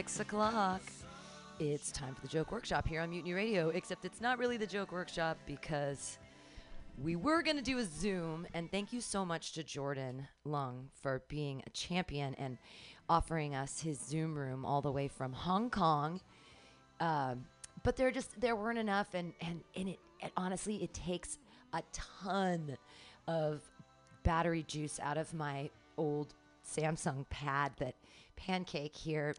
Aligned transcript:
six 0.00 0.18
o'clock. 0.20 0.80
It's 1.58 1.92
time 1.92 2.14
for 2.14 2.22
the 2.22 2.28
joke 2.28 2.52
workshop 2.52 2.88
here 2.88 3.02
on 3.02 3.10
Mutiny 3.10 3.34
Radio, 3.34 3.68
except 3.68 4.06
it's 4.06 4.22
not 4.22 4.38
really 4.38 4.56
the 4.56 4.66
joke 4.66 4.92
workshop 4.92 5.36
because 5.44 6.16
we 6.96 7.16
were 7.16 7.42
going 7.42 7.58
to 7.58 7.62
do 7.62 7.76
a 7.76 7.84
Zoom. 7.84 8.46
And 8.54 8.70
thank 8.70 8.94
you 8.94 9.02
so 9.02 9.26
much 9.26 9.52
to 9.52 9.62
Jordan 9.62 10.26
Lung 10.46 10.88
for 11.02 11.22
being 11.28 11.62
a 11.66 11.70
champion 11.70 12.34
and 12.36 12.56
offering 13.10 13.54
us 13.54 13.78
his 13.80 14.00
Zoom 14.00 14.34
room 14.34 14.64
all 14.64 14.80
the 14.80 14.90
way 14.90 15.06
from 15.06 15.34
Hong 15.34 15.68
Kong. 15.68 16.22
Um, 16.98 17.44
but 17.82 17.96
there 17.96 18.10
just 18.10 18.40
there 18.40 18.56
weren't 18.56 18.78
enough, 18.78 19.12
and 19.12 19.34
and 19.42 19.60
and 19.76 19.90
it, 19.90 19.98
it 20.20 20.32
honestly 20.34 20.82
it 20.82 20.94
takes 20.94 21.36
a 21.74 21.82
ton 21.92 22.78
of 23.28 23.60
battery 24.22 24.62
juice 24.66 24.98
out 25.02 25.18
of 25.18 25.34
my 25.34 25.68
old 25.98 26.32
Samsung 26.66 27.28
pad 27.28 27.72
that 27.80 27.96
Pancake 28.36 28.96
here 28.96 29.34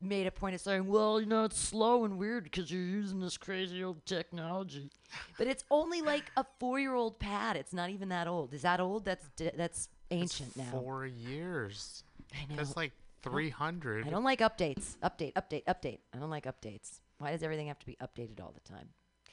made 0.00 0.26
a 0.26 0.30
point 0.30 0.54
of 0.54 0.60
saying, 0.60 0.86
well, 0.86 1.20
you 1.20 1.26
know, 1.26 1.44
it's 1.44 1.58
slow 1.58 2.04
and 2.04 2.18
weird 2.18 2.44
because 2.44 2.70
you're 2.70 2.82
using 2.82 3.20
this 3.20 3.36
crazy 3.36 3.82
old 3.84 4.04
technology. 4.06 4.90
But 5.38 5.46
it's 5.46 5.64
only 5.70 6.02
like 6.02 6.24
a 6.36 6.44
four-year-old 6.58 7.18
pad. 7.18 7.56
It's 7.56 7.72
not 7.72 7.90
even 7.90 8.08
that 8.10 8.26
old. 8.26 8.54
Is 8.54 8.62
that 8.62 8.80
old? 8.80 9.04
That's 9.04 9.26
that's 9.56 9.88
ancient 10.10 10.56
now. 10.56 10.70
Four 10.70 11.06
years. 11.06 12.04
I 12.32 12.50
know. 12.50 12.56
That's 12.56 12.76
like 12.76 12.92
300. 13.22 14.06
I 14.06 14.10
don't 14.10 14.24
like 14.24 14.40
updates. 14.40 14.96
Update, 15.02 15.34
update, 15.34 15.64
update. 15.64 15.98
I 16.14 16.18
don't 16.18 16.30
like 16.30 16.44
updates. 16.44 17.00
Why 17.18 17.32
does 17.32 17.42
everything 17.42 17.66
have 17.66 17.78
to 17.80 17.86
be 17.86 17.96
updated 18.02 18.40
all 18.40 18.54
the 18.54 18.72
time? 18.72 18.88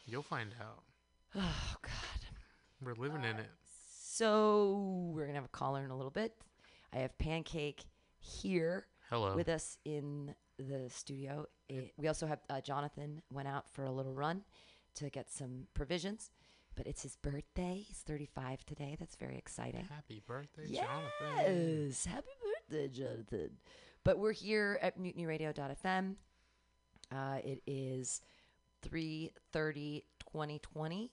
You'll 0.05 0.23
find 0.23 0.53
out. 0.59 0.83
Oh 1.35 1.75
God. 1.81 1.91
We're 2.81 2.95
living 2.95 3.23
in 3.23 3.37
it. 3.37 3.49
So 3.89 5.11
we're 5.13 5.25
gonna 5.25 5.35
have 5.37 5.45
a 5.45 5.49
caller 5.49 5.83
in 5.83 5.91
a 5.91 5.95
little 5.95 6.11
bit. 6.11 6.33
I 6.93 6.97
have 6.97 7.17
Pancake 7.17 7.85
here 8.19 8.87
Hello. 9.09 9.35
with 9.35 9.49
us 9.49 9.77
in 9.85 10.33
the 10.57 10.89
studio. 10.89 11.45
Eh, 11.69 11.81
we 11.97 12.07
also 12.07 12.27
have 12.27 12.39
uh, 12.49 12.61
Jonathan 12.61 13.21
went 13.31 13.47
out 13.47 13.69
for 13.69 13.83
a 13.83 13.91
little 13.91 14.13
run 14.13 14.43
to 14.95 15.09
get 15.09 15.29
some 15.31 15.67
provisions, 15.73 16.31
but 16.75 16.87
it's 16.87 17.03
his 17.03 17.15
birthday. 17.15 17.83
He's 17.87 17.99
35 17.99 18.65
today. 18.65 18.95
That's 18.99 19.15
very 19.15 19.37
exciting. 19.37 19.87
Happy 19.89 20.21
birthday, 20.25 20.67
Jonathan. 20.73 21.87
Yes, 21.87 22.05
happy 22.05 22.27
birthday, 22.69 22.87
Jonathan. 22.87 23.51
But 24.03 24.19
we're 24.19 24.31
here 24.31 24.79
at 24.81 24.99
mutinyradio.fm. 24.99 26.15
Uh, 27.11 27.37
it 27.43 27.61
is 27.67 28.21
3.30, 28.87 30.03
2020, 30.19 31.11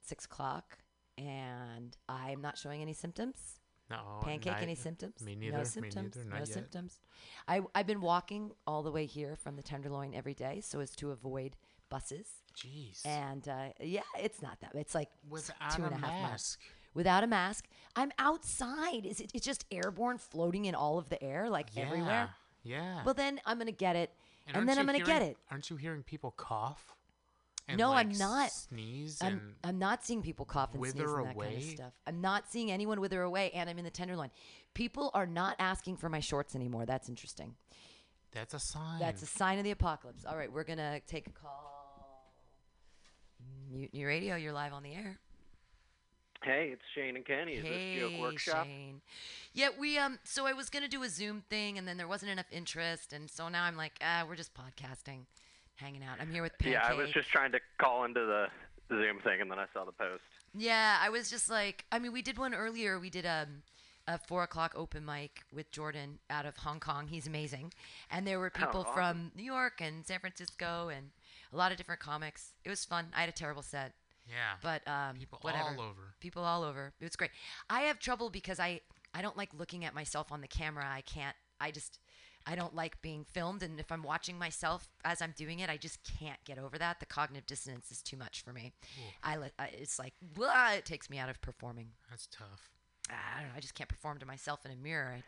6 0.00 0.24
o'clock, 0.24 0.78
and 1.18 1.96
I'm 2.08 2.40
not 2.40 2.58
showing 2.58 2.82
any 2.82 2.92
symptoms. 2.92 3.60
No. 3.96 4.20
Pancake, 4.22 4.52
not- 4.52 4.62
any 4.62 4.74
symptoms? 4.74 5.20
Me 5.22 5.34
No 5.34 5.40
neither. 5.40 5.58
Me 5.58 5.64
symptoms. 5.64 6.16
neither. 6.16 6.30
no 6.30 6.36
yet. 6.38 6.48
symptoms. 6.48 7.00
I, 7.48 7.60
I've 7.74 7.86
been 7.86 8.00
walking 8.00 8.52
all 8.66 8.82
the 8.82 8.90
way 8.92 9.06
here 9.06 9.36
from 9.36 9.56
the 9.56 9.62
Tenderloin 9.62 10.14
every 10.14 10.34
day 10.34 10.60
so 10.60 10.80
as 10.80 10.90
to 10.96 11.10
avoid 11.10 11.56
buses. 11.90 12.26
Jeez. 12.56 13.04
And 13.04 13.46
uh, 13.48 13.68
yeah, 13.80 14.00
it's 14.18 14.40
not 14.42 14.60
that. 14.60 14.72
It's 14.74 14.94
like 14.94 15.08
Without 15.28 15.70
two 15.76 15.82
a 15.82 15.86
and 15.86 15.94
a 15.94 15.98
half 15.98 16.10
miles 16.10 16.30
mask. 16.30 16.60
without 16.94 17.24
a 17.24 17.26
mask. 17.26 17.66
I'm 17.96 18.12
outside. 18.18 19.04
Is 19.06 19.20
it? 19.20 19.30
It's 19.34 19.44
just 19.44 19.64
airborne, 19.70 20.18
floating 20.18 20.64
in 20.66 20.74
all 20.74 20.98
of 20.98 21.08
the 21.08 21.22
air, 21.22 21.48
like 21.50 21.68
Yeah. 21.74 21.82
everywhere. 21.84 22.30
Yeah. 22.62 23.04
Well, 23.04 23.14
then 23.14 23.40
I'm 23.44 23.58
gonna 23.58 23.72
get 23.72 23.94
it, 23.96 24.10
and, 24.46 24.56
aren't 24.56 24.68
then 24.68 24.78
I'm 24.78 24.86
gonna 24.86 25.00
get 25.00 25.20
it. 25.22 25.36
Aren't 25.50 25.68
you 25.70 25.76
hearing 25.76 26.02
people 26.02 26.30
cough? 26.36 26.94
And 27.66 27.78
No, 27.78 27.90
like 27.90 28.06
I'm 28.06 28.18
not. 28.18 28.50
Sneeze 28.50 29.18
I'm, 29.22 29.32
and 29.32 29.40
I'm 29.64 29.78
not 29.78 30.04
seeing 30.04 30.22
people 30.22 30.44
cough 30.44 30.74
and 30.74 30.82
sneeze 30.84 31.00
and 31.00 31.26
that 31.26 31.38
kind 31.38 31.56
of 31.56 31.62
stuff. 31.62 31.92
I'm 32.06 32.20
not 32.20 32.50
seeing 32.50 32.70
anyone 32.70 33.00
wither 33.00 33.22
away, 33.22 33.50
and 33.54 33.70
I'm 33.70 33.78
in 33.78 33.84
the 33.84 33.90
tenderloin. 33.90 34.30
People 34.74 35.10
are 35.14 35.26
not 35.26 35.56
asking 35.58 35.96
for 35.96 36.08
my 36.08 36.20
shorts 36.20 36.54
anymore. 36.54 36.84
That's 36.84 37.08
interesting. 37.08 37.54
that's 38.32 38.52
a 38.52 38.58
sign. 38.58 39.00
That's 39.00 39.22
a 39.22 39.26
sign 39.26 39.58
of 39.58 39.64
the 39.64 39.70
apocalypse. 39.70 40.24
All 40.26 40.36
right, 40.36 40.52
we're 40.52 40.64
gonna 40.64 41.00
take 41.06 41.26
a 41.26 41.30
call. 41.30 41.74
Mutiny 43.70 44.04
Radio, 44.04 44.36
you're 44.36 44.52
live 44.52 44.72
on 44.72 44.82
the 44.82 44.92
air. 44.92 45.18
Hey, 46.44 46.70
it's 46.72 46.82
Shane 46.94 47.16
and 47.16 47.24
Kenny. 47.24 47.54
Is 47.54 47.64
hey, 47.64 47.98
this 47.98 48.10
Joke 48.10 48.20
Workshop? 48.20 48.66
Shane. 48.66 49.00
Yeah, 49.54 49.68
we 49.78 49.96
um. 49.96 50.18
So 50.24 50.46
I 50.46 50.52
was 50.52 50.68
gonna 50.68 50.88
do 50.88 51.02
a 51.02 51.08
Zoom 51.08 51.42
thing, 51.48 51.78
and 51.78 51.88
then 51.88 51.96
there 51.96 52.06
wasn't 52.06 52.32
enough 52.32 52.46
interest, 52.52 53.14
and 53.14 53.30
so 53.30 53.48
now 53.48 53.64
I'm 53.64 53.76
like, 53.76 53.94
ah, 54.02 54.24
we're 54.28 54.36
just 54.36 54.52
podcasting, 54.54 55.20
hanging 55.76 56.02
out. 56.02 56.18
I'm 56.20 56.30
here 56.30 56.42
with 56.42 56.52
Pancake. 56.58 56.74
Yeah, 56.74 56.88
I 56.88 56.94
was 56.94 57.10
just 57.10 57.28
trying 57.28 57.52
to 57.52 57.60
call 57.78 58.04
into 58.04 58.20
the 58.20 58.46
Zoom 58.88 59.20
thing, 59.20 59.40
and 59.40 59.50
then 59.50 59.58
I 59.58 59.66
saw 59.72 59.84
the 59.84 59.92
post. 59.92 60.22
Yeah, 60.56 60.98
I 61.00 61.08
was 61.08 61.30
just 61.30 61.50
like, 61.50 61.84
I 61.90 61.98
mean, 61.98 62.12
we 62.12 62.22
did 62.22 62.38
one 62.38 62.54
earlier. 62.54 62.98
We 62.98 63.10
did 63.10 63.26
um, 63.26 63.62
a 64.06 64.18
four 64.18 64.42
o'clock 64.42 64.72
open 64.76 65.04
mic 65.04 65.42
with 65.52 65.70
Jordan 65.70 66.18
out 66.30 66.46
of 66.46 66.56
Hong 66.58 66.80
Kong. 66.80 67.08
He's 67.08 67.26
amazing, 67.26 67.72
and 68.10 68.26
there 68.26 68.38
were 68.38 68.50
people 68.50 68.80
awesome. 68.80 68.94
from 68.94 69.32
New 69.36 69.44
York 69.44 69.80
and 69.80 70.06
San 70.06 70.20
Francisco 70.20 70.90
and 70.94 71.10
a 71.52 71.56
lot 71.56 71.72
of 71.72 71.78
different 71.78 72.00
comics. 72.00 72.52
It 72.64 72.70
was 72.70 72.84
fun. 72.84 73.06
I 73.14 73.20
had 73.20 73.28
a 73.28 73.32
terrible 73.32 73.62
set, 73.62 73.92
yeah. 74.28 74.56
but 74.62 74.86
um, 74.88 75.16
people 75.16 75.38
whatever. 75.42 75.70
all 75.76 75.80
over. 75.80 76.14
people 76.20 76.44
all 76.44 76.62
over. 76.62 76.92
It 77.00 77.04
was 77.04 77.16
great. 77.16 77.30
I 77.68 77.82
have 77.82 77.98
trouble 77.98 78.30
because 78.30 78.60
I 78.60 78.80
I 79.14 79.22
don't 79.22 79.36
like 79.36 79.50
looking 79.56 79.84
at 79.84 79.94
myself 79.94 80.30
on 80.30 80.40
the 80.40 80.48
camera. 80.48 80.86
I 80.88 81.00
can't. 81.00 81.36
I 81.60 81.70
just 81.70 81.98
I 82.46 82.54
don't 82.54 82.74
like 82.74 83.00
being 83.00 83.24
filmed, 83.24 83.62
and 83.62 83.80
if 83.80 83.90
I'm 83.90 84.02
watching 84.02 84.38
myself 84.38 84.88
as 85.04 85.22
I'm 85.22 85.32
doing 85.36 85.60
it, 85.60 85.70
I 85.70 85.76
just 85.78 85.98
can't 86.18 86.42
get 86.44 86.58
over 86.58 86.76
that. 86.78 87.00
The 87.00 87.06
cognitive 87.06 87.46
dissonance 87.46 87.90
is 87.90 88.02
too 88.02 88.16
much 88.18 88.42
for 88.42 88.52
me. 88.52 88.72
I, 89.22 89.36
li- 89.36 89.50
I 89.58 89.66
it's 89.80 89.98
like 89.98 90.12
blah, 90.20 90.72
it 90.72 90.84
takes 90.84 91.08
me 91.08 91.18
out 91.18 91.30
of 91.30 91.40
performing. 91.40 91.88
That's 92.10 92.26
tough. 92.26 92.70
I 93.10 93.40
don't 93.40 93.48
know. 93.48 93.54
I 93.56 93.60
just 93.60 93.74
can't 93.74 93.88
perform 93.88 94.18
to 94.18 94.26
myself 94.26 94.64
in 94.64 94.70
a 94.72 94.76
mirror. 94.76 95.14
I 95.16 95.22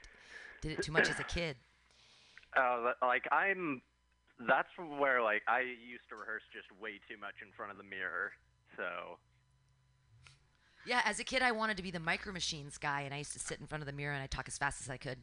did 0.60 0.72
it 0.78 0.82
too 0.82 0.92
much 0.92 1.08
as 1.08 1.18
a 1.20 1.24
kid. 1.24 1.56
Uh, 2.56 2.92
like 3.02 3.24
I'm, 3.30 3.82
that's 4.48 4.68
where 4.98 5.22
like 5.22 5.42
I 5.46 5.60
used 5.60 6.08
to 6.08 6.16
rehearse 6.16 6.40
just 6.54 6.68
way 6.80 6.92
too 7.06 7.20
much 7.20 7.34
in 7.42 7.52
front 7.54 7.70
of 7.70 7.76
the 7.76 7.84
mirror. 7.84 8.32
So 8.78 9.18
Yeah, 10.86 11.02
as 11.04 11.20
a 11.20 11.24
kid, 11.24 11.42
I 11.42 11.52
wanted 11.52 11.76
to 11.76 11.82
be 11.82 11.90
the 11.90 12.00
Micro 12.00 12.32
Machines 12.32 12.78
guy, 12.78 13.02
and 13.02 13.12
I 13.12 13.18
used 13.18 13.32
to 13.34 13.38
sit 13.38 13.60
in 13.60 13.66
front 13.66 13.82
of 13.82 13.86
the 13.86 13.92
mirror 13.92 14.14
and 14.14 14.22
I 14.22 14.26
talk 14.26 14.48
as 14.48 14.56
fast 14.56 14.80
as 14.80 14.88
I 14.88 14.96
could, 14.96 15.18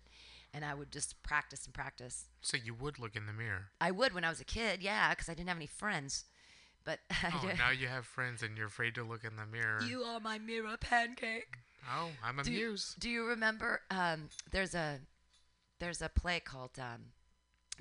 and 0.54 0.64
I 0.64 0.74
would 0.74 0.92
just 0.92 1.22
practice 1.24 1.66
and 1.66 1.74
practice. 1.74 2.26
So 2.42 2.58
you 2.64 2.74
would 2.76 3.00
look 3.00 3.16
in 3.16 3.26
the 3.26 3.34
mirror. 3.34 3.70
I 3.82 3.92
would 3.92 4.14
when 4.14 4.24
I 4.24 4.30
was 4.30 4.40
a 4.40 4.46
kid, 4.46 4.82
yeah, 4.82 5.10
because 5.12 5.30
I 5.30 5.34
didn't 5.34 5.50
have 5.50 5.58
any 5.58 5.66
friends. 5.68 6.26
But 6.86 7.00
I 7.12 7.32
Oh, 7.34 7.52
now 7.58 7.70
you 7.72 7.88
have 7.88 8.06
friends 8.06 8.44
and 8.44 8.58
you're 8.58 8.68
afraid 8.68 8.96
to 8.96 9.04
look 9.04 9.24
in 9.24 9.36
the 9.36 9.46
mirror. 9.46 9.82
You 9.84 10.04
are 10.04 10.20
my 10.20 10.38
mirror 10.38 10.76
pancake. 10.80 11.58
oh, 11.90 12.10
I'm 12.24 12.38
Do 12.44 12.52
you, 12.52 12.66
amused. 12.68 13.00
do 13.00 13.10
you 13.10 13.26
remember? 13.26 13.82
Um, 13.90 14.30
there's 14.52 14.76
a 14.76 15.00
there's 15.80 16.02
a 16.02 16.10
play 16.10 16.40
called 16.40 16.78
um, 16.78 17.06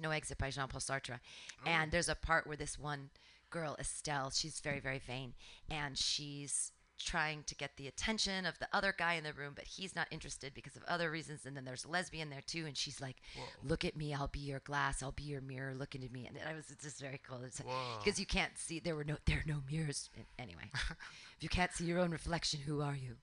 No 0.01 0.11
Exit 0.11 0.39
by 0.39 0.51
Jean 0.51 0.69
Paul 0.69 0.81
Sartre, 0.81 1.21
and 1.67 1.91
there's 1.93 2.09
a 2.09 2.15
part 2.15 2.47
where 2.47 2.57
this 2.57 2.79
one 2.79 3.11
girl 3.51 3.77
Estelle, 3.79 4.31
she's 4.31 4.61
very 4.61 4.81
very 4.81 4.99
vain, 4.99 5.35
and 5.71 5.99
she's 5.99 6.73
trying 7.03 7.43
to 7.45 7.55
get 7.55 7.77
the 7.77 7.89
attention 7.89 8.47
of 8.47 8.59
the 8.59 8.69
other 8.73 8.95
guy 8.97 9.15
in 9.15 9.25
the 9.25 9.33
room, 9.33 9.53
but 9.55 9.65
he's 9.65 9.97
not 9.97 10.07
interested 10.11 10.55
because 10.55 10.77
of 10.77 10.83
other 10.89 11.11
reasons. 11.11 11.47
And 11.47 11.57
then 11.57 11.65
there's 11.65 11.85
a 11.85 11.89
lesbian 11.89 12.31
there 12.31 12.43
too, 12.47 12.65
and 12.67 12.77
she's 12.77 13.01
like, 13.01 13.17
"Look 13.63 13.85
at 13.85 13.97
me, 13.97 14.15
I'll 14.15 14.29
be 14.29 14.41
your 14.41 14.61
glass, 14.61 15.03
I'll 15.03 15.13
be 15.13 15.25
your 15.25 15.41
mirror. 15.41 15.75
Look 15.75 15.95
into 15.95 16.11
me." 16.13 16.27
And 16.27 16.39
I 16.47 16.55
was 16.55 16.71
it's 16.71 16.85
just 16.85 17.01
very 17.01 17.21
cool. 17.27 17.43
It's 17.45 17.61
Whoa. 17.61 17.99
because 18.03 18.19
you 18.19 18.27
can't 18.27 18.57
see. 18.57 18.79
There 18.79 18.97
were 18.97 19.05
no 19.05 19.17
there 19.27 19.39
are 19.39 19.45
no 19.47 19.63
mirrors 19.71 20.11
anyway. 20.39 20.71
if 20.73 21.43
you 21.43 21.49
can't 21.49 21.73
see 21.73 21.85
your 21.85 21.99
own 21.99 22.11
reflection, 22.11 22.61
who 22.61 22.81
are 22.81 22.97
you? 22.97 23.17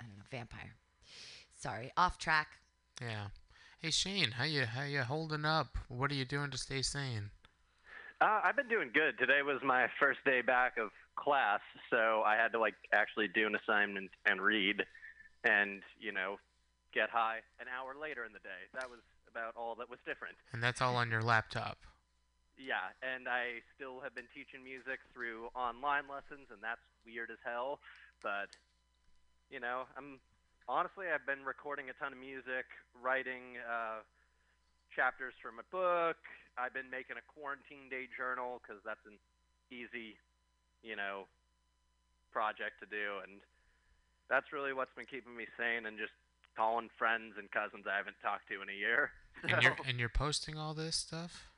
I 0.00 0.04
don't 0.04 0.16
know, 0.16 0.24
vampire. 0.30 0.74
Sorry, 1.54 1.92
off 1.96 2.18
track. 2.18 2.48
Yeah. 3.00 3.28
Hey 3.78 3.90
Shane, 3.90 4.32
how 4.32 4.44
you 4.44 4.66
how 4.66 4.84
you 4.84 5.02
holding 5.02 5.44
up? 5.44 5.78
What 5.88 6.10
are 6.10 6.14
you 6.14 6.24
doing 6.24 6.50
to 6.50 6.58
stay 6.58 6.82
sane? 6.82 7.30
uh, 8.22 8.40
I've 8.44 8.56
been 8.56 8.68
doing 8.68 8.90
good. 8.94 9.18
Today 9.18 9.42
was 9.42 9.58
my 9.64 9.88
first 9.98 10.20
day 10.24 10.42
back 10.42 10.78
of 10.78 10.90
class, 11.16 11.60
so 11.90 12.22
I 12.24 12.36
had 12.36 12.52
to 12.52 12.58
like 12.58 12.74
actually 12.92 13.28
do 13.28 13.46
an 13.46 13.54
assignment 13.56 14.10
and 14.26 14.40
read, 14.40 14.82
and 15.44 15.82
you 16.00 16.12
know, 16.12 16.36
get 16.92 17.10
high 17.10 17.40
an 17.60 17.66
hour 17.68 17.94
later 18.00 18.24
in 18.24 18.32
the 18.32 18.40
day. 18.40 18.68
That 18.74 18.90
was 18.90 19.00
about 19.30 19.54
all 19.56 19.74
that 19.76 19.88
was 19.88 19.98
different. 20.06 20.36
And 20.52 20.62
that's 20.62 20.80
all 20.80 20.96
on 20.96 21.10
your 21.10 21.22
laptop. 21.22 21.78
Yeah, 22.60 22.92
and 23.00 23.28
I 23.28 23.64
still 23.74 24.00
have 24.04 24.14
been 24.14 24.28
teaching 24.36 24.62
music 24.62 25.00
through 25.14 25.48
online 25.56 26.04
lessons, 26.06 26.52
and 26.52 26.60
that's 26.62 26.84
weird 27.04 27.30
as 27.32 27.40
hell. 27.44 27.80
But 28.22 28.52
you 29.50 29.60
know, 29.60 29.84
I'm 29.96 30.20
honestly 30.68 31.06
I've 31.12 31.26
been 31.26 31.44
recording 31.44 31.90
a 31.90 31.96
ton 31.96 32.12
of 32.12 32.20
music, 32.20 32.68
writing 33.00 33.58
uh, 33.64 34.04
chapters 34.94 35.34
for 35.40 35.48
a 35.48 35.66
book. 35.72 36.20
I've 36.60 36.76
been 36.76 36.92
making 36.92 37.16
a 37.16 37.24
quarantine 37.24 37.88
day 37.88 38.08
journal 38.12 38.60
because 38.60 38.80
that's 38.84 39.02
an 39.08 39.16
easy, 39.72 40.20
you 40.82 40.96
know, 40.96 41.26
project 42.32 42.80
to 42.80 42.86
do, 42.86 43.22
and 43.22 43.40
that's 44.28 44.52
really 44.52 44.72
what's 44.72 44.94
been 44.94 45.06
keeping 45.06 45.36
me 45.36 45.46
sane 45.58 45.86
and 45.86 45.98
just 45.98 46.12
calling 46.56 46.88
friends 46.98 47.34
and 47.38 47.50
cousins 47.50 47.84
I 47.88 47.96
haven't 47.96 48.16
talked 48.22 48.48
to 48.48 48.60
in 48.62 48.68
a 48.68 48.76
year. 48.76 49.10
And 49.42 49.62
you're 49.62 49.76
and 49.88 49.98
you're 49.98 50.12
posting 50.12 50.58
all 50.58 50.74
this 50.74 50.96
stuff? 50.96 51.48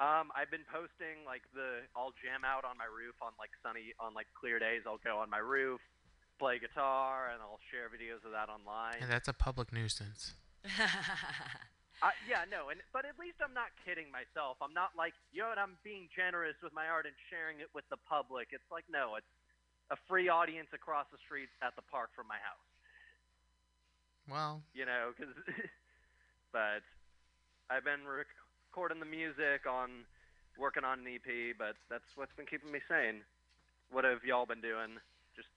Um, 0.00 0.34
I've 0.34 0.50
been 0.50 0.66
posting 0.66 1.22
like 1.24 1.42
the 1.54 1.86
I'll 1.94 2.14
jam 2.18 2.42
out 2.42 2.64
on 2.64 2.76
my 2.76 2.90
roof 2.90 3.14
on 3.22 3.32
like 3.38 3.50
sunny 3.62 3.94
on 4.00 4.14
like 4.14 4.26
clear 4.38 4.58
days. 4.58 4.82
I'll 4.86 5.02
go 5.02 5.18
on 5.18 5.30
my 5.30 5.38
roof, 5.38 5.80
play 6.38 6.58
guitar, 6.58 7.30
and 7.32 7.40
I'll 7.40 7.62
share 7.70 7.86
videos 7.86 8.24
of 8.26 8.32
that 8.32 8.50
online. 8.50 8.98
And 9.00 9.10
that's 9.10 9.28
a 9.28 9.32
public 9.32 9.72
nuisance. 9.72 10.34
I, 12.02 12.10
yeah, 12.28 12.42
no, 12.50 12.68
and 12.68 12.80
but 12.92 13.06
at 13.06 13.14
least 13.18 13.38
I'm 13.38 13.54
not 13.54 13.70
kidding 13.86 14.10
myself. 14.10 14.58
I'm 14.60 14.74
not 14.74 14.92
like, 14.98 15.14
you 15.32 15.42
know 15.42 15.50
what, 15.54 15.58
I'm 15.62 15.78
being 15.86 16.10
generous 16.10 16.58
with 16.62 16.74
my 16.74 16.86
art 16.90 17.06
and 17.06 17.14
sharing 17.30 17.60
it 17.62 17.70
with 17.74 17.86
the 17.88 17.96
public. 18.08 18.50
It's 18.50 18.66
like, 18.72 18.84
no, 18.90 19.14
it's 19.16 19.30
a 19.90 19.96
free 20.08 20.28
audience 20.28 20.68
across 20.74 21.06
the 21.12 21.20
street 21.22 21.48
at 21.62 21.76
the 21.76 21.84
park 21.86 22.10
from 22.16 22.26
my 22.26 22.40
house. 22.42 22.66
Well, 24.28 24.62
You 24.72 24.86
know, 24.86 25.12
because, 25.12 25.34
but 26.52 26.80
I've 27.70 27.84
been 27.84 28.08
rec- 28.08 28.32
recording 28.72 28.98
the 29.00 29.06
music 29.08 29.68
on, 29.68 30.08
working 30.58 30.84
on 30.84 31.00
an 31.04 31.06
EP, 31.08 31.54
but 31.56 31.76
that's 31.90 32.08
what's 32.16 32.32
been 32.36 32.46
keeping 32.46 32.72
me 32.72 32.80
sane. 32.88 33.20
What 33.92 34.04
have 34.04 34.24
y'all 34.24 34.46
been 34.46 34.60
doing? 34.64 34.96
Just 35.36 35.48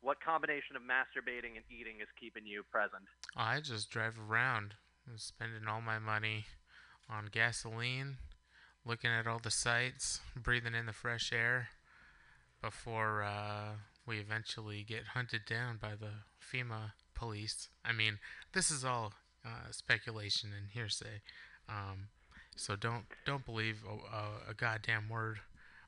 what 0.00 0.20
combination 0.24 0.76
of 0.76 0.82
masturbating 0.82 1.56
and 1.60 1.64
eating 1.70 2.00
is 2.00 2.08
keeping 2.18 2.46
you 2.46 2.64
present? 2.72 3.04
I 3.36 3.60
just 3.60 3.90
drive 3.90 4.16
around, 4.18 4.74
I'm 5.08 5.18
spending 5.18 5.68
all 5.68 5.80
my 5.80 5.98
money 5.98 6.46
on 7.08 7.28
gasoline, 7.30 8.16
looking 8.84 9.10
at 9.10 9.26
all 9.26 9.38
the 9.38 9.50
sights, 9.50 10.20
breathing 10.34 10.74
in 10.74 10.86
the 10.86 10.92
fresh 10.92 11.32
air 11.32 11.68
before 12.60 13.22
uh, 13.22 13.76
we 14.06 14.18
eventually 14.18 14.82
get 14.82 15.08
hunted 15.14 15.42
down 15.48 15.78
by 15.80 15.92
the 15.98 16.10
FEMA 16.42 16.92
police. 17.14 17.68
I 17.84 17.92
mean, 17.92 18.18
this 18.52 18.70
is 18.70 18.84
all 18.84 19.12
uh, 19.44 19.70
speculation 19.70 20.50
and 20.56 20.70
hearsay, 20.70 21.22
um, 21.68 22.08
so 22.56 22.74
don't 22.74 23.04
don't 23.24 23.44
believe 23.44 23.82
a, 23.88 24.50
a, 24.50 24.54
goddamn 24.54 25.08
word 25.08 25.38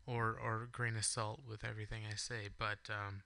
or 0.07 0.39
or 0.43 0.69
grain 0.71 0.97
of 0.97 1.05
salt 1.05 1.41
with 1.49 1.65
everything 1.65 2.03
I 2.09 2.15
say. 2.15 2.49
But 2.57 2.79
um, 2.89 3.23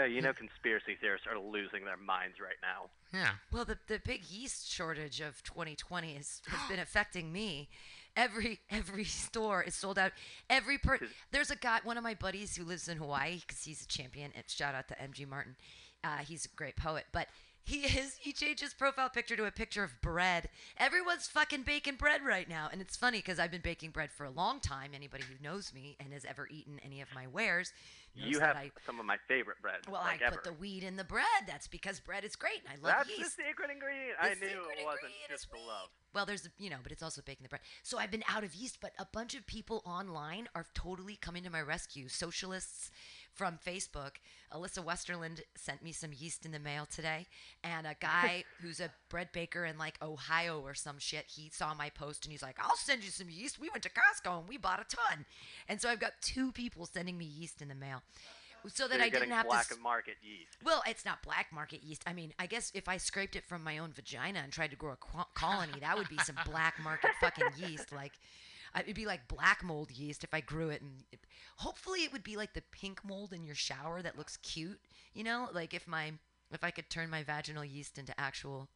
Hey, 0.00 0.12
you 0.12 0.22
know, 0.22 0.32
conspiracy 0.32 0.96
theorists 0.98 1.26
are 1.26 1.38
losing 1.38 1.84
their 1.84 1.96
minds 1.96 2.36
right 2.40 2.56
now. 2.62 2.88
yeah, 3.12 3.32
Well, 3.52 3.64
the, 3.66 3.78
the 3.86 4.00
big 4.02 4.24
yeast 4.24 4.70
shortage 4.70 5.20
of 5.20 5.42
2020 5.42 6.14
has, 6.14 6.40
has 6.46 6.68
been 6.70 6.78
affecting 6.80 7.32
me. 7.32 7.68
Every 8.16 8.60
every 8.70 9.04
store 9.04 9.62
is 9.62 9.74
sold 9.74 9.98
out. 9.98 10.12
Every 10.48 10.78
per 10.78 10.98
there's 11.30 11.50
a 11.50 11.56
guy, 11.56 11.80
one 11.84 11.96
of 11.96 12.02
my 12.02 12.14
buddies 12.14 12.56
who 12.56 12.64
lives 12.64 12.88
in 12.88 12.96
Hawaii 12.96 13.40
because 13.40 13.62
he's 13.62 13.82
a 13.82 13.86
champion. 13.86 14.32
And 14.34 14.44
shout 14.48 14.74
out 14.74 14.88
to 14.88 14.94
MG 14.94 15.28
Martin. 15.28 15.54
Uh, 16.02 16.18
he's 16.18 16.44
a 16.46 16.48
great 16.56 16.76
poet, 16.76 17.04
but 17.12 17.28
he 17.62 17.82
is 17.82 18.16
he 18.20 18.32
changed 18.32 18.62
his 18.62 18.74
profile 18.74 19.08
picture 19.10 19.36
to 19.36 19.44
a 19.44 19.50
picture 19.50 19.84
of 19.84 20.00
bread. 20.00 20.48
Everyone's 20.78 21.28
fucking 21.28 21.62
baking 21.62 21.96
bread 21.96 22.24
right 22.24 22.48
now, 22.48 22.68
and 22.72 22.80
it's 22.80 22.96
funny 22.96 23.18
because 23.18 23.38
I've 23.38 23.50
been 23.50 23.60
baking 23.60 23.90
bread 23.90 24.10
for 24.10 24.24
a 24.24 24.30
long 24.30 24.60
time. 24.60 24.90
Anybody 24.94 25.24
who 25.24 25.42
knows 25.42 25.72
me 25.72 25.96
and 26.00 26.12
has 26.12 26.24
ever 26.24 26.48
eaten 26.50 26.80
any 26.84 27.00
of 27.00 27.08
my 27.14 27.26
wares, 27.26 27.68
knows 27.68 27.72
You 28.14 28.40
have 28.40 28.56
I 28.56 28.70
some 28.84 28.98
of 28.98 29.06
my 29.06 29.16
favorite 29.28 29.56
bread. 29.62 29.78
well, 29.90 30.02
like 30.02 30.22
I 30.22 30.26
ever. 30.26 30.36
put 30.36 30.44
the 30.44 30.52
wheat 30.52 30.82
in 30.82 30.96
the 30.96 31.04
bread. 31.04 31.24
That's 31.46 31.68
because 31.68 32.00
bread 32.00 32.24
is 32.24 32.36
great, 32.36 32.60
and 32.66 32.68
I 32.68 32.86
love 32.86 33.06
That's 33.06 33.18
yeast. 33.18 33.36
the 33.36 33.44
secret 33.44 33.70
ingredient. 33.70 34.18
The 34.20 34.28
I 34.30 34.34
knew 34.34 34.62
it 34.78 34.84
wasn't 34.84 35.12
just 35.28 35.50
the 35.50 35.58
love. 35.58 35.88
Well, 36.12 36.26
there's 36.26 36.48
you 36.58 36.70
know, 36.70 36.78
but 36.82 36.92
it's 36.92 37.02
also 37.02 37.22
baking 37.24 37.44
the 37.44 37.48
bread. 37.48 37.62
So 37.82 37.98
I've 37.98 38.10
been 38.10 38.24
out 38.28 38.42
of 38.42 38.54
yeast, 38.54 38.78
but 38.80 38.92
a 38.98 39.06
bunch 39.12 39.34
of 39.34 39.46
people 39.46 39.82
online 39.86 40.48
are 40.54 40.66
totally 40.74 41.16
coming 41.16 41.44
to 41.44 41.50
my 41.50 41.60
rescue. 41.62 42.08
Socialists 42.08 42.90
from 43.34 43.58
Facebook. 43.64 44.12
Alyssa 44.52 44.84
Westerland 44.84 45.40
sent 45.56 45.82
me 45.82 45.92
some 45.92 46.10
yeast 46.12 46.44
in 46.44 46.52
the 46.52 46.58
mail 46.58 46.86
today, 46.90 47.26
and 47.62 47.86
a 47.86 47.94
guy 48.00 48.44
who's 48.60 48.80
a 48.80 48.90
bread 49.08 49.28
baker 49.32 49.64
in 49.64 49.78
like 49.78 49.94
Ohio 50.02 50.60
or 50.60 50.74
some 50.74 50.98
shit. 50.98 51.26
He 51.28 51.50
saw 51.52 51.74
my 51.74 51.90
post 51.90 52.24
and 52.24 52.32
he's 52.32 52.42
like, 52.42 52.58
"I'll 52.62 52.76
send 52.76 53.04
you 53.04 53.10
some 53.10 53.30
yeast." 53.30 53.60
We 53.60 53.70
went 53.70 53.82
to 53.84 53.90
Costco 53.90 54.40
and 54.40 54.48
we 54.48 54.56
bought 54.56 54.80
a 54.80 54.96
ton, 54.96 55.24
and 55.68 55.80
so 55.80 55.88
I've 55.88 56.00
got 56.00 56.12
two 56.20 56.52
people 56.52 56.86
sending 56.86 57.16
me 57.16 57.24
yeast 57.24 57.62
in 57.62 57.68
the 57.68 57.74
mail. 57.74 58.02
So 58.68 58.86
that 58.88 58.96
You're 58.96 59.06
I 59.06 59.08
didn't 59.08 59.30
have 59.30 59.46
black 59.46 59.68
to 59.68 59.74
black 59.74 59.82
market 59.82 60.16
yeast. 60.22 60.58
well, 60.62 60.82
it's 60.86 61.06
not 61.06 61.22
black 61.22 61.46
market 61.50 61.82
yeast. 61.82 62.02
I 62.06 62.12
mean, 62.12 62.34
I 62.38 62.44
guess 62.44 62.70
if 62.74 62.88
I 62.88 62.98
scraped 62.98 63.34
it 63.34 63.42
from 63.46 63.64
my 63.64 63.78
own 63.78 63.92
vagina 63.92 64.40
and 64.40 64.52
tried 64.52 64.70
to 64.72 64.76
grow 64.76 64.92
a 64.92 64.96
co- 64.96 65.24
colony, 65.32 65.72
that 65.80 65.96
would 65.96 66.10
be 66.10 66.18
some 66.18 66.36
black 66.44 66.74
market 66.84 67.10
fucking 67.22 67.46
yeast. 67.56 67.90
Like, 67.90 68.12
I- 68.74 68.80
it'd 68.80 68.94
be 68.94 69.06
like 69.06 69.28
black 69.28 69.62
mold 69.62 69.90
yeast 69.90 70.24
if 70.24 70.32
I 70.34 70.40
grew 70.40 70.70
it. 70.70 70.80
And 70.82 71.04
it, 71.12 71.20
hopefully, 71.56 72.00
it 72.04 72.12
would 72.12 72.22
be 72.24 72.36
like 72.36 72.54
the 72.54 72.62
pink 72.72 73.04
mold 73.04 73.32
in 73.32 73.44
your 73.44 73.54
shower 73.54 74.02
that 74.02 74.16
looks 74.18 74.36
cute. 74.38 74.80
You 75.14 75.24
know, 75.24 75.48
like 75.52 75.74
if 75.74 75.86
my 75.88 76.12
if 76.52 76.64
I 76.64 76.70
could 76.70 76.90
turn 76.90 77.10
my 77.10 77.22
vaginal 77.22 77.64
yeast 77.64 77.98
into 77.98 78.18
actual 78.20 78.68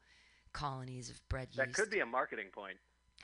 colonies 0.52 1.10
of 1.10 1.20
bread 1.28 1.48
yeast. 1.48 1.56
That 1.58 1.66
yeast. 1.68 1.78
could 1.78 1.90
be 1.90 2.00
a 2.00 2.06
marketing 2.06 2.46
point. 2.52 2.76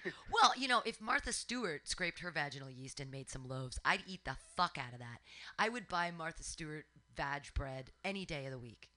Well, 0.32 0.52
you 0.56 0.67
know, 0.67 0.81
if 0.87 0.99
Martha 1.00 1.32
Stewart 1.32 1.87
scraped 1.87 2.20
her 2.20 2.31
vaginal 2.31 2.70
yeast 2.70 3.00
and 3.00 3.11
made 3.11 3.28
some 3.28 3.46
loaves, 3.46 3.78
I'd 3.84 4.02
eat 4.06 4.25
the 4.25 4.37
fuck 4.56 4.78
out 4.78 4.94
of 4.94 4.99
that. 5.00 5.19
I 5.58 5.69
would 5.69 5.88
buy 5.88 6.11
Martha 6.11 6.43
Stewart 6.43 6.87
vag 7.14 7.52
bread 7.55 7.90
any 8.02 8.25
day 8.25 8.46
of 8.46 8.52
the 8.52 8.58
week. 8.58 8.88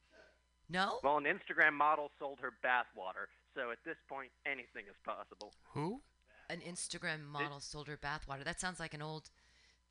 No? 0.69 0.99
Well, 1.03 1.17
an 1.17 1.25
Instagram 1.25 1.73
model 1.73 2.09
sold 2.19 2.39
her 2.41 2.53
bath 2.63 2.85
water, 2.95 3.27
so 3.53 3.69
at 3.71 3.79
this 3.83 3.97
point, 4.07 4.31
anything 4.45 4.85
is 4.89 4.95
possible. 5.03 5.53
who? 5.73 6.01
An 6.49 6.59
Instagram 6.59 7.25
model 7.25 7.59
sold 7.59 7.87
her 7.87 7.97
bathwater. 7.97 8.43
That 8.43 8.59
sounds 8.59 8.79
like 8.79 8.93
an 8.93 9.01
old. 9.01 9.29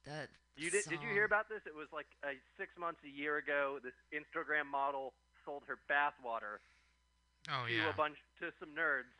The 0.04 0.28
You 0.56 0.70
did? 0.70 0.84
Did 0.88 1.02
you 1.02 1.08
hear 1.08 1.24
about 1.24 1.48
this? 1.48 1.60
It 1.66 1.74
was 1.74 1.88
like 1.92 2.06
uh, 2.24 2.28
six 2.58 2.70
months, 2.78 3.00
a 3.04 3.08
year 3.08 3.38
ago. 3.38 3.78
This 3.82 3.94
Instagram 4.12 4.66
model 4.70 5.12
sold 5.44 5.62
her 5.66 5.78
bathwater 5.90 6.62
Oh 7.50 7.66
to 7.66 7.74
yeah. 7.74 7.90
a 7.90 7.94
bunch 7.94 8.16
to 8.40 8.52
some 8.60 8.70
nerds, 8.70 9.10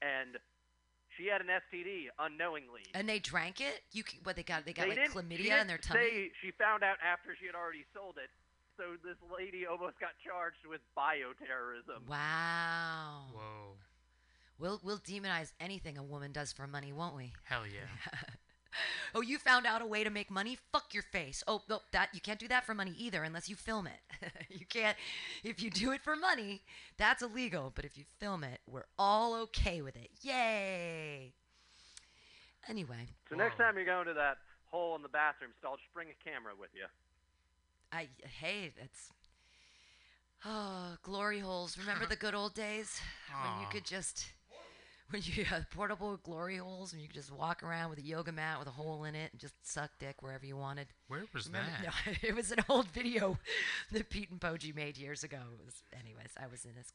and 0.00 0.38
she 1.16 1.26
had 1.26 1.40
an 1.40 1.48
STD 1.48 2.08
unknowingly. 2.18 2.82
And 2.94 3.08
they 3.08 3.18
drank 3.18 3.60
it. 3.60 3.82
You 3.92 4.04
what 4.24 4.36
they 4.36 4.42
got? 4.42 4.64
They 4.64 4.72
got 4.72 4.88
They 4.88 4.96
like 4.96 5.12
chlamydia 5.12 5.60
in 5.60 5.66
their 5.66 5.76
didn't 5.76 5.82
tummy. 5.82 6.00
Say 6.00 6.30
she 6.40 6.50
found 6.52 6.82
out 6.82 6.96
after 7.04 7.36
she 7.38 7.46
had 7.46 7.54
already 7.54 7.84
sold 7.92 8.16
it. 8.16 8.30
So 8.76 8.96
this 9.02 9.16
lady 9.32 9.64
almost 9.66 9.98
got 10.00 10.12
charged 10.24 10.64
with 10.68 10.80
bioterrorism. 10.96 12.08
Wow. 12.08 13.24
Whoa. 13.32 13.76
We'll 14.58 14.80
we'll 14.82 14.98
demonize 14.98 15.52
anything 15.60 15.98
a 15.98 16.02
woman 16.02 16.32
does 16.32 16.52
for 16.52 16.66
money, 16.66 16.92
won't 16.92 17.16
we? 17.16 17.32
Hell 17.44 17.66
yeah. 17.66 18.18
Oh, 19.14 19.22
you 19.22 19.38
found 19.38 19.64
out 19.64 19.80
a 19.80 19.86
way 19.86 20.04
to 20.04 20.10
make 20.10 20.30
money? 20.30 20.58
Fuck 20.70 20.92
your 20.92 21.02
face. 21.02 21.42
Oh, 21.46 21.62
no, 21.66 21.80
that 21.92 22.10
you 22.12 22.20
can't 22.20 22.38
do 22.38 22.48
that 22.48 22.66
for 22.66 22.74
money 22.74 22.94
either 22.98 23.22
unless 23.22 23.48
you 23.48 23.56
film 23.56 23.86
it. 23.86 24.30
you 24.50 24.66
can't 24.66 24.96
if 25.42 25.62
you 25.62 25.70
do 25.70 25.92
it 25.92 26.02
for 26.02 26.14
money, 26.14 26.60
that's 26.98 27.22
illegal, 27.22 27.72
but 27.74 27.86
if 27.86 27.96
you 27.96 28.04
film 28.18 28.44
it, 28.44 28.60
we're 28.70 28.84
all 28.98 29.34
okay 29.34 29.80
with 29.80 29.96
it. 29.96 30.10
Yay. 30.20 31.32
Anyway, 32.68 33.08
So 33.30 33.36
next 33.36 33.56
time 33.56 33.76
you're 33.76 33.86
going 33.86 34.06
to 34.08 34.14
that 34.14 34.38
hole 34.66 34.96
in 34.96 35.02
the 35.02 35.08
bathroom 35.08 35.52
stall, 35.58 35.76
just 35.76 35.94
bring 35.94 36.08
a 36.08 36.28
camera 36.28 36.52
with 36.58 36.70
you. 36.74 36.84
I 37.92 38.08
hey, 38.40 38.72
that's 38.78 39.10
Oh, 40.44 40.96
glory 41.02 41.40
holes. 41.40 41.78
Remember 41.78 42.06
the 42.06 42.16
good 42.16 42.34
old 42.34 42.54
days 42.54 43.00
when 43.42 43.60
you 43.60 43.66
could 43.70 43.84
just 43.84 44.26
when 45.10 45.22
you 45.24 45.44
had 45.44 45.70
portable 45.70 46.16
glory 46.16 46.56
holes 46.56 46.92
and 46.92 47.00
you 47.00 47.08
could 47.08 47.14
just 47.14 47.32
walk 47.32 47.62
around 47.62 47.90
with 47.90 47.98
a 47.98 48.02
yoga 48.02 48.32
mat 48.32 48.58
with 48.58 48.66
a 48.66 48.72
hole 48.72 49.04
in 49.04 49.14
it 49.14 49.30
and 49.32 49.40
just 49.40 49.54
suck 49.62 49.90
dick 49.98 50.20
wherever 50.20 50.44
you 50.44 50.56
wanted. 50.56 50.88
Where 51.08 51.24
was 51.32 51.46
Remember? 51.46 51.70
that? 51.82 51.94
No, 52.06 52.28
it 52.28 52.34
was 52.34 52.50
an 52.50 52.58
old 52.68 52.88
video 52.88 53.38
that 53.92 54.10
Pete 54.10 54.30
and 54.30 54.40
Poggi 54.40 54.74
made 54.74 54.96
years 54.96 55.22
ago. 55.22 55.38
It 55.58 55.64
was, 55.64 55.82
anyways, 55.98 56.30
I 56.42 56.46
was 56.48 56.64
in 56.64 56.74
this 56.74 56.92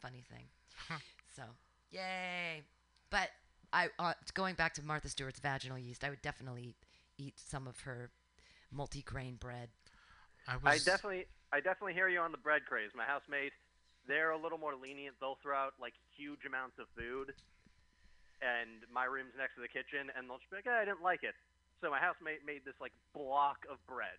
funny 0.00 0.22
thing. 0.30 0.44
Huh. 0.88 0.98
So, 1.34 1.42
yay! 1.90 2.62
But 3.10 3.30
I, 3.72 3.88
uh, 3.98 4.14
going 4.34 4.54
back 4.54 4.74
to 4.74 4.84
Martha 4.84 5.08
Stewart's 5.08 5.40
vaginal 5.40 5.78
yeast, 5.78 6.04
I 6.04 6.10
would 6.10 6.22
definitely 6.22 6.74
eat 7.18 7.34
some 7.36 7.66
of 7.66 7.80
her 7.80 8.10
multi-grain 8.70 9.36
bread. 9.36 9.68
I 10.48 10.56
was. 10.56 10.86
I 10.86 10.90
definitely, 10.90 11.26
I 11.52 11.60
definitely 11.60 11.94
hear 11.94 12.08
you 12.08 12.20
on 12.20 12.32
the 12.32 12.38
bread 12.38 12.62
craze. 12.66 12.90
My 12.94 13.04
housemate, 13.04 13.52
they're 14.08 14.30
a 14.30 14.38
little 14.38 14.58
more 14.58 14.74
lenient. 14.74 15.16
They'll 15.20 15.38
throw 15.42 15.56
out 15.56 15.74
like 15.80 15.94
huge 16.16 16.44
amounts 16.46 16.78
of 16.78 16.86
food, 16.96 17.34
and 18.42 18.82
my 18.92 19.04
room's 19.04 19.34
next 19.36 19.54
to 19.56 19.62
the 19.62 19.68
kitchen, 19.70 20.10
and 20.16 20.28
they'll 20.28 20.38
just 20.38 20.50
be 20.50 20.56
like, 20.62 20.66
"Eh, 20.66 20.80
"I 20.82 20.84
didn't 20.84 21.02
like 21.02 21.22
it." 21.22 21.34
So 21.80 21.90
my 21.90 21.98
housemate 22.00 22.44
made 22.44 22.64
this 22.64 22.78
like 22.80 22.92
block 23.12 23.66
of 23.70 23.78
bread, 23.86 24.18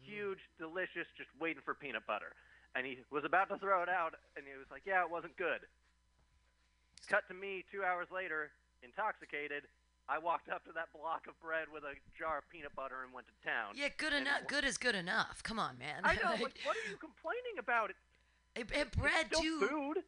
huge, 0.00 0.40
delicious, 0.58 1.06
just 1.16 1.30
waiting 1.38 1.62
for 1.62 1.74
peanut 1.74 2.06
butter, 2.06 2.32
and 2.74 2.86
he 2.86 3.04
was 3.10 3.24
about 3.24 3.48
to 3.50 3.58
throw 3.58 3.82
it 3.82 3.88
out, 3.88 4.14
and 4.36 4.46
he 4.46 4.56
was 4.56 4.70
like, 4.70 4.82
"Yeah, 4.86 5.02
it 5.02 5.10
wasn't 5.10 5.36
good." 5.36 5.66
Cut 7.08 7.28
to 7.28 7.34
me 7.34 7.64
two 7.70 7.84
hours 7.84 8.08
later, 8.10 8.50
intoxicated. 8.82 9.68
I 10.08 10.18
walked 10.18 10.50
up 10.50 10.64
to 10.66 10.72
that 10.72 10.92
block 10.92 11.26
of 11.28 11.38
bread 11.40 11.68
with 11.72 11.82
a 11.84 11.96
jar 12.18 12.38
of 12.38 12.48
peanut 12.52 12.74
butter 12.76 13.04
and 13.04 13.12
went 13.12 13.26
to 13.28 13.36
town. 13.40 13.72
Yeah, 13.74 13.88
good 13.96 14.12
enough. 14.12 14.46
Good 14.46 14.64
is 14.64 14.76
good 14.76 14.94
enough. 14.94 15.42
Come 15.42 15.58
on, 15.58 15.78
man. 15.78 16.04
I 16.04 16.14
know. 16.16 16.36
Like, 16.44 16.60
what 16.64 16.76
are 16.76 16.88
you 16.90 16.96
complaining 17.00 17.56
about? 17.58 17.88
It, 17.90 17.96
and, 18.56 18.70
and 18.74 18.90
bread 18.92 19.26
too. 19.40 19.66
food. 19.68 19.98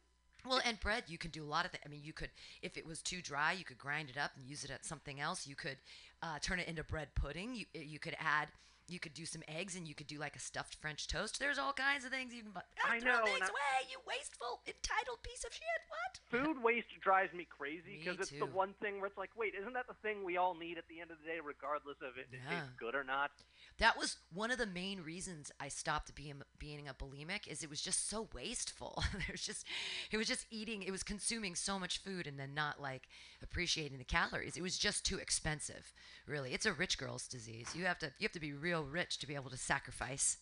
Well, 0.47 0.61
and 0.63 0.79
bread, 0.79 1.03
you 1.07 1.17
can 1.17 1.31
do 1.31 1.43
a 1.43 1.49
lot 1.49 1.65
of 1.65 1.71
things. 1.71 1.83
I 1.85 1.89
mean, 1.89 2.01
you 2.03 2.13
could, 2.13 2.29
if 2.61 2.77
it 2.77 2.85
was 2.85 3.01
too 3.01 3.21
dry, 3.21 3.51
you 3.51 3.65
could 3.65 3.77
grind 3.77 4.09
it 4.09 4.17
up 4.17 4.31
and 4.37 4.45
use 4.45 4.63
it 4.63 4.71
at 4.71 4.85
something 4.85 5.19
else. 5.19 5.45
You 5.45 5.55
could, 5.55 5.77
uh, 6.21 6.39
turn 6.39 6.59
it 6.59 6.67
into 6.67 6.83
bread 6.83 7.09
pudding. 7.15 7.53
You 7.53 7.65
you 7.73 7.99
could 7.99 8.15
add. 8.19 8.47
You 8.87 8.99
could 8.99 9.13
do 9.13 9.25
some 9.25 9.43
eggs 9.47 9.75
and 9.75 9.87
you 9.87 9.93
could 9.93 10.07
do 10.07 10.17
like 10.17 10.35
a 10.35 10.39
stuffed 10.39 10.75
French 10.81 11.07
toast. 11.07 11.39
There's 11.39 11.57
all 11.59 11.73
kinds 11.73 12.05
of 12.05 12.11
things 12.11 12.33
you 12.33 12.43
can. 12.43 12.51
bu- 12.51 12.59
Ah, 12.85 12.91
I 12.93 12.99
throw 12.99 13.11
know, 13.19 13.25
things 13.25 13.41
I- 13.41 13.45
away, 13.47 13.89
you 13.91 13.97
wasteful, 14.07 14.61
entitled 14.65 15.23
piece 15.23 15.43
of 15.43 15.53
shit. 15.53 15.81
What? 15.89 16.19
Food 16.45 16.63
waste 16.63 16.87
drives 17.01 17.33
me 17.33 17.45
crazy 17.45 17.97
because 17.99 18.19
it's 18.19 18.29
too. 18.29 18.39
the 18.39 18.45
one 18.45 18.73
thing 18.81 18.97
where 18.97 19.07
it's 19.07 19.17
like, 19.17 19.31
wait, 19.35 19.53
isn't 19.59 19.73
that 19.73 19.87
the 19.87 19.93
thing 20.01 20.23
we 20.23 20.37
all 20.37 20.55
need 20.55 20.77
at 20.77 20.87
the 20.87 21.01
end 21.01 21.11
of 21.11 21.17
the 21.19 21.25
day, 21.29 21.39
regardless 21.43 21.97
of 22.01 22.17
if 22.17 22.31
it 22.33 22.39
Yeah. 22.43 22.49
tastes 22.61 22.73
good 22.79 22.95
or 22.95 23.03
not? 23.03 23.31
That 23.79 23.97
was 23.97 24.17
one 24.33 24.51
of 24.51 24.57
the 24.57 24.65
main 24.65 25.01
reasons 25.03 25.51
I 25.59 25.67
stopped 25.67 26.15
being 26.15 26.41
being 26.57 26.87
a 26.87 26.93
bulimic. 26.93 27.47
Is 27.47 27.63
it 27.63 27.69
was 27.69 27.81
just 27.81 28.09
so 28.09 28.27
wasteful. 28.33 29.03
There's 29.27 29.43
just, 29.45 29.65
it 30.11 30.17
was 30.17 30.27
just 30.27 30.45
eating. 30.49 30.81
It 30.83 30.91
was 30.91 31.03
consuming 31.03 31.55
so 31.55 31.77
much 31.77 31.99
food 32.01 32.25
and 32.25 32.39
then 32.39 32.53
not 32.53 32.81
like 32.81 33.07
appreciating 33.43 33.97
the 33.97 34.03
calories. 34.03 34.57
It 34.57 34.61
was 34.63 34.77
just 34.77 35.05
too 35.05 35.17
expensive. 35.17 35.93
Really, 36.25 36.53
it's 36.53 36.65
a 36.65 36.73
rich 36.73 36.97
girl's 36.97 37.27
disease. 37.27 37.69
You 37.75 37.85
have 37.85 37.99
to 37.99 38.07
you 38.17 38.23
have 38.25 38.31
to 38.31 38.39
be 38.39 38.53
real 38.53 38.76
rich 38.81 39.17
to 39.19 39.27
be 39.27 39.35
able 39.35 39.49
to 39.49 39.57
sacrifice 39.57 40.37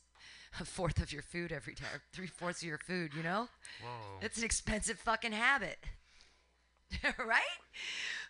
a 0.60 0.66
fourth 0.66 1.02
of 1.02 1.12
your 1.12 1.22
food 1.22 1.52
every 1.52 1.74
day, 1.74 1.86
or 1.94 2.02
three 2.14 2.28
fourths 2.28 2.62
of 2.62 2.68
your 2.68 2.78
food. 2.78 3.14
You 3.16 3.24
know, 3.24 3.48
Whoa. 3.82 4.20
it's 4.22 4.38
an 4.38 4.44
expensive 4.44 5.00
fucking 5.00 5.34
habit, 5.34 5.78
right? 7.04 7.42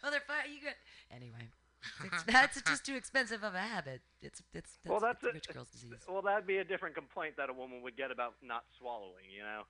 Motherfucker, 0.04 0.50
you 0.54 0.62
got 0.64 0.76
anyway. 1.16 1.50
That's 2.28 2.62
just 2.64 2.84
too 2.84 2.96
expensive 2.96 3.44
of 3.44 3.54
a 3.54 3.60
habit. 3.60 4.02
It's 4.22 4.42
it's 4.54 4.80
that's, 4.84 4.90
well, 4.90 5.00
that's 5.00 5.18
it's 5.18 5.26
a 5.26 5.30
it. 5.30 5.34
rich 5.36 5.50
girl's 5.54 5.70
disease. 5.70 5.92
Well, 6.10 6.24
that'd 6.24 6.48
be 6.48 6.58
a 6.58 6.64
different 6.64 6.96
complaint 6.96 7.36
that 7.38 7.50
a 7.50 7.54
woman 7.54 7.84
would 7.84 7.96
get 7.96 8.10
about 8.10 8.34
not 8.42 8.64
swallowing. 8.80 9.26
You 9.32 9.44
know. 9.44 9.62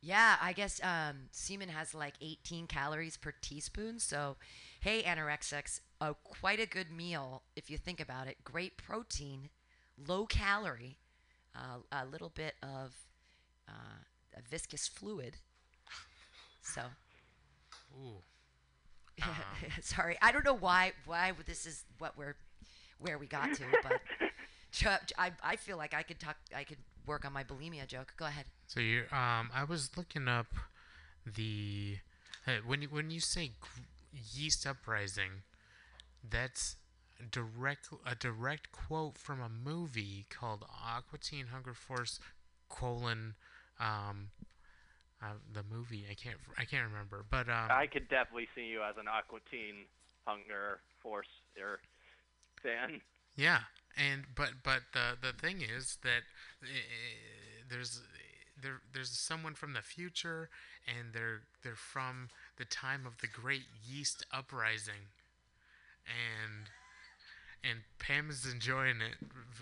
Yeah, 0.00 0.36
I 0.40 0.52
guess 0.52 0.80
um, 0.82 1.28
semen 1.32 1.68
has 1.70 1.92
like 1.94 2.14
18 2.20 2.66
calories 2.68 3.16
per 3.16 3.32
teaspoon. 3.40 3.98
So, 3.98 4.36
hey, 4.80 5.02
anorexics, 5.02 5.80
uh, 6.00 6.12
quite 6.22 6.60
a 6.60 6.66
good 6.66 6.90
meal 6.92 7.42
if 7.56 7.68
you 7.70 7.78
think 7.78 8.00
about 8.00 8.28
it. 8.28 8.36
Great 8.44 8.76
protein, 8.76 9.48
low 10.06 10.24
calorie, 10.26 10.98
uh, 11.54 11.78
a 11.90 12.06
little 12.06 12.30
bit 12.30 12.54
of 12.62 12.94
uh, 13.68 14.04
a 14.36 14.42
viscous 14.48 14.86
fluid. 14.88 15.38
So, 16.62 16.82
Ooh. 17.96 18.22
sorry, 19.82 20.16
I 20.22 20.32
don't 20.32 20.44
know 20.44 20.54
why 20.56 20.92
why 21.06 21.32
this 21.46 21.66
is 21.66 21.84
what 21.98 22.16
we're 22.16 22.36
where 22.98 23.18
we 23.18 23.26
got 23.26 23.54
to, 23.54 23.64
but 23.82 24.00
I, 25.18 25.32
I 25.42 25.56
feel 25.56 25.76
like 25.76 25.94
I 25.94 26.02
could 26.02 26.18
talk 26.20 26.36
I 26.54 26.64
could 26.64 26.78
work 27.08 27.24
on 27.24 27.32
my 27.32 27.42
bulimia 27.42 27.86
joke. 27.86 28.14
Go 28.16 28.26
ahead. 28.26 28.44
So 28.66 28.80
you 28.80 29.04
um 29.10 29.50
I 29.54 29.64
was 29.68 29.96
looking 29.96 30.28
up 30.28 30.46
the 31.26 31.98
uh, 32.46 32.58
when 32.66 32.82
you 32.82 32.88
when 32.88 33.10
you 33.10 33.20
say 33.20 33.52
yeast 34.12 34.66
uprising 34.66 35.42
that's 36.28 36.76
direct 37.30 37.88
a 38.06 38.14
direct 38.14 38.70
quote 38.72 39.18
from 39.18 39.40
a 39.40 39.48
movie 39.48 40.26
called 40.30 40.64
Aqua 40.86 41.18
Teen 41.18 41.46
Hunger 41.46 41.74
Force 41.74 42.20
colon 42.68 43.34
um 43.80 44.30
uh, 45.20 45.34
the 45.52 45.62
movie 45.68 46.06
I 46.08 46.14
can't 46.14 46.36
I 46.56 46.64
can't 46.64 46.86
remember 46.86 47.24
but 47.28 47.48
um 47.48 47.70
I 47.70 47.86
could 47.86 48.08
definitely 48.08 48.48
see 48.54 48.66
you 48.66 48.82
as 48.82 48.96
an 48.98 49.08
Aqua 49.08 49.40
Teen 49.50 49.86
Hunger 50.26 50.80
Force 51.02 51.26
or 51.60 51.80
fan. 52.62 53.00
Yeah, 53.36 53.60
and 53.98 54.24
but 54.34 54.50
but 54.62 54.82
the 54.92 55.16
the 55.20 55.32
thing 55.32 55.60
is 55.60 55.98
that 56.02 56.22
uh, 56.62 56.66
there's 57.68 58.02
there 58.62 58.80
there's 58.92 59.10
someone 59.10 59.54
from 59.54 59.72
the 59.72 59.82
future, 59.82 60.48
and 60.86 61.12
they're 61.12 61.42
they're 61.62 61.74
from 61.74 62.28
the 62.56 62.64
time 62.64 63.06
of 63.06 63.18
the 63.18 63.26
Great 63.26 63.64
Yeast 63.86 64.24
Uprising, 64.32 65.10
and 66.06 66.70
and 67.64 67.80
Pam 67.98 68.30
is 68.30 68.46
enjoying 68.50 69.00
it, 69.00 69.16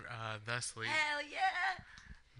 uh, 0.09 0.37
thusly. 0.45 0.87
Hell 0.87 1.21
yeah! 1.21 1.83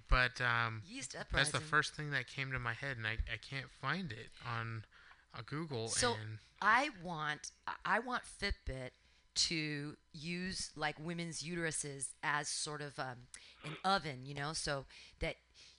But 0.09 0.39
um, 0.41 0.83
Yeast 0.87 1.15
that's 1.33 1.51
the 1.51 1.59
first 1.59 1.95
thing 1.95 2.11
that 2.11 2.27
came 2.27 2.51
to 2.51 2.59
my 2.59 2.73
head, 2.73 2.97
and 2.97 3.05
I, 3.05 3.17
I 3.31 3.37
can't 3.37 3.69
find 3.81 4.11
it 4.11 4.29
on 4.47 4.85
uh, 5.33 5.41
Google. 5.45 5.89
So 5.89 6.11
and 6.11 6.37
I 6.61 6.89
want 7.03 7.51
I 7.85 7.99
want 7.99 8.23
Fitbit 8.23 8.91
to 9.37 9.95
use 10.13 10.71
like 10.75 10.95
women's 10.99 11.41
uteruses 11.43 12.09
as 12.23 12.47
sort 12.47 12.81
of 12.81 12.97
um, 12.99 13.27
an 13.65 13.77
oven, 13.85 14.25
you 14.25 14.33
know, 14.33 14.53
so 14.53 14.85
that 15.19 15.35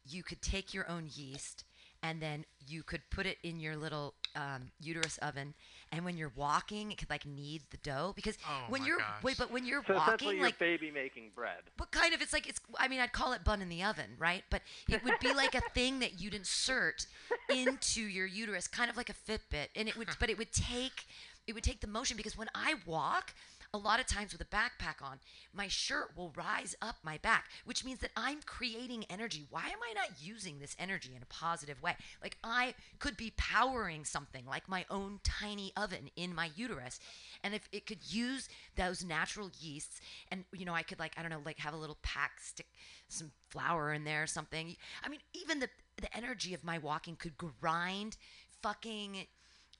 you 0.08 0.22
could 0.22 0.40
take 0.42 0.72
your 0.74 0.88
own 0.88 1.08
yeast 1.14 1.64
and 2.02 2.20
then 2.22 2.44
you 2.66 2.82
could 2.84 3.02
put 3.10 3.26
it 3.26 3.38
in 3.42 3.58
your 3.58 3.76
little 3.76 4.14
um, 4.36 4.70
uterus 4.80 5.18
oven, 5.18 5.54
and 5.90 6.04
when 6.04 6.16
you're 6.16 6.30
walking, 6.36 6.92
it 6.92 6.98
could 6.98 7.10
like 7.10 7.26
knead 7.26 7.62
the 7.70 7.76
dough 7.78 8.12
because 8.14 8.38
Oh 8.48 8.66
when 8.68 8.84
you're 8.84 8.98
gosh. 8.98 9.22
wait, 9.24 9.36
but 9.36 9.50
when 9.50 9.64
you're 9.66 9.82
So 9.84 9.94
walking, 9.94 10.36
you're 10.36 10.44
like 10.44 10.60
baby 10.60 10.92
making 10.92 11.30
bread. 11.34 11.62
but 11.76 11.90
kind 11.90 12.14
of, 12.14 12.22
it's 12.22 12.32
like 12.32 12.48
it's. 12.48 12.60
I 12.78 12.86
mean, 12.86 13.00
I'd 13.00 13.12
call 13.12 13.32
it 13.32 13.42
bun 13.42 13.60
in 13.62 13.68
the 13.68 13.82
oven, 13.82 14.10
right? 14.16 14.44
But 14.48 14.62
it 14.88 15.02
would 15.02 15.18
be 15.20 15.34
like 15.34 15.56
a 15.56 15.60
thing 15.74 15.98
that 15.98 16.20
you'd 16.20 16.34
insert 16.34 17.06
into 17.48 18.02
your 18.02 18.26
uterus, 18.26 18.68
kind 18.68 18.90
of 18.90 18.96
like 18.96 19.10
a 19.10 19.14
Fitbit, 19.14 19.68
and 19.74 19.88
it 19.88 19.96
would. 19.96 20.08
But 20.20 20.30
it 20.30 20.38
would 20.38 20.52
take, 20.52 21.04
it 21.48 21.54
would 21.54 21.64
take 21.64 21.80
the 21.80 21.86
motion 21.86 22.16
because 22.16 22.36
when 22.36 22.50
I 22.54 22.74
walk, 22.86 23.34
a 23.72 23.78
lot 23.78 24.00
of 24.00 24.06
times 24.06 24.32
with 24.32 24.40
a 24.40 24.44
backpack 24.44 25.02
on, 25.02 25.18
my 25.52 25.66
shirt 25.66 26.12
will 26.14 26.32
rise 26.36 26.76
up 26.80 26.96
my 27.02 27.18
back, 27.18 27.46
which 27.64 27.84
means 27.84 28.00
that 28.00 28.10
I'm 28.16 28.40
creating 28.44 29.04
energy. 29.10 29.46
Why 29.50 29.64
am 29.64 29.78
I 29.82 29.94
not 29.94 30.22
using 30.22 30.58
this 30.58 30.76
energy 30.78 31.12
in 31.16 31.22
a 31.22 31.26
positive 31.26 31.82
way? 31.82 31.96
Like 32.22 32.36
I 32.44 32.74
could 32.98 33.16
be 33.16 33.32
powering 33.36 34.04
something 34.04 34.44
like 34.46 34.68
my 34.68 34.84
own 34.90 35.20
tiny 35.24 35.72
oven 35.74 36.10
in 36.16 36.34
my 36.34 36.50
uterus. 36.54 37.00
And 37.42 37.54
if 37.54 37.66
it 37.72 37.86
could 37.86 38.12
use 38.12 38.48
those 38.76 39.04
natural 39.04 39.50
yeasts 39.58 40.00
and 40.30 40.44
you 40.52 40.66
know, 40.66 40.74
I 40.74 40.82
could 40.82 40.98
like 40.98 41.14
I 41.18 41.22
don't 41.22 41.30
know, 41.30 41.42
like 41.44 41.58
have 41.58 41.74
a 41.74 41.78
little 41.78 41.98
pack 42.02 42.40
stick 42.42 42.68
some 43.08 43.32
flour 43.48 43.92
in 43.94 44.04
there 44.04 44.22
or 44.22 44.26
something. 44.26 44.76
I 45.02 45.08
mean, 45.08 45.20
even 45.32 45.60
the 45.60 45.68
the 46.00 46.14
energy 46.16 46.54
of 46.54 46.62
my 46.62 46.78
walking 46.78 47.16
could 47.16 47.36
grind 47.36 48.16
fucking 48.62 49.26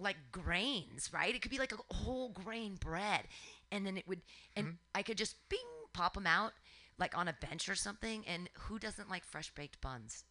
like 0.01 0.17
grains, 0.33 1.11
right? 1.13 1.35
It 1.35 1.43
could 1.43 1.51
be 1.51 1.59
like 1.59 1.73
a 1.73 1.95
whole 1.95 2.31
grain 2.31 2.77
bread, 2.81 3.23
and 3.73 3.87
then 3.87 3.97
it 3.97 4.07
would, 4.07 4.21
and 4.57 4.67
mm-hmm. 4.67 4.77
I 4.95 5.03
could 5.03 5.19
just 5.19 5.37
bing 5.49 5.59
pop 5.93 6.15
them 6.15 6.27
out 6.27 6.53
like 6.99 7.17
on 7.17 7.29
a 7.29 7.35
bench 7.41 7.69
or 7.69 7.75
something. 7.75 8.25
And 8.27 8.49
who 8.55 8.79
doesn't 8.79 9.11
like 9.11 9.25
fresh 9.25 9.51
baked 9.55 9.81
buns, 9.81 10.25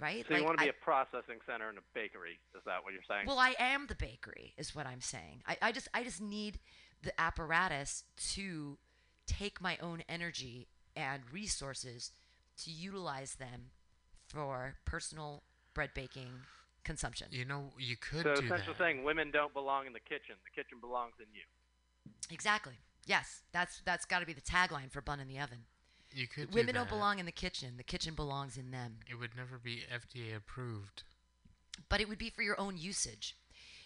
right? 0.00 0.24
So 0.28 0.36
you 0.36 0.44
want 0.44 0.58
to 0.58 0.64
be 0.64 0.70
I- 0.70 0.74
a 0.80 0.84
processing 0.84 1.38
center 1.46 1.68
and 1.68 1.78
a 1.78 1.82
bakery? 1.94 2.38
Is 2.54 2.62
that 2.64 2.82
what 2.82 2.92
you're 2.92 3.02
saying? 3.08 3.26
well, 3.26 3.38
I 3.38 3.54
am 3.58 3.86
the 3.86 3.94
bakery, 3.94 4.54
is 4.56 4.74
what 4.74 4.86
I'm 4.86 5.00
saying. 5.00 5.42
I, 5.46 5.56
I 5.60 5.72
just 5.72 5.88
I 5.92 6.02
just 6.02 6.20
need 6.20 6.58
the 7.02 7.18
apparatus 7.20 8.04
to 8.34 8.78
take 9.26 9.60
my 9.60 9.76
own 9.82 10.02
energy 10.08 10.68
and 10.94 11.22
resources 11.32 12.12
to 12.64 12.70
utilize 12.70 13.34
them 13.34 13.70
for 14.28 14.76
personal 14.84 15.42
bread 15.74 15.90
baking 15.94 16.30
consumption. 16.86 17.26
you 17.30 17.44
know 17.44 17.72
you 17.78 17.96
could 17.96 18.22
so 18.22 18.34
do 18.34 18.46
essentially 18.46 18.72
that. 18.72 18.78
saying 18.78 19.04
women 19.04 19.30
don't 19.30 19.52
belong 19.52 19.86
in 19.86 19.92
the 19.92 20.00
kitchen. 20.00 20.36
The 20.46 20.62
kitchen 20.62 20.78
belongs 20.80 21.14
in 21.18 21.26
you. 21.34 21.42
Exactly. 22.30 22.74
Yes, 23.06 23.42
that's 23.52 23.82
that's 23.84 24.04
got 24.04 24.20
to 24.20 24.26
be 24.26 24.32
the 24.32 24.40
tagline 24.40 24.90
for 24.90 25.00
bun 25.00 25.20
in 25.20 25.28
the 25.28 25.38
oven. 25.38 25.64
You 26.12 26.28
could. 26.28 26.50
do 26.50 26.54
Women 26.54 26.74
don't 26.74 26.88
belong 26.88 27.18
in 27.18 27.26
the 27.26 27.32
kitchen. 27.32 27.74
The 27.76 27.84
kitchen 27.84 28.14
belongs 28.14 28.56
in 28.56 28.70
them. 28.70 28.98
It 29.10 29.16
would 29.16 29.36
never 29.36 29.58
be 29.58 29.82
FDA 29.92 30.36
approved. 30.36 31.02
But 31.88 32.00
it 32.00 32.08
would 32.08 32.18
be 32.18 32.30
for 32.30 32.42
your 32.42 32.58
own 32.58 32.78
usage. 32.78 33.36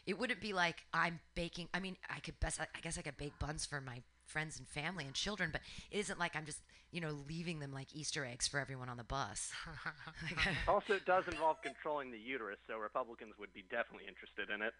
It 0.06 0.18
wouldn't 0.18 0.40
be 0.40 0.52
like 0.52 0.84
I'm 0.94 1.20
baking. 1.34 1.68
I 1.74 1.80
mean, 1.80 1.96
I 2.08 2.20
could 2.20 2.38
best. 2.40 2.60
I 2.60 2.80
guess 2.80 2.98
I 2.98 3.02
could 3.02 3.16
bake 3.16 3.38
buns 3.38 3.66
for 3.66 3.80
my 3.80 4.02
friends 4.30 4.58
and 4.58 4.66
family 4.68 5.04
and 5.04 5.14
children, 5.14 5.50
but 5.52 5.60
it 5.90 5.98
isn't 5.98 6.18
like 6.18 6.36
I'm 6.36 6.46
just 6.46 6.60
you 6.90 7.00
know 7.00 7.10
leaving 7.28 7.58
them 7.60 7.72
like 7.72 7.94
Easter 7.94 8.24
eggs 8.24 8.46
for 8.48 8.58
everyone 8.60 8.88
on 8.88 8.96
the 8.96 9.04
bus. 9.04 9.50
Also, 10.68 10.94
it 10.94 11.04
does 11.04 11.24
involve 11.26 11.56
controlling 11.62 12.10
the 12.10 12.18
uterus, 12.18 12.58
so 12.66 12.78
Republicans 12.78 13.34
would 13.38 13.52
be 13.52 13.62
definitely 13.70 14.06
interested 14.08 14.50
in 14.54 14.62
it. 14.62 14.72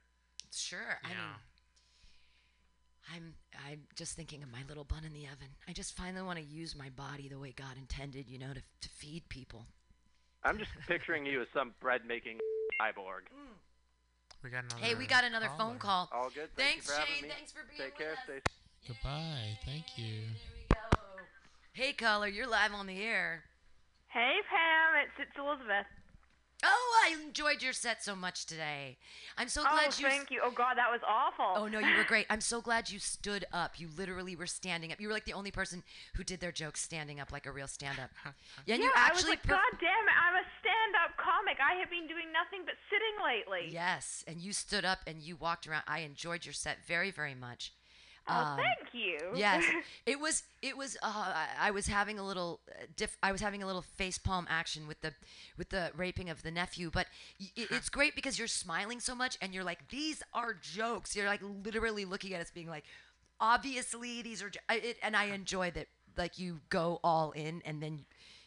sure. 0.53 0.99
I 1.05 1.09
Yeah. 1.11 1.17
mean, 1.17 1.35
I'm 3.15 3.35
I'm 3.69 3.81
just 3.97 4.15
thinking 4.15 4.43
of 4.43 4.51
my 4.51 4.63
little 4.69 4.85
bun 4.85 5.05
in 5.05 5.13
the 5.13 5.27
oven. 5.27 5.49
I 5.69 5.73
just 5.73 5.97
finally 5.97 6.23
want 6.23 6.39
to 6.39 6.45
use 6.45 6.77
my 6.77 6.91
body 6.91 7.29
the 7.29 7.39
way 7.39 7.53
God 7.57 7.77
intended, 7.77 8.29
you 8.29 8.39
know, 8.39 8.53
to 8.55 8.61
to 8.61 8.89
feed 8.89 9.29
people. 9.29 9.67
I'm 10.45 10.59
just 10.59 10.71
picturing 10.87 11.27
you 11.27 11.43
as 11.43 11.49
some 11.53 11.75
bread 11.81 12.03
making 12.07 12.39
cyborg. 12.81 13.29
We 14.43 14.51
got 14.51 14.65
another. 14.65 14.81
Hey, 14.81 14.95
we 14.95 15.07
got 15.07 15.25
another 15.25 15.51
phone 15.59 15.79
call. 15.79 16.09
All 16.13 16.31
good. 16.31 16.49
Thank 16.57 16.83
Thanks, 16.83 16.87
you 16.89 16.95
for 16.95 17.07
Shane. 17.07 17.23
me. 17.25 17.29
Thanks 17.29 17.53
for 17.53 17.61
being 17.69 17.79
Take 17.91 17.99
with 17.99 18.07
care. 18.07 18.13
us. 18.13 18.19
Stay 18.25 18.41
Goodbye. 18.87 19.59
Thank 19.65 19.97
you. 19.97 20.23
There 20.71 20.79
we 20.91 20.99
go. 20.99 21.23
Hey, 21.73 21.93
caller, 21.93 22.27
you're 22.29 22.49
live 22.49 22.73
on 22.73 22.87
the 22.87 23.03
air. 23.03 23.45
Hey 24.09 24.39
Pam, 24.51 25.05
it's 25.05 25.29
it's 25.29 25.39
Elizabeth. 25.39 25.87
Oh, 26.63 27.03
I 27.07 27.17
enjoyed 27.25 27.63
your 27.63 27.73
set 27.73 28.03
so 28.03 28.15
much 28.15 28.45
today. 28.45 28.99
I'm 29.39 29.49
so 29.49 29.63
glad 29.63 29.97
you. 29.99 30.07
oh, 30.07 30.11
you. 30.11 30.15
thank 30.15 30.31
you. 30.31 30.41
Oh 30.45 30.51
God, 30.51 30.75
that 30.77 30.91
was 30.91 31.01
awful. 31.09 31.47
Oh 31.57 31.69
no, 31.69 31.79
you 31.79 31.97
were 31.97 32.05
great. 32.09 32.27
I'm 32.29 32.41
so 32.41 32.61
glad 32.61 32.91
you 32.91 32.99
stood 32.99 33.47
up. 33.53 33.81
You 33.81 33.89
literally 33.97 34.37
were 34.37 34.47
standing 34.47 34.93
up. 34.93 35.01
You 35.01 35.09
were 35.09 35.15
like 35.15 35.25
the 35.25 35.33
only 35.33 35.51
person 35.51 35.83
who 36.17 36.25
did 36.25 36.41
their 36.41 36.53
jokes 36.53 36.83
standing 36.83 37.19
up 37.21 37.33
like 37.33 37.47
a 37.47 37.53
real 37.53 37.69
stand-up. 37.69 38.11
Yeah, 38.67 38.75
yeah, 38.77 38.85
you 38.85 38.93
I 38.95 39.11
was 39.15 39.27
like, 39.27 39.43
per- 39.43 39.55
God 39.55 39.73
damn 39.81 39.89
it, 39.89 40.17
I'm 40.21 40.35
a 40.35 40.45
stand-up 40.61 41.17
comic. 41.17 41.57
I 41.61 41.79
have 41.81 41.89
been 41.89 42.07
doing 42.07 42.27
nothing 42.33 42.67
but 42.67 42.75
sitting 42.91 43.25
lately. 43.25 43.73
Yes, 43.73 44.23
and 44.27 44.41
you 44.41 44.53
stood 44.53 44.85
up 44.85 44.99
and 45.07 45.23
you 45.23 45.37
walked 45.37 45.67
around. 45.67 45.85
I 45.87 46.01
enjoyed 46.01 46.45
your 46.45 46.53
set 46.53 46.79
very, 46.87 47.11
very 47.11 47.35
much. 47.35 47.73
Oh, 48.33 48.41
Um, 48.41 48.57
thank 48.59 48.95
you. 48.95 49.19
yes 49.35 49.65
it 50.07 50.21
was 50.21 50.43
it 50.63 50.77
was 50.77 50.97
uh, 51.03 51.07
I, 51.09 51.47
I 51.69 51.71
was 51.73 51.87
having 51.89 52.19
a 52.19 52.25
little 52.25 52.61
uh, 52.71 52.85
diff 52.97 53.17
i 53.23 53.33
was 53.33 53.41
having 53.41 53.63
a 53.63 53.67
little 53.67 53.83
face 53.83 54.19
palm 54.19 54.47
action 54.49 54.87
with 54.87 55.01
the 55.01 55.13
with 55.59 55.71
the 55.71 55.91
raping 55.97 56.31
of 56.31 56.43
the 56.43 56.51
nephew 56.51 56.91
but 56.93 57.07
y- 57.41 57.49
it, 57.57 57.69
it's 57.71 57.89
great 57.89 58.15
because 58.15 58.39
you're 58.39 58.49
smiling 58.49 59.01
so 59.01 59.15
much 59.15 59.37
and 59.43 59.53
you're 59.55 59.65
like 59.65 59.89
these 59.89 60.23
are 60.35 60.55
jokes 60.55 61.17
you're 61.17 61.27
like 61.27 61.41
literally 61.65 62.05
looking 62.05 62.35
at 62.35 62.41
us 62.41 62.51
being 62.51 62.69
like 62.69 62.85
obviously 63.41 64.23
these 64.23 64.43
are 64.43 64.51
jo-. 64.51 64.61
I, 64.69 64.77
it, 64.77 64.97
and 65.03 65.17
i 65.17 65.25
enjoy 65.27 65.71
that 65.73 65.87
like 66.17 66.39
you 66.39 66.61
go 66.69 67.01
all 67.03 67.33
in 67.33 67.63
and 67.65 67.83
then 67.83 68.05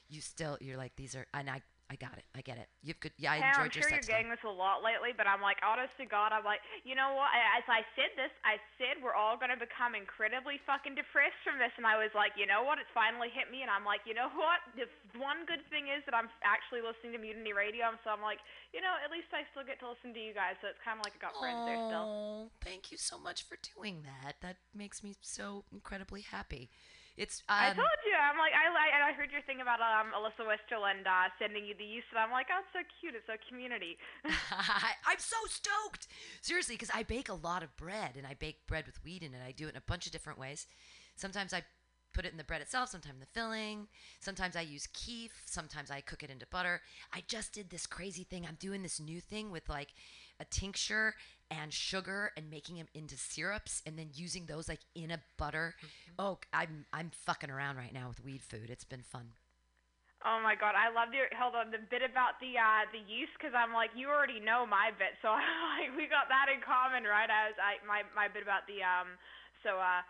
you 0.09 0.21
still 0.21 0.57
you're 0.61 0.77
like 0.77 0.95
these 0.95 1.15
are 1.15 1.25
and 1.33 1.49
i 1.49 1.61
i 1.91 1.95
got 1.99 2.15
it 2.15 2.23
i 2.35 2.41
get 2.41 2.55
it 2.57 2.67
you've 2.81 2.99
good 3.03 3.11
yeah 3.19 3.35
i 3.35 3.39
Pam, 3.39 3.49
enjoyed 3.51 3.67
I'm 3.67 3.75
your 3.75 3.83
sure 3.83 3.91
sex 3.91 4.07
you're 4.07 4.15
time. 4.15 4.27
getting 4.27 4.31
this 4.31 4.43
a 4.47 4.51
lot 4.51 4.83
lately, 4.83 5.11
but 5.15 5.27
I'm 5.27 5.39
like, 5.43 5.59
honest 5.63 5.91
to 5.99 6.05
God, 6.07 6.31
I'm 6.31 6.43
like, 6.43 6.59
you 6.83 6.95
know 6.95 7.15
what? 7.15 7.31
As 7.35 7.63
I 7.67 7.83
said 7.95 8.11
this, 8.15 8.31
I 8.43 8.59
said 8.79 8.99
we're 9.03 9.15
all 9.15 9.35
gonna 9.39 9.59
become 9.59 9.95
incredibly 9.95 10.59
fucking 10.63 10.95
depressed 10.95 11.39
from 11.43 11.59
this, 11.59 11.71
and 11.79 11.83
I 11.87 11.95
was 11.99 12.11
like, 12.15 12.35
you 12.39 12.47
know 12.47 12.63
what? 12.63 12.79
It's 12.79 12.91
finally 12.95 13.31
hit 13.31 13.51
me, 13.51 13.63
and 13.63 13.71
I'm 13.71 13.83
like, 13.87 14.03
you 14.07 14.15
know 14.15 14.31
what? 14.35 14.63
The 14.75 14.87
one 15.19 15.43
good 15.47 15.63
thing 15.71 15.87
is 15.91 16.03
that 16.07 16.15
I'm 16.15 16.27
actually 16.43 16.83
listening 16.83 17.15
to 17.15 17.21
Mutiny 17.21 17.51
Radio, 17.55 17.91
so 18.03 18.11
I'm 18.11 18.23
like, 18.23 18.39
you 18.71 18.79
know, 18.83 18.95
at 19.03 19.11
least 19.11 19.31
I 19.31 19.43
still 19.51 19.63
get 19.63 19.79
to 19.83 19.87
listen 19.91 20.11
to 20.15 20.21
you 20.21 20.31
guys, 20.35 20.55
so 20.63 20.67
it's 20.71 20.81
kind 20.83 20.99
of 20.99 21.03
like 21.07 21.15
I 21.15 21.21
got 21.23 21.35
friends 21.39 21.63
there 21.67 21.79
still. 21.87 22.05
Oh, 22.07 22.41
thank 22.63 22.91
you 22.91 22.97
so 22.99 23.15
much 23.19 23.43
for 23.47 23.55
doing 23.75 24.03
that. 24.07 24.39
That 24.41 24.57
makes 24.75 25.03
me 25.03 25.15
so 25.21 25.63
incredibly 25.71 26.21
happy. 26.23 26.71
It's 27.15 27.43
um, 27.47 27.57
I 27.57 27.67
told 27.73 27.99
you, 28.09 28.17
I'm 28.17 28.37
like, 28.41 28.53
I 28.57 28.65
and 28.65 29.03
I 29.03 29.13
heard 29.13 29.29
your 29.31 29.41
thing 29.43 29.61
about 29.61 29.79
um 29.81 30.09
Alyssa 30.17 30.49
Westerland 30.49 31.05
uh, 31.05 31.29
sending 31.37 31.65
you 31.65 31.75
the 31.77 31.85
use, 31.85 32.03
and 32.09 32.17
I'm 32.17 32.31
like, 32.31 32.47
oh, 32.49 32.61
it's 32.61 32.73
so 32.73 32.81
cute, 32.99 33.13
it's 33.13 33.27
so 33.27 33.37
community. 33.47 33.97
I'm 34.25 35.19
so 35.19 35.37
stoked. 35.45 36.07
Seriously, 36.41 36.75
because 36.75 36.89
I 36.93 37.03
bake 37.03 37.29
a 37.29 37.35
lot 37.35 37.61
of 37.61 37.75
bread 37.77 38.17
and 38.17 38.25
I 38.25 38.33
bake 38.33 38.65
bread 38.67 38.85
with 38.85 39.03
wheat 39.03 39.21
in 39.21 39.33
it. 39.33 39.41
I 39.45 39.51
do 39.51 39.67
it 39.67 39.71
in 39.71 39.77
a 39.77 39.85
bunch 39.85 40.07
of 40.07 40.11
different 40.11 40.39
ways. 40.39 40.65
Sometimes 41.15 41.53
I 41.53 41.63
put 42.13 42.25
it 42.25 42.31
in 42.31 42.37
the 42.37 42.43
bread 42.43 42.61
itself, 42.61 42.89
sometimes 42.89 43.19
the 43.19 43.25
filling. 43.25 43.87
Sometimes 44.19 44.55
I 44.55 44.61
use 44.61 44.87
kief. 44.93 45.31
Sometimes 45.45 45.91
I 45.91 46.01
cook 46.01 46.23
it 46.23 46.29
into 46.29 46.45
butter. 46.47 46.81
I 47.11 47.23
just 47.27 47.53
did 47.53 47.69
this 47.69 47.85
crazy 47.85 48.23
thing. 48.23 48.45
I'm 48.47 48.57
doing 48.59 48.83
this 48.83 48.99
new 48.99 49.19
thing 49.19 49.51
with 49.51 49.67
like 49.69 49.93
a 50.39 50.45
tincture 50.45 51.15
and 51.53 51.73
sugar 51.73 52.31
and 52.35 52.49
making 52.49 52.77
them 52.77 52.89
into 52.93 53.17
syrups 53.17 53.81
and 53.85 53.97
then 53.97 54.09
using 54.13 54.45
those 54.45 54.67
like 54.67 54.81
in 54.95 55.11
a 55.11 55.19
butter. 55.37 55.75
Oh, 56.17 56.39
I'm 56.51 56.85
I'm 56.91 57.11
fucking 57.25 57.49
around 57.49 57.77
right 57.77 57.93
now 57.93 58.09
with 58.09 58.23
weed 58.23 58.41
food. 58.41 58.69
It's 58.69 58.83
been 58.83 59.03
fun. 59.03 59.37
Oh 60.23 60.39
my 60.39 60.55
god, 60.55 60.73
I 60.73 60.87
love 60.87 61.11
your 61.11 61.27
hold 61.35 61.53
on 61.53 61.69
the 61.69 61.83
bit 61.91 62.01
about 62.01 62.39
the 62.41 62.55
uh 62.57 62.87
the 62.95 63.03
yeast 63.05 63.35
because 63.37 63.53
I'm 63.53 63.75
like 63.75 63.91
you 63.93 64.09
already 64.09 64.39
know 64.39 64.65
my 64.65 64.89
bit, 64.95 65.13
so 65.21 65.29
I'm 65.35 65.59
like 65.77 65.91
we 65.93 66.09
got 66.09 66.31
that 66.33 66.49
in 66.49 66.63
common, 66.63 67.05
right? 67.05 67.29
I 67.29 67.53
was 67.53 67.57
I 67.59 67.77
my 67.85 68.01
my 68.17 68.27
bit 68.31 68.41
about 68.41 68.65
the 68.65 68.81
um 68.81 69.15
so 69.61 69.77
uh 69.77 70.01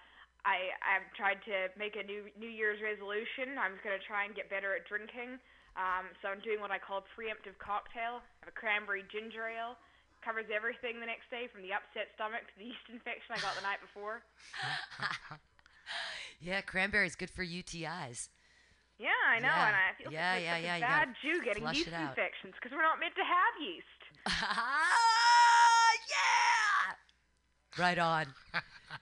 I 0.45 0.75
I've 0.83 1.07
tried 1.15 1.39
to 1.49 1.71
make 1.75 1.95
a 1.99 2.03
new 2.03 2.29
New 2.39 2.51
Year's 2.51 2.79
resolution. 2.83 3.59
I'm 3.59 3.79
gonna 3.83 4.01
try 4.03 4.27
and 4.27 4.35
get 4.35 4.51
better 4.51 4.75
at 4.75 4.87
drinking. 4.87 5.39
Um, 5.73 6.13
so 6.21 6.29
I'm 6.29 6.37
doing 6.45 6.61
what 6.61 6.69
I 6.69 6.77
call 6.77 7.01
a 7.01 7.07
preemptive 7.17 7.57
cocktail. 7.57 8.21
I 8.21 8.45
have 8.45 8.51
a 8.51 8.53
cranberry 8.53 9.01
ginger 9.09 9.49
ale. 9.49 9.73
Covers 10.23 10.47
everything 10.47 10.99
the 11.03 11.05
next 11.05 11.27
day 11.29 11.51
from 11.51 11.61
the 11.61 11.75
upset 11.75 12.07
stomach 12.15 12.47
to 12.47 12.55
the 12.57 12.71
yeast 12.71 12.87
infection 12.93 13.35
I 13.35 13.39
got 13.43 13.55
the 13.59 13.65
night 13.67 13.83
before. 13.83 14.23
Yeah, 16.43 16.59
cranberry's 16.61 17.15
good 17.15 17.29
for 17.29 17.43
UTIs. 17.43 18.27
Yeah, 18.99 19.09
I 19.27 19.39
know, 19.39 19.47
Yeah. 19.47 19.67
and 19.67 19.75
I 19.75 19.93
feel 19.97 20.11
Yeah, 20.11 20.33
like, 20.33 20.43
yeah, 20.43 20.53
like 20.53 20.63
yeah, 20.63 20.73
a 20.73 20.77
you 20.77 20.81
bad 20.83 21.15
Jew 21.21 21.43
getting 21.43 21.67
yeast 21.73 21.87
infections 21.87 22.53
because 22.59 22.71
we're 22.75 22.81
not 22.83 22.99
meant 22.99 23.15
to 23.15 23.23
have 23.23 23.61
yeast. 23.61 23.87
Ah, 24.45 25.91
yeah. 26.09 27.81
Right 27.83 27.97
on. 27.97 28.25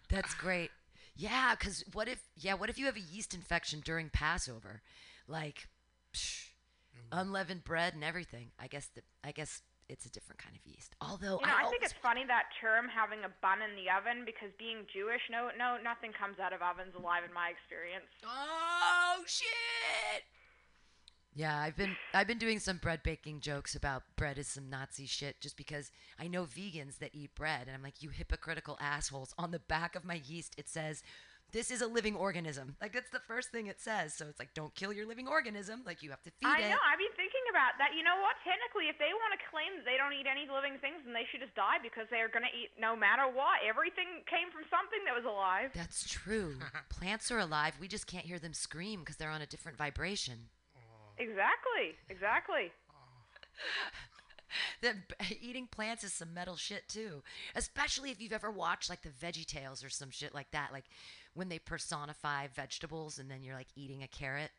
That's 0.10 0.34
great. 0.36 0.72
Yeah, 1.16 1.56
because 1.56 1.84
what 1.94 2.08
if? 2.08 2.22
Yeah, 2.38 2.54
what 2.54 2.70
if 2.70 2.78
you 2.78 2.86
have 2.86 2.96
a 2.96 3.02
yeast 3.02 3.34
infection 3.34 3.82
during 3.84 4.10
Passover, 4.10 4.82
like 5.28 5.68
psh, 6.14 6.50
mm. 6.96 7.08
unleavened 7.12 7.64
bread 7.64 7.94
and 7.94 8.04
everything? 8.04 8.52
I 8.60 8.68
guess 8.68 8.88
the 8.96 9.02
I 9.24 9.32
guess 9.32 9.62
it's 9.92 10.06
a 10.06 10.10
different 10.10 10.40
kind 10.40 10.56
of 10.56 10.64
yeast. 10.66 10.96
Although 11.02 11.38
You 11.44 11.48
know, 11.48 11.60
I, 11.60 11.70
think 11.70 11.84
it's 11.84 11.94
funny 12.02 12.24
that 12.26 12.50
term 12.60 12.88
having 12.88 13.28
a 13.28 13.32
bun 13.44 13.60
in 13.62 13.76
the 13.76 13.92
oven 13.92 14.24
because 14.26 14.50
being 14.58 14.88
Jewish, 14.88 15.22
no, 15.30 15.52
no, 15.60 15.78
nothing 15.84 16.16
comes 16.16 16.40
out 16.40 16.54
of 16.56 16.64
ovens 16.64 16.96
alive 16.96 17.28
in 17.28 17.34
my 17.34 17.52
experience. 17.52 18.08
Oh 18.24 19.22
shit! 19.28 20.24
Yeah, 21.34 21.58
I've 21.58 21.78
been 21.78 21.96
I've 22.14 22.28
been 22.28 22.38
doing 22.38 22.60
some 22.60 22.78
bread 22.78 23.04
baking 23.04 23.40
jokes 23.40 23.76
about 23.76 24.04
bread 24.18 24.38
is 24.38 24.48
some 24.48 24.70
Nazi 24.70 25.06
shit 25.06 25.40
just 25.40 25.56
because 25.56 25.92
I 26.20 26.28
know 26.28 26.44
vegans 26.44 27.00
that 27.00 27.16
eat 27.16 27.36
bread 27.36 27.68
and 27.68 27.76
I'm 27.76 27.84
like 27.84 28.04
you 28.04 28.10
hypocritical 28.10 28.78
assholes. 28.82 29.34
On 29.38 29.52
the 29.52 29.60
back 29.60 29.96
of 29.96 30.04
my 30.04 30.22
yeast 30.26 30.56
it 30.58 30.68
says 30.68 31.04
this 31.54 31.72
is 31.72 31.82
a 31.82 31.88
living 31.88 32.16
organism. 32.16 32.76
Like 32.82 32.92
that's 32.92 33.12
the 33.12 33.22
first 33.28 33.50
thing 33.50 33.68
it 33.68 33.80
says. 33.80 34.14
So 34.14 34.26
it's 34.28 34.40
like 34.40 34.54
don't 34.54 34.76
kill 34.76 34.92
your 34.92 35.08
living 35.08 35.28
organism. 35.28 35.84
Like 35.86 36.04
you 36.04 36.10
have 36.10 36.22
to 36.24 36.32
feed 36.32 36.48
I 36.48 36.62
it. 36.62 36.70
know. 36.70 36.78
I've 36.84 37.00
been 37.00 37.16
thinking 37.16 37.31
about 37.52 37.76
that. 37.78 37.92
You 37.92 38.08
know 38.08 38.16
what? 38.24 38.40
Technically, 38.48 38.88
if 38.88 38.96
they 38.96 39.12
want 39.12 39.36
to 39.36 39.40
claim 39.52 39.76
that 39.76 39.84
they 39.84 40.00
don't 40.00 40.16
eat 40.16 40.26
any 40.26 40.48
living 40.48 40.80
things, 40.80 41.04
then 41.04 41.12
they 41.12 41.28
should 41.28 41.44
just 41.44 41.54
die 41.54 41.84
because 41.84 42.08
they 42.08 42.24
are 42.24 42.32
going 42.32 42.48
to 42.48 42.54
eat 42.56 42.72
no 42.80 42.96
matter 42.96 43.28
what. 43.28 43.60
Everything 43.62 44.24
came 44.32 44.48
from 44.50 44.64
something 44.72 45.04
that 45.04 45.12
was 45.12 45.28
alive. 45.28 45.76
That's 45.76 46.08
true. 46.08 46.64
Plants 46.90 47.30
are 47.30 47.44
alive. 47.44 47.76
We 47.78 47.92
just 47.92 48.08
can't 48.08 48.26
hear 48.26 48.40
them 48.40 48.56
scream 48.56 49.04
because 49.04 49.20
they're 49.20 49.34
on 49.34 49.44
a 49.44 49.52
different 49.52 49.76
vibration. 49.76 50.48
Exactly. 51.20 52.00
Exactly. 52.10 52.72
that 54.82 54.96
eating 55.42 55.68
plants 55.68 56.04
is 56.04 56.14
some 56.14 56.34
metal 56.34 56.56
shit 56.56 56.88
too. 56.88 57.24
Especially 57.56 58.12
if 58.12 58.22
you've 58.22 58.34
ever 58.34 58.52
watched 58.52 58.90
like 58.90 59.02
the 59.02 59.10
Veggie 59.10 59.46
Tales 59.46 59.84
or 59.84 59.90
some 59.90 60.12
shit 60.12 60.34
like 60.34 60.52
that, 60.52 60.72
like 60.72 60.86
when 61.34 61.50
they 61.50 61.60
personify 61.60 62.48
vegetables 62.48 63.20
and 63.20 63.30
then 63.30 63.44
you're 63.44 63.56
like 63.56 63.70
eating 63.76 64.04
a 64.04 64.08
carrot. 64.08 64.52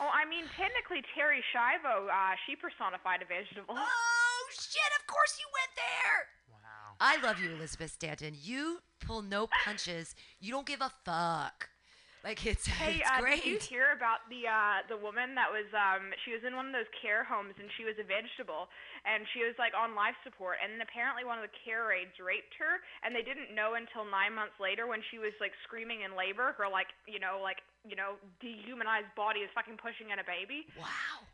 Oh, 0.00 0.10
I 0.10 0.28
mean, 0.28 0.44
technically, 0.56 1.02
Terri 1.14 1.40
Schiavo, 1.54 2.08
uh, 2.08 2.34
she 2.46 2.56
personified 2.56 3.22
a 3.22 3.26
vegetable. 3.26 3.74
Oh 3.78 4.44
shit! 4.50 4.90
Of 4.98 5.06
course 5.06 5.38
you 5.38 5.46
went 5.54 5.72
there. 5.76 6.18
Wow. 6.50 6.96
I 7.00 7.20
love 7.22 7.40
you, 7.40 7.54
Elizabeth 7.54 7.92
Stanton. 7.92 8.34
You 8.40 8.80
pull 9.00 9.22
no 9.22 9.48
punches. 9.64 10.14
You 10.40 10.50
don't 10.50 10.66
give 10.66 10.80
a 10.80 10.90
fuck. 11.04 11.68
Like 12.24 12.40
it's 12.48 12.64
Hey, 12.64 13.04
it's 13.04 13.10
uh, 13.12 13.20
great. 13.20 13.44
did 13.44 13.52
you 13.52 13.60
hear 13.60 13.92
about 13.92 14.24
the 14.32 14.48
uh, 14.48 14.80
the 14.88 14.96
woman 14.96 15.36
that 15.36 15.52
was 15.52 15.68
um 15.76 16.08
she 16.24 16.32
was 16.32 16.40
in 16.40 16.56
one 16.56 16.64
of 16.64 16.72
those 16.72 16.88
care 17.04 17.20
homes 17.20 17.52
and 17.60 17.68
she 17.76 17.84
was 17.84 18.00
a 18.00 18.06
vegetable 18.08 18.72
and 19.04 19.28
she 19.36 19.44
was 19.44 19.52
like 19.60 19.76
on 19.76 19.92
life 19.92 20.16
support 20.24 20.56
and 20.64 20.72
then 20.72 20.80
apparently 20.80 21.28
one 21.28 21.36
of 21.36 21.44
the 21.44 21.52
care 21.52 21.92
aides 21.92 22.16
raped 22.16 22.56
her 22.56 22.80
and 23.04 23.12
they 23.12 23.20
didn't 23.20 23.52
know 23.52 23.76
until 23.76 24.08
nine 24.08 24.32
months 24.32 24.56
later 24.56 24.88
when 24.88 25.04
she 25.12 25.20
was 25.20 25.36
like 25.36 25.52
screaming 25.68 26.00
in 26.00 26.16
labor 26.16 26.56
her 26.56 26.64
like 26.64 26.88
you 27.04 27.20
know 27.20 27.44
like 27.44 27.60
you 27.84 27.92
know 27.92 28.16
dehumanized 28.40 29.12
body 29.12 29.44
is 29.44 29.52
fucking 29.52 29.76
pushing 29.76 30.08
in 30.08 30.16
a 30.16 30.26
baby. 30.26 30.64
wow. 30.80 31.28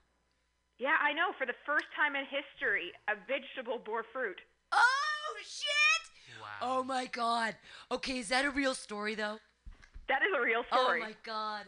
Yeah, 0.81 0.97
I 0.97 1.13
know. 1.13 1.37
For 1.37 1.45
the 1.45 1.53
first 1.67 1.85
time 1.95 2.17
in 2.17 2.25
history, 2.25 2.89
a 3.05 3.13
vegetable 3.29 3.79
bore 3.85 4.03
fruit. 4.17 4.41
Oh 4.73 5.37
shit! 5.45 6.03
Wow. 6.41 6.49
Oh 6.63 6.83
my 6.83 7.05
god. 7.05 7.57
Okay, 7.93 8.19
is 8.19 8.29
that 8.31 8.47
a 8.47 8.51
real 8.51 8.75
story 8.75 9.15
though? 9.15 9.39
That 10.11 10.23
is 10.27 10.33
a 10.37 10.43
real 10.43 10.65
story. 10.67 11.01
Oh 11.03 11.07
my 11.07 11.15
god. 11.23 11.65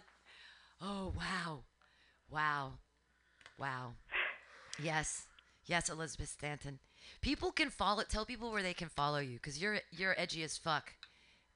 Oh 0.81 1.13
wow. 1.17 1.63
Wow. 2.29 2.73
Wow. 3.59 3.95
Yes. 4.83 5.27
Yes, 5.67 5.89
Elizabeth 5.89 6.29
Stanton. 6.29 6.81
People 7.21 7.53
can 7.53 7.71
follow 7.71 8.03
tell 8.03 8.27
people 8.27 8.51
where 8.51 8.63
they 8.63 8.75
can 8.75 8.89
follow 8.89 9.19
you 9.19 9.39
cuz 9.39 9.61
you're 9.63 9.79
you're 9.93 10.15
edgy 10.19 10.43
as 10.43 10.59
fuck. 10.59 10.93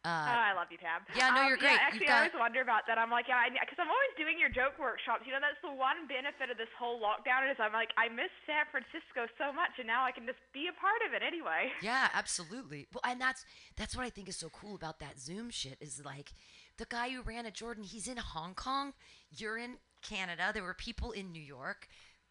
Oh, 0.04 0.08
Uh 0.08 0.38
I 0.38 0.52
love 0.54 0.70
you, 0.70 0.78
Tab. 0.78 1.02
yeah, 1.18 1.30
no, 1.34 1.42
Um, 1.42 1.48
you're 1.48 1.56
great. 1.58 1.72
Yeah, 1.74 1.82
actually, 1.82 2.06
got- 2.06 2.14
I 2.14 2.18
always 2.30 2.38
wonder 2.38 2.60
about 2.62 2.86
that. 2.86 2.96
I'm 2.96 3.10
like, 3.10 3.26
yeah, 3.26 3.42
because 3.50 3.74
I'm 3.82 3.90
always 3.90 4.14
doing 4.16 4.38
your 4.38 4.48
joke 4.48 4.78
workshops. 4.78 5.26
You 5.26 5.32
know, 5.34 5.40
that's 5.42 5.58
the 5.62 5.72
one 5.74 6.06
benefit 6.06 6.48
of 6.48 6.56
this 6.56 6.68
whole 6.78 7.00
lockdown 7.02 7.50
is 7.50 7.58
I'm 7.58 7.72
like, 7.72 7.90
I 7.98 8.06
miss 8.08 8.30
San 8.46 8.66
Francisco 8.70 9.26
so 9.36 9.50
much, 9.52 9.72
and 9.78 9.86
now 9.88 10.04
I 10.04 10.12
can 10.12 10.24
just 10.24 10.38
be 10.52 10.68
a 10.68 10.72
part 10.78 11.02
of 11.08 11.12
it 11.12 11.24
anyway. 11.26 11.72
yeah, 11.82 12.08
absolutely. 12.14 12.86
Well, 12.94 13.02
and 13.02 13.20
that's 13.20 13.44
that's 13.74 13.96
what 13.96 14.06
I 14.06 14.10
think 14.10 14.28
is 14.28 14.36
so 14.36 14.48
cool 14.50 14.76
about 14.76 15.00
that 15.00 15.18
Zoom 15.18 15.50
shit 15.50 15.76
is 15.82 16.04
like 16.04 16.30
the 16.78 16.86
guy 16.86 17.10
who 17.10 17.22
ran 17.22 17.46
at 17.46 17.54
Jordan, 17.54 17.84
he's 17.84 18.08
in 18.08 18.16
Hong 18.16 18.54
Kong, 18.54 18.92
you're 19.30 19.58
in 19.58 19.76
Canada, 20.02 20.50
there 20.52 20.62
were 20.62 20.74
people 20.74 21.12
in 21.12 21.32
New 21.32 21.42
York, 21.42 21.88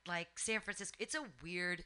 like 0.08 0.38
San 0.38 0.60
Francisco. 0.62 0.96
It's 1.00 1.16
a 1.16 1.24
weird 1.44 1.84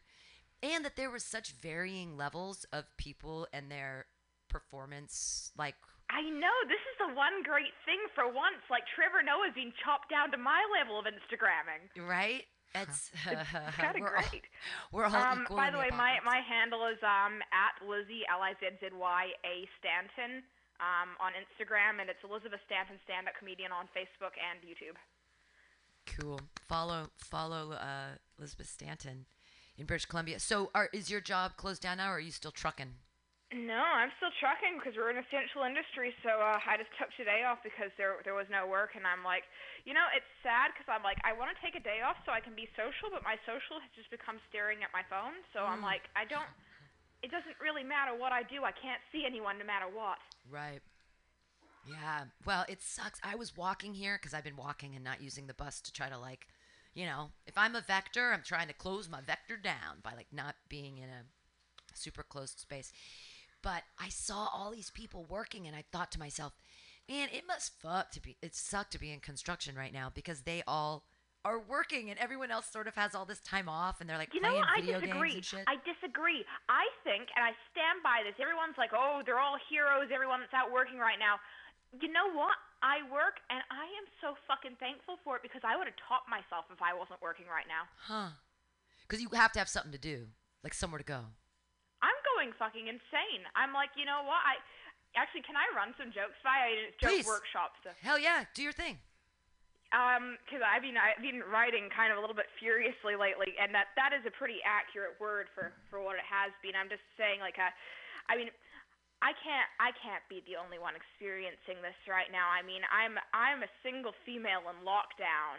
and 0.62 0.84
that 0.84 0.96
there 0.96 1.10
was 1.10 1.24
such 1.24 1.52
varying 1.54 2.18
levels 2.18 2.66
of 2.74 2.86
people 2.98 3.48
and 3.54 3.72
their 3.72 4.06
performance 4.50 5.52
like 5.58 5.76
I 6.10 6.26
know 6.26 6.56
this 6.66 6.82
is 6.90 6.98
the 6.98 7.14
one 7.14 7.46
great 7.46 7.78
thing 7.86 8.02
for 8.18 8.26
once. 8.26 8.66
Like 8.66 8.82
Trevor 8.98 9.22
Noah's 9.22 9.54
being 9.54 9.72
chopped 9.86 10.10
down 10.10 10.32
to 10.34 10.42
my 10.42 10.58
level 10.74 10.98
of 10.98 11.06
Instagramming. 11.06 11.86
right 12.02 12.44
it's, 12.74 13.10
Kind 13.78 13.98
of 13.98 14.02
we're 14.02 14.14
all, 14.18 14.30
great. 14.30 14.46
we're 14.92 15.06
all 15.06 15.16
Um, 15.16 15.48
by 15.50 15.70
the 15.70 15.78
way, 15.78 15.90
my, 15.90 16.18
my 16.26 16.42
handle 16.46 16.86
is 16.86 16.98
um 17.02 17.42
at 17.54 17.78
Lizzy 17.86 18.26
L 18.30 18.42
I 18.42 18.54
Z 18.60 18.78
Z 18.82 18.90
Y 18.94 19.24
A 19.46 19.56
Stanton 19.78 20.44
um 20.80 21.16
on 21.20 21.32
Instagram, 21.36 22.00
and 22.02 22.10
it's 22.10 22.24
Elizabeth 22.24 22.60
Stanton 22.66 22.98
stand 23.04 23.28
up 23.28 23.36
comedian 23.38 23.72
on 23.72 23.86
Facebook 23.96 24.36
and 24.40 24.60
YouTube. 24.64 24.96
cool 26.06 26.40
follow 26.68 27.10
follow 27.18 27.72
uh, 27.74 28.18
elizabeth 28.38 28.68
stanton 28.68 29.26
in 29.78 29.86
british 29.86 30.06
columbia 30.06 30.40
so 30.40 30.72
are, 30.74 30.90
is 30.92 31.10
your 31.12 31.22
job 31.22 31.56
closed 31.56 31.82
down 31.82 31.98
now 31.98 32.10
or 32.10 32.16
are 32.18 32.20
you 32.20 32.32
still 32.32 32.52
trucking 32.52 32.96
No, 33.50 33.82
I'm 33.82 34.14
still 34.22 34.30
trucking 34.38 34.78
because 34.78 34.94
we're 34.94 35.10
an 35.10 35.18
essential 35.18 35.66
industry. 35.66 36.14
So 36.22 36.30
uh, 36.38 36.62
I 36.62 36.78
just 36.78 36.94
took 37.02 37.10
today 37.18 37.42
off 37.50 37.66
because 37.66 37.90
there 37.98 38.22
there 38.22 38.38
was 38.38 38.46
no 38.54 38.70
work, 38.70 38.94
and 38.94 39.10
I'm 39.10 39.26
like, 39.26 39.42
you 39.90 39.98
know, 39.98 40.06
it's 40.14 40.30
sad 40.46 40.70
because 40.70 40.86
I'm 40.86 41.02
like, 41.02 41.18
I 41.26 41.34
want 41.34 41.50
to 41.50 41.58
take 41.58 41.74
a 41.74 41.82
day 41.82 42.06
off 42.06 42.14
so 42.26 42.30
I 42.30 42.46
can 42.46 42.54
be 42.54 42.70
social, 42.78 43.10
but 43.10 43.26
my 43.26 43.42
social 43.50 43.82
has 43.82 43.90
just 43.98 44.14
become 44.14 44.38
staring 44.54 44.86
at 44.86 44.94
my 44.94 45.02
phone. 45.10 45.34
So 45.50 45.66
I'm 45.66 45.82
like, 45.82 46.06
I 46.14 46.30
don't. 46.30 46.46
It 47.22 47.32
doesn't 47.32 47.56
really 47.62 47.84
matter 47.84 48.18
what 48.18 48.32
I 48.32 48.44
do. 48.44 48.64
I 48.64 48.72
can't 48.72 49.02
see 49.12 49.24
anyone 49.26 49.58
no 49.58 49.66
matter 49.66 49.86
what. 49.92 50.18
Right. 50.50 50.80
Yeah. 51.88 52.26
Well, 52.46 52.66
it 52.70 52.82
sucks. 52.82 53.20
I 53.24 53.36
was 53.36 53.58
walking 53.58 53.94
here 53.94 54.18
because 54.18 54.34
I've 54.34 54.44
been 54.44 54.56
walking 54.56 54.96
and 54.96 55.04
not 55.04 55.22
using 55.22 55.48
the 55.48 55.54
bus 55.54 55.82
to 55.82 55.94
try 55.94 56.10
to 56.10 56.18
like, 56.18 56.48
you 56.94 57.06
know, 57.06 57.32
if 57.46 57.58
I'm 57.58 57.76
a 57.76 57.82
vector, 57.82 58.32
I'm 58.32 58.44
trying 58.44 58.68
to 58.68 58.74
close 58.74 59.10
my 59.10 59.22
vector 59.22 59.58
down 59.58 60.02
by 60.04 60.14
like 60.14 60.28
not 60.32 60.56
being 60.70 60.98
in 60.98 61.10
a 61.10 61.24
super 61.94 62.24
closed 62.24 62.60
space. 62.60 62.92
But 63.62 63.84
I 64.00 64.10
saw 64.10 64.48
all 64.54 64.72
these 64.72 64.90
people 64.90 65.26
working, 65.28 65.68
and 65.68 65.76
I 65.76 65.84
thought 65.92 66.12
to 66.14 66.20
myself, 66.20 66.54
man, 67.10 67.28
it 67.34 67.44
must 67.48 67.80
fuck 67.82 68.12
to 68.12 68.22
be. 68.22 68.38
It 68.42 68.56
sucked 68.56 68.92
to 68.94 69.00
be 69.00 69.12
in 69.12 69.20
construction 69.20 69.76
right 69.76 69.94
now 69.94 70.12
because 70.14 70.42
they 70.42 70.64
all 70.66 71.04
are 71.46 71.60
working, 71.60 72.10
and 72.12 72.20
everyone 72.20 72.52
else 72.52 72.68
sort 72.68 72.88
of 72.88 72.96
has 73.00 73.16
all 73.16 73.24
this 73.26 73.40
time 73.40 73.70
off, 73.70 74.02
and 74.02 74.10
they're 74.10 74.18
like 74.20 74.34
You 74.34 74.42
know 74.44 74.50
playing 74.52 74.66
what? 74.68 74.76
I 74.76 74.82
video 74.84 75.00
disagree. 75.00 75.32
games 75.32 75.36
and 75.36 75.46
shit. 75.46 75.66
I 75.72 75.76
disagree. 75.88 76.44
I 76.68 76.86
think, 77.08 77.32
and 77.36 77.44
I 77.48 77.56
stand 77.72 78.04
by 78.04 78.22
this. 78.28 78.36
Everyone's 78.42 78.76
like, 78.78 78.92
oh, 78.92 79.24
they're 79.24 79.40
all 79.40 79.56
heroes. 79.72 80.12
Everyone 80.12 80.44
that's 80.44 80.54
out 80.54 80.68
working 80.72 81.00
right 81.00 81.18
now. 81.18 81.40
You 81.96 82.12
know 82.12 82.28
what? 82.36 82.54
I 82.84 83.04
work, 83.12 83.40
and 83.52 83.60
I 83.72 83.88
am 84.00 84.06
so 84.24 84.36
fucking 84.48 84.80
thankful 84.80 85.20
for 85.24 85.36
it 85.36 85.44
because 85.44 85.64
I 85.64 85.76
would 85.80 85.88
have 85.88 86.00
taught 86.08 86.28
myself 86.32 86.68
if 86.72 86.80
I 86.84 86.92
wasn't 86.96 87.20
working 87.24 87.48
right 87.48 87.68
now. 87.68 87.88
huh? 88.08 88.36
Because 89.08 89.24
you 89.24 89.28
have 89.34 89.52
to 89.56 89.60
have 89.60 89.68
something 89.68 89.92
to 89.92 90.00
do, 90.00 90.28
like 90.64 90.74
somewhere 90.76 91.00
to 91.00 91.08
go. 91.08 91.24
I'm 92.04 92.20
going 92.36 92.54
fucking 92.56 92.88
insane. 92.88 93.44
I'm 93.56 93.74
like, 93.74 93.90
you 94.00 94.06
know 94.06 94.24
what? 94.24 94.40
I 94.46 94.56
actually 95.18 95.42
can 95.44 95.58
I 95.58 95.66
run 95.76 95.92
some 96.00 96.14
jokes 96.16 96.38
by? 96.46 96.56
I 96.56 96.70
it's 96.88 96.96
joke 97.02 97.10
Please. 97.12 97.26
workshop 97.28 97.74
stuff. 97.82 97.96
Hell 98.00 98.20
yeah, 98.20 98.46
do 98.54 98.62
your 98.64 98.72
thing. 98.72 99.00
Um, 99.90 100.38
because 100.46 100.62
I've 100.62 100.86
been 100.86 101.02
I've 101.02 101.18
been 101.18 101.42
writing 101.50 101.90
kind 101.90 102.14
of 102.14 102.18
a 102.18 102.22
little 102.22 102.38
bit 102.38 102.46
furiously 102.62 103.18
lately, 103.18 103.58
and 103.58 103.74
that 103.74 103.90
that 103.98 104.14
is 104.14 104.22
a 104.30 104.34
pretty 104.34 104.62
accurate 104.62 105.18
word 105.18 105.50
for 105.58 105.74
for 105.90 105.98
what 105.98 106.14
it 106.14 106.28
has 106.30 106.54
been. 106.62 106.78
I'm 106.78 106.94
just 106.94 107.02
saying, 107.18 107.42
like, 107.42 107.58
uh, 107.58 107.74
I 108.30 108.38
mean, 108.38 108.54
I 109.26 109.34
can't 109.42 109.70
I 109.82 109.90
can't 109.98 110.22
be 110.30 110.46
the 110.46 110.62
only 110.62 110.78
one 110.78 110.94
experiencing 110.94 111.82
this 111.82 111.98
right 112.06 112.30
now. 112.30 112.54
I 112.54 112.62
mean, 112.62 112.86
I'm 112.88 113.18
I'm 113.34 113.66
a 113.66 113.72
single 113.82 114.14
female 114.30 114.70
in 114.70 114.78
lockdown. 114.86 115.58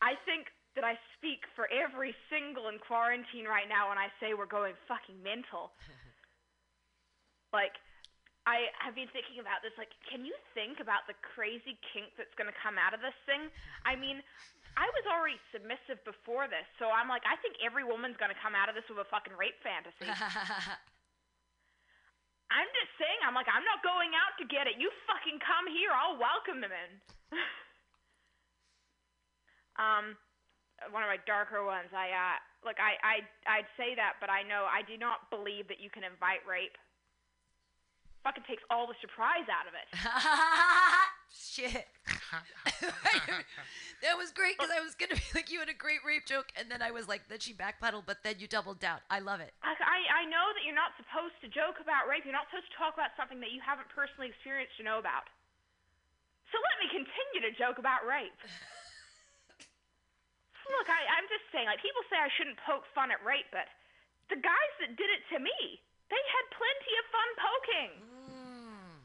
I 0.00 0.16
think 0.24 0.48
that 0.78 0.86
I 0.86 0.94
speak 1.18 1.42
for 1.58 1.66
every 1.68 2.14
single 2.30 2.70
in 2.70 2.78
quarantine 2.78 3.44
right 3.44 3.66
now 3.66 3.90
when 3.90 3.98
I 3.98 4.08
say 4.22 4.32
we're 4.32 4.50
going 4.50 4.78
fucking 4.86 5.18
mental. 5.26 5.74
like, 7.58 7.74
I 8.48 8.72
have 8.80 8.96
been 8.96 9.12
thinking 9.12 9.44
about 9.44 9.60
this. 9.60 9.76
Like, 9.76 9.92
can 10.08 10.24
you 10.24 10.32
think 10.56 10.80
about 10.80 11.04
the 11.04 11.12
crazy 11.20 11.76
kink 11.92 12.16
that's 12.16 12.32
going 12.40 12.48
to 12.48 12.56
come 12.64 12.80
out 12.80 12.96
of 12.96 13.04
this 13.04 13.12
thing? 13.28 13.52
I 13.84 13.92
mean, 13.92 14.24
I 14.72 14.88
was 14.96 15.04
already 15.04 15.36
submissive 15.52 16.00
before 16.08 16.48
this, 16.48 16.64
so 16.80 16.88
I'm 16.88 17.12
like, 17.12 17.28
I 17.28 17.36
think 17.44 17.60
every 17.60 17.84
woman's 17.84 18.16
going 18.16 18.32
to 18.32 18.40
come 18.40 18.56
out 18.56 18.72
of 18.72 18.74
this 18.78 18.88
with 18.88 18.96
a 19.04 19.08
fucking 19.12 19.36
rape 19.36 19.60
fantasy. 19.60 20.08
I'm 22.48 22.70
just 22.72 22.92
saying, 22.96 23.20
I'm 23.20 23.36
like, 23.36 23.52
I'm 23.52 23.68
not 23.68 23.84
going 23.84 24.16
out 24.16 24.32
to 24.40 24.48
get 24.48 24.64
it. 24.64 24.80
You 24.80 24.88
fucking 25.04 25.44
come 25.44 25.68
here. 25.68 25.92
I'll 25.92 26.16
welcome 26.16 26.64
them 26.64 26.72
in. 26.72 26.90
um, 29.84 30.16
one 30.88 31.04
of 31.04 31.12
my 31.12 31.20
darker 31.28 31.60
ones. 31.68 31.92
I 31.92 32.08
uh, 32.08 32.40
look, 32.64 32.80
I 32.80 32.96
I 33.04 33.14
I'd 33.44 33.68
say 33.76 33.92
that, 34.00 34.16
but 34.16 34.32
I 34.32 34.40
know 34.48 34.64
I 34.64 34.80
do 34.80 34.96
not 34.96 35.28
believe 35.28 35.68
that 35.68 35.76
you 35.76 35.92
can 35.92 36.08
invite 36.08 36.40
rape. 36.48 36.80
Fucking 38.24 38.44
takes 38.44 38.62
all 38.68 38.86
the 38.86 38.98
surprise 39.00 39.46
out 39.46 39.66
of 39.70 39.74
it. 39.78 39.86
Shit. 41.30 41.86
that 44.02 44.16
was 44.18 44.32
great 44.32 44.58
because 44.58 44.74
I 44.74 44.80
was 44.82 44.98
gonna 44.98 45.14
be 45.14 45.28
like, 45.38 45.52
you 45.52 45.60
had 45.60 45.70
a 45.70 45.76
great 45.76 46.02
rape 46.02 46.26
joke, 46.26 46.50
and 46.58 46.66
then 46.66 46.82
I 46.82 46.90
was 46.90 47.06
like, 47.06 47.28
then 47.30 47.38
she 47.38 47.54
backpedaled, 47.54 48.04
but 48.10 48.24
then 48.24 48.36
you 48.42 48.48
doubled 48.48 48.80
down. 48.80 48.98
I 49.08 49.20
love 49.20 49.40
it. 49.40 49.54
I, 49.62 49.72
I 49.78 50.24
I 50.24 50.26
know 50.26 50.50
that 50.56 50.66
you're 50.66 50.76
not 50.76 50.98
supposed 50.98 51.38
to 51.46 51.48
joke 51.48 51.78
about 51.78 52.10
rape. 52.10 52.26
You're 52.26 52.36
not 52.36 52.50
supposed 52.50 52.68
to 52.68 52.76
talk 52.76 52.94
about 52.98 53.14
something 53.14 53.38
that 53.40 53.54
you 53.54 53.62
haven't 53.62 53.88
personally 53.94 54.28
experienced 54.32 54.74
to 54.80 54.84
know 54.84 54.98
about. 54.98 55.30
So 56.50 56.56
let 56.58 56.76
me 56.80 56.88
continue 56.90 57.44
to 57.44 57.52
joke 57.54 57.76
about 57.76 58.08
rape. 58.08 58.34
Look, 60.68 60.88
I, 60.88 61.00
I'm 61.16 61.24
just 61.32 61.48
saying, 61.48 61.64
like, 61.64 61.80
people 61.80 62.04
say 62.12 62.20
I 62.20 62.28
shouldn't 62.36 62.60
poke 62.64 62.84
fun 62.92 63.08
at 63.08 63.20
rape, 63.24 63.48
but 63.48 63.68
the 64.28 64.36
guys 64.36 64.72
that 64.84 64.96
did 65.00 65.08
it 65.08 65.24
to 65.32 65.40
me, 65.40 65.80
they 66.08 66.22
had 66.32 66.44
plenty 66.56 66.92
of 66.96 67.04
fun 67.12 67.30
poking. 67.36 67.90
Mm. 68.32 68.98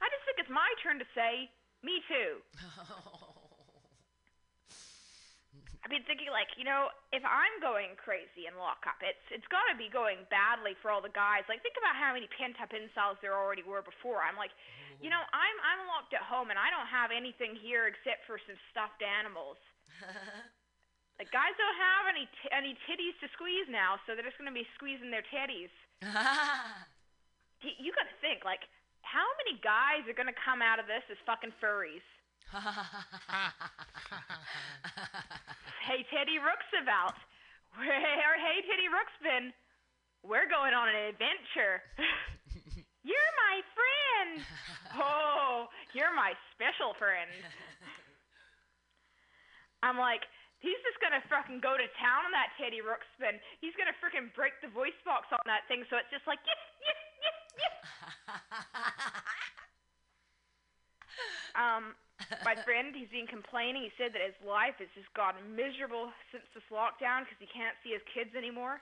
I 0.00 0.06
just 0.12 0.24
think 0.28 0.36
it's 0.40 0.52
my 0.52 0.68
turn 0.84 1.00
to 1.00 1.08
say, 1.16 1.48
me 1.80 2.00
too. 2.08 2.40
I've 5.86 5.94
been 5.94 6.02
thinking, 6.02 6.34
like, 6.34 6.50
you 6.58 6.66
know, 6.66 6.90
if 7.14 7.22
I'm 7.22 7.62
going 7.62 7.94
crazy 7.94 8.50
in 8.50 8.58
lockup, 8.58 8.98
it's 9.06 9.22
it's 9.30 9.46
got 9.54 9.62
to 9.70 9.78
be 9.78 9.86
going 9.86 10.26
badly 10.34 10.74
for 10.82 10.90
all 10.90 10.98
the 10.98 11.14
guys. 11.14 11.46
Like, 11.46 11.62
think 11.62 11.78
about 11.78 11.94
how 11.94 12.10
many 12.10 12.26
pent 12.34 12.58
up 12.58 12.74
incels 12.74 13.22
there 13.22 13.38
already 13.38 13.62
were 13.62 13.86
before. 13.86 14.18
I'm 14.18 14.34
like, 14.34 14.50
you 14.98 15.14
know, 15.14 15.22
I'm 15.30 15.56
I'm 15.62 15.86
locked 15.86 16.10
at 16.10 16.26
home 16.26 16.50
and 16.50 16.58
I 16.58 16.74
don't 16.74 16.90
have 16.90 17.14
anything 17.14 17.54
here 17.54 17.86
except 17.86 18.26
for 18.26 18.34
some 18.50 18.58
stuffed 18.74 18.98
animals. 19.06 19.62
Like, 21.16 21.32
guys 21.32 21.56
don't 21.56 21.80
have 21.80 22.12
any 22.12 22.28
t- 22.28 22.52
any 22.52 22.76
titties 22.84 23.16
to 23.24 23.28
squeeze 23.32 23.64
now, 23.72 23.96
so 24.04 24.12
they're 24.12 24.26
just 24.26 24.36
gonna 24.36 24.52
be 24.52 24.68
squeezing 24.76 25.08
their 25.08 25.24
titties. 25.32 25.72
You 27.66 27.90
got 27.90 28.06
to 28.06 28.14
think, 28.22 28.44
like, 28.44 28.62
how 29.02 29.26
many 29.42 29.58
guys 29.58 30.06
are 30.06 30.14
gonna 30.14 30.36
come 30.38 30.62
out 30.62 30.78
of 30.78 30.86
this 30.86 31.02
as 31.10 31.18
fucking 31.26 31.50
furries? 31.58 32.04
Hey, 35.86 36.02
Teddy 36.10 36.42
Roosevelt. 36.42 37.14
Where, 37.78 38.34
hey, 38.42 38.58
Teddy 38.66 38.90
Ruxpin. 38.90 39.54
We're 40.26 40.50
going 40.50 40.74
on 40.74 40.90
an 40.90 41.14
adventure. 41.14 41.78
you're 43.06 43.32
my 43.38 43.56
friend. 43.70 44.42
Oh, 44.98 45.70
you're 45.94 46.10
my 46.10 46.34
special 46.58 46.98
friend. 46.98 47.30
I'm 49.86 49.94
like, 49.94 50.26
he's 50.60 50.80
just 50.86 50.98
gonna 51.00 51.22
fucking 51.28 51.60
go 51.60 51.76
to 51.76 51.86
town 52.00 52.26
on 52.28 52.32
that 52.32 52.52
Teddy 52.56 52.80
Ruxpin. 52.84 53.38
He's 53.60 53.74
gonna 53.76 53.96
freaking 53.98 54.32
break 54.34 54.56
the 54.60 54.68
voice 54.72 54.96
box 55.04 55.28
on 55.32 55.40
that 55.46 55.64
thing, 55.68 55.84
so 55.88 55.96
it's 55.96 56.10
just 56.10 56.26
like, 56.26 56.40
yes, 56.46 56.60
yes, 56.82 57.00
yes, 57.22 57.38
yes. 57.60 57.74
Um, 61.56 61.96
my 62.44 62.52
friend, 62.68 62.92
he's 62.92 63.08
been 63.08 63.26
complaining. 63.28 63.80
He 63.88 63.92
said 63.96 64.12
that 64.12 64.20
his 64.20 64.36
life 64.44 64.76
has 64.80 64.92
just 64.92 65.08
gotten 65.16 65.40
miserable 65.56 66.12
since 66.28 66.44
this 66.52 66.64
lockdown 66.68 67.24
because 67.24 67.40
he 67.40 67.48
can't 67.48 67.76
see 67.80 67.96
his 67.96 68.04
kids 68.12 68.36
anymore. 68.36 68.80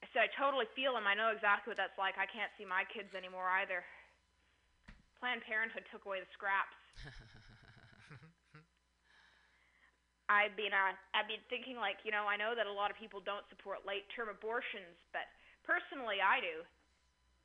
I 0.00 0.06
said, 0.14 0.28
I 0.28 0.30
totally 0.32 0.64
feel 0.72 0.96
him. 0.96 1.04
I 1.04 1.12
know 1.12 1.34
exactly 1.34 1.74
what 1.74 1.80
that's 1.80 1.98
like. 1.98 2.16
I 2.16 2.24
can't 2.24 2.52
see 2.56 2.64
my 2.64 2.88
kids 2.88 3.12
anymore 3.12 3.50
either. 3.60 3.84
Planned 5.20 5.42
Parenthood 5.42 5.84
took 5.90 6.06
away 6.06 6.22
the 6.22 6.30
scraps. 6.32 6.78
I've 10.28 10.52
been 10.54 10.76
uh, 10.76 10.92
I've 11.16 11.28
been 11.28 11.42
thinking 11.48 11.80
like 11.80 12.04
you 12.04 12.12
know 12.12 12.28
I 12.28 12.36
know 12.36 12.52
that 12.52 12.68
a 12.68 12.72
lot 12.72 12.92
of 12.92 12.96
people 13.00 13.24
don't 13.24 13.44
support 13.48 13.88
late 13.88 14.04
term 14.12 14.28
abortions, 14.28 14.96
but 15.12 15.24
personally 15.64 16.20
I 16.20 16.40
do. 16.44 16.64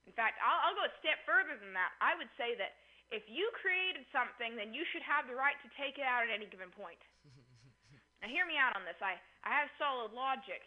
In 0.03 0.11
fact, 0.11 0.35
I'll, 0.43 0.59
I'll 0.67 0.75
go 0.75 0.83
a 0.83 0.93
step 0.99 1.23
further 1.23 1.55
than 1.55 1.71
that. 1.71 1.95
I 2.03 2.11
would 2.19 2.27
say 2.35 2.59
that 2.59 2.75
if 3.11 3.23
you 3.31 3.47
created 3.55 4.03
something, 4.11 4.59
then 4.59 4.75
you 4.75 4.83
should 4.91 5.03
have 5.03 5.31
the 5.31 5.37
right 5.37 5.55
to 5.63 5.69
take 5.79 5.95
it 5.95 6.03
out 6.03 6.27
at 6.27 6.31
any 6.31 6.43
given 6.47 6.71
point. 6.75 6.99
now, 8.19 8.27
hear 8.27 8.43
me 8.43 8.59
out 8.59 8.75
on 8.75 8.83
this. 8.83 8.99
I, 8.99 9.15
I 9.47 9.63
have 9.63 9.71
solid 9.79 10.11
logic. 10.11 10.59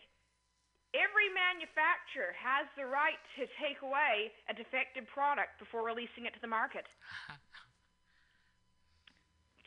Every 0.97 1.29
manufacturer 1.37 2.33
has 2.33 2.65
the 2.79 2.89
right 2.89 3.21
to 3.37 3.45
take 3.61 3.85
away 3.85 4.33
a 4.49 4.57
defective 4.57 5.05
product 5.13 5.61
before 5.61 5.85
releasing 5.85 6.25
it 6.25 6.33
to 6.33 6.41
the 6.41 6.49
market. 6.49 6.89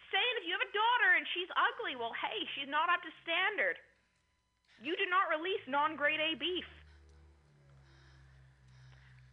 Saying 0.10 0.36
if 0.42 0.46
you 0.50 0.58
have 0.58 0.66
a 0.66 0.74
daughter 0.74 1.10
and 1.18 1.26
she's 1.38 1.50
ugly, 1.54 1.94
well, 1.94 2.14
hey, 2.18 2.42
she's 2.58 2.70
not 2.70 2.90
up 2.90 3.02
to 3.06 3.12
standard. 3.22 3.78
You 4.82 4.98
do 4.98 5.06
not 5.06 5.30
release 5.30 5.62
non 5.70 5.94
grade 5.94 6.18
A 6.18 6.34
beef. 6.40 6.66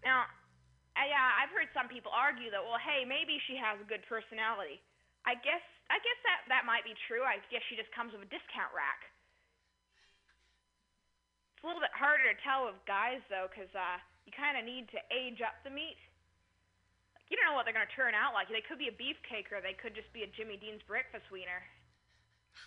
Now, 0.05 0.29
I, 0.95 1.09
uh, 1.11 1.33
I've 1.45 1.53
heard 1.53 1.69
some 1.73 1.89
people 1.89 2.13
argue 2.13 2.53
that, 2.53 2.61
well, 2.61 2.81
hey, 2.81 3.05
maybe 3.05 3.41
she 3.49 3.57
has 3.57 3.81
a 3.81 3.87
good 3.89 4.05
personality. 4.09 4.81
I 5.27 5.35
guess 5.35 5.65
I 5.91 5.99
guess 6.03 6.19
that 6.27 6.39
that 6.51 6.63
might 6.67 6.83
be 6.87 6.95
true. 7.07 7.23
I 7.23 7.39
guess 7.51 7.63
she 7.71 7.79
just 7.79 7.91
comes 7.95 8.15
with 8.15 8.23
a 8.23 8.31
discount 8.31 8.71
rack. 8.75 9.07
It's 11.55 11.63
a 11.63 11.67
little 11.67 11.83
bit 11.83 11.95
harder 11.95 12.27
to 12.27 12.37
tell 12.43 12.71
with 12.71 12.79
guys 12.87 13.23
though, 13.31 13.51
because 13.51 13.71
uh, 13.75 13.99
you 14.27 14.35
kind 14.35 14.59
of 14.59 14.63
need 14.67 14.91
to 14.95 15.01
age 15.11 15.43
up 15.43 15.59
the 15.63 15.71
meat. 15.71 15.99
You 17.29 17.35
don't 17.35 17.51
know 17.51 17.59
what 17.59 17.67
they're 17.67 17.75
gonna 17.75 17.91
turn 17.95 18.15
out 18.15 18.35
like. 18.35 18.47
They 18.47 18.63
could 18.63 18.79
be 18.79 18.87
a 18.87 18.95
beefcake, 18.95 19.51
or 19.51 19.59
they 19.59 19.75
could 19.75 19.95
just 19.99 20.13
be 20.15 20.23
a 20.23 20.31
Jimmy 20.31 20.57
Dean's 20.57 20.83
breakfast 20.87 21.27
wiener. 21.31 21.63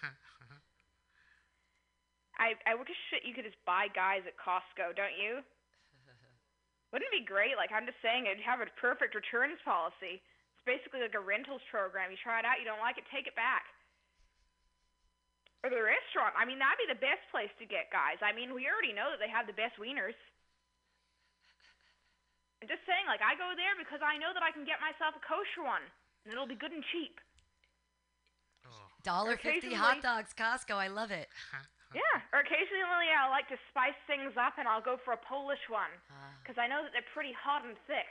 I 2.40 2.56
I 2.68 2.76
wish 2.76 2.92
that 3.16 3.24
you 3.24 3.36
could 3.36 3.48
just 3.48 3.60
buy 3.64 3.88
guys 3.92 4.24
at 4.28 4.36
Costco, 4.40 4.96
don't 4.96 5.16
you? 5.16 5.40
Wouldn't 6.92 7.08
it 7.12 7.24
be 7.24 7.28
great? 7.28 7.56
Like 7.56 7.72
I'm 7.72 7.88
just 7.88 8.00
saying, 8.04 8.28
it'd 8.28 8.44
have 8.44 8.60
a 8.60 8.68
perfect 8.80 9.16
returns 9.16 9.60
policy. 9.64 10.20
It's 10.20 10.66
basically 10.68 11.04
like 11.04 11.16
a 11.16 11.24
rentals 11.24 11.64
program. 11.72 12.12
You 12.12 12.20
try 12.20 12.44
it 12.44 12.48
out, 12.48 12.60
you 12.60 12.68
don't 12.68 12.84
like 12.84 13.00
it, 13.00 13.08
take 13.08 13.28
it 13.28 13.36
back. 13.40 13.64
Or 15.64 15.68
the 15.68 15.84
restaurant. 15.84 16.36
I 16.40 16.48
mean, 16.48 16.60
that'd 16.60 16.80
be 16.80 16.88
the 16.88 17.04
best 17.04 17.20
place 17.36 17.52
to 17.60 17.68
get 17.68 17.92
guys. 17.92 18.16
I 18.24 18.32
mean, 18.32 18.56
we 18.56 18.68
already 18.72 18.96
know 18.96 19.12
that 19.12 19.20
they 19.20 19.28
have 19.28 19.44
the 19.44 19.56
best 19.56 19.76
wieners. 19.76 20.16
I'm 22.60 22.68
just 22.68 22.84
saying, 22.84 23.08
like 23.08 23.24
I 23.24 23.40
go 23.40 23.56
there 23.56 23.76
because 23.80 24.04
I 24.04 24.20
know 24.20 24.36
that 24.36 24.44
I 24.44 24.52
can 24.52 24.68
get 24.68 24.84
myself 24.84 25.16
a 25.16 25.24
kosher 25.24 25.64
one, 25.64 25.84
and 26.24 26.36
it'll 26.36 26.50
be 26.50 26.60
good 26.60 26.76
and 26.76 26.84
cheap. 26.92 27.20
Oh. 28.68 28.92
Dollar 29.04 29.40
fifty 29.40 29.72
hot 29.72 30.04
dogs, 30.04 30.36
Costco. 30.36 30.76
I 30.76 30.92
love 30.92 31.12
it. 31.12 31.28
Yeah. 31.90 32.22
Or 32.30 32.46
occasionally 32.46 33.10
I'll 33.10 33.34
like 33.34 33.50
to 33.50 33.58
spice 33.74 33.98
things 34.06 34.38
up, 34.38 34.62
and 34.62 34.70
I'll 34.70 34.84
go 34.84 35.02
for 35.02 35.18
a 35.18 35.22
Polish 35.26 35.66
one. 35.74 35.90
Ah. 36.14 36.38
because 36.38 36.62
I 36.62 36.70
know 36.70 36.86
that 36.86 36.94
they're 36.94 37.14
pretty 37.18 37.34
hot 37.34 37.66
and 37.66 37.74
thick. 37.90 38.06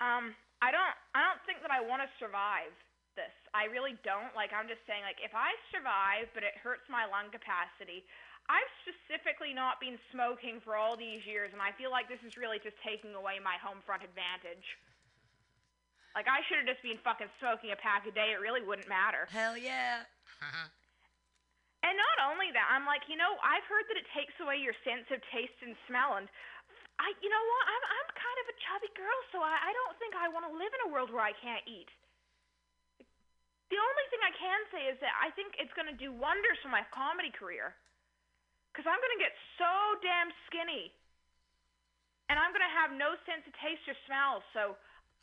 Um, 0.00 0.32
I 0.64 0.72
don't, 0.72 0.94
I 1.12 1.20
don't 1.20 1.42
think 1.44 1.60
that 1.60 1.68
I 1.74 1.84
want 1.84 2.00
to 2.00 2.08
survive 2.16 2.72
this. 3.20 3.32
I 3.52 3.68
really 3.68 4.00
don't. 4.00 4.32
Like, 4.32 4.48
I'm 4.56 4.64
just 4.64 4.80
saying, 4.88 5.04
like, 5.04 5.20
if 5.20 5.36
I 5.36 5.52
survive, 5.68 6.32
but 6.32 6.40
it 6.40 6.56
hurts 6.56 6.88
my 6.88 7.04
lung 7.04 7.28
capacity, 7.28 8.08
I've 8.50 8.72
specifically 8.82 9.54
not 9.54 9.78
been 9.78 9.94
smoking 10.10 10.58
for 10.66 10.74
all 10.74 10.98
these 10.98 11.22
years, 11.22 11.54
and 11.54 11.62
I 11.62 11.70
feel 11.78 11.94
like 11.94 12.10
this 12.10 12.18
is 12.26 12.34
really 12.34 12.58
just 12.58 12.74
taking 12.82 13.14
away 13.14 13.38
my 13.38 13.54
home 13.62 13.78
front 13.86 14.02
advantage. 14.02 14.66
Like, 16.18 16.26
I 16.26 16.42
should 16.50 16.58
have 16.58 16.66
just 16.66 16.82
been 16.82 16.98
fucking 17.06 17.30
smoking 17.38 17.70
a 17.70 17.78
pack 17.78 18.10
a 18.10 18.12
day. 18.12 18.34
It 18.34 18.42
really 18.42 18.66
wouldn't 18.66 18.90
matter. 18.90 19.30
Hell 19.30 19.54
yeah. 19.54 20.02
And 21.80 21.96
not 21.96 22.28
only 22.28 22.52
that, 22.52 22.68
I'm 22.68 22.84
like, 22.84 23.08
you 23.08 23.16
know, 23.16 23.40
I've 23.40 23.64
heard 23.64 23.88
that 23.88 23.96
it 23.96 24.04
takes 24.12 24.36
away 24.36 24.60
your 24.60 24.76
sense 24.84 25.08
of 25.08 25.16
taste 25.32 25.56
and 25.64 25.72
smell, 25.88 26.20
and 26.20 26.28
I, 27.00 27.16
you 27.24 27.32
know 27.32 27.40
what, 27.40 27.64
I'm 27.64 27.84
I'm 27.88 28.08
kind 28.12 28.38
of 28.44 28.46
a 28.52 28.56
chubby 28.60 28.92
girl, 28.92 29.18
so 29.32 29.40
I 29.40 29.56
I 29.56 29.72
don't 29.72 29.96
think 29.96 30.12
I 30.12 30.28
want 30.28 30.44
to 30.44 30.52
live 30.52 30.68
in 30.76 30.80
a 30.84 30.92
world 30.92 31.08
where 31.08 31.24
I 31.24 31.32
can't 31.32 31.64
eat. 31.64 31.88
The 33.72 33.80
only 33.80 34.06
thing 34.12 34.20
I 34.20 34.34
can 34.36 34.60
say 34.68 34.82
is 34.92 35.00
that 35.00 35.16
I 35.24 35.32
think 35.32 35.56
it's 35.56 35.72
going 35.72 35.88
to 35.88 35.96
do 35.96 36.12
wonders 36.12 36.60
for 36.60 36.68
my 36.68 36.84
comedy 36.92 37.32
career, 37.32 37.72
because 38.70 38.86
I'm 38.86 38.98
going 39.02 39.14
to 39.18 39.22
get 39.22 39.34
so 39.58 39.70
damn 40.00 40.30
skinny, 40.48 40.94
and 42.30 42.38
I'm 42.38 42.54
going 42.54 42.64
to 42.64 42.76
have 42.80 42.94
no 42.94 43.18
sense 43.26 43.42
of 43.44 43.52
taste 43.58 43.84
or 43.90 43.98
smell, 44.06 44.40
so 44.54 44.78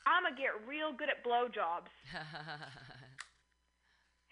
I'm 0.07 0.23
gonna 0.23 0.39
get 0.39 0.55
real 0.63 0.95
good 0.95 1.11
at 1.11 1.19
blowjobs. 1.27 1.91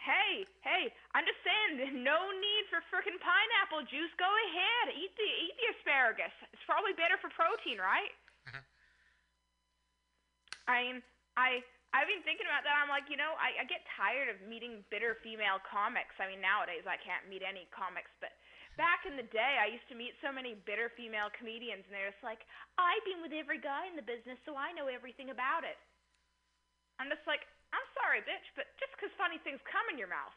Hey, 0.06 0.46
hey, 0.62 0.94
I'm 1.18 1.26
just 1.26 1.42
saying, 1.42 1.82
there's 1.82 1.98
no 1.98 2.30
need 2.30 2.64
for 2.70 2.78
frickin' 2.94 3.18
pineapple 3.18 3.90
juice. 3.90 4.14
Go 4.22 4.30
ahead, 4.30 4.94
eat 4.94 5.10
the 5.18 5.26
eat 5.26 5.58
the 5.58 5.68
asparagus. 5.74 6.30
It's 6.54 6.62
probably 6.70 6.94
better 6.94 7.18
for 7.18 7.34
protein, 7.34 7.82
right? 7.82 8.14
I 10.70 10.78
mean, 10.86 10.98
I 11.42 11.66
I've 11.90 12.06
been 12.06 12.22
thinking 12.22 12.46
about 12.46 12.62
that. 12.70 12.78
I'm 12.78 12.86
like, 12.86 13.10
you 13.10 13.18
know, 13.18 13.34
I, 13.42 13.58
I 13.58 13.66
get 13.66 13.82
tired 13.98 14.30
of 14.30 14.46
meeting 14.46 14.86
bitter 14.94 15.18
female 15.26 15.58
comics. 15.66 16.14
I 16.22 16.30
mean, 16.30 16.38
nowadays 16.38 16.86
I 16.86 17.02
can't 17.02 17.26
meet 17.26 17.42
any 17.42 17.66
comics, 17.74 18.14
but 18.22 18.30
back 18.78 19.04
in 19.08 19.16
the 19.18 19.28
day, 19.32 19.58
I 19.60 19.68
used 19.72 19.88
to 19.90 19.98
meet 19.98 20.16
so 20.22 20.32
many 20.32 20.56
bitter 20.68 20.92
female 20.96 21.32
comedians, 21.36 21.84
and 21.88 21.94
they're 21.96 22.12
just 22.12 22.24
like, 22.24 22.44
I've 22.80 23.04
been 23.08 23.24
with 23.24 23.34
every 23.36 23.60
guy 23.60 23.88
in 23.88 23.96
the 23.96 24.06
business, 24.06 24.40
so 24.46 24.56
I 24.56 24.72
know 24.76 24.88
everything 24.88 25.32
about 25.32 25.64
it. 25.64 25.80
I'm 27.00 27.12
just 27.12 27.26
like, 27.28 27.44
I'm 27.76 27.88
sorry, 27.96 28.24
bitch, 28.24 28.48
but 28.56 28.68
just 28.80 28.96
'cause 28.98 29.12
funny 29.20 29.38
things 29.44 29.60
come 29.68 29.84
in 29.92 29.98
your 30.00 30.08
mouth 30.08 30.36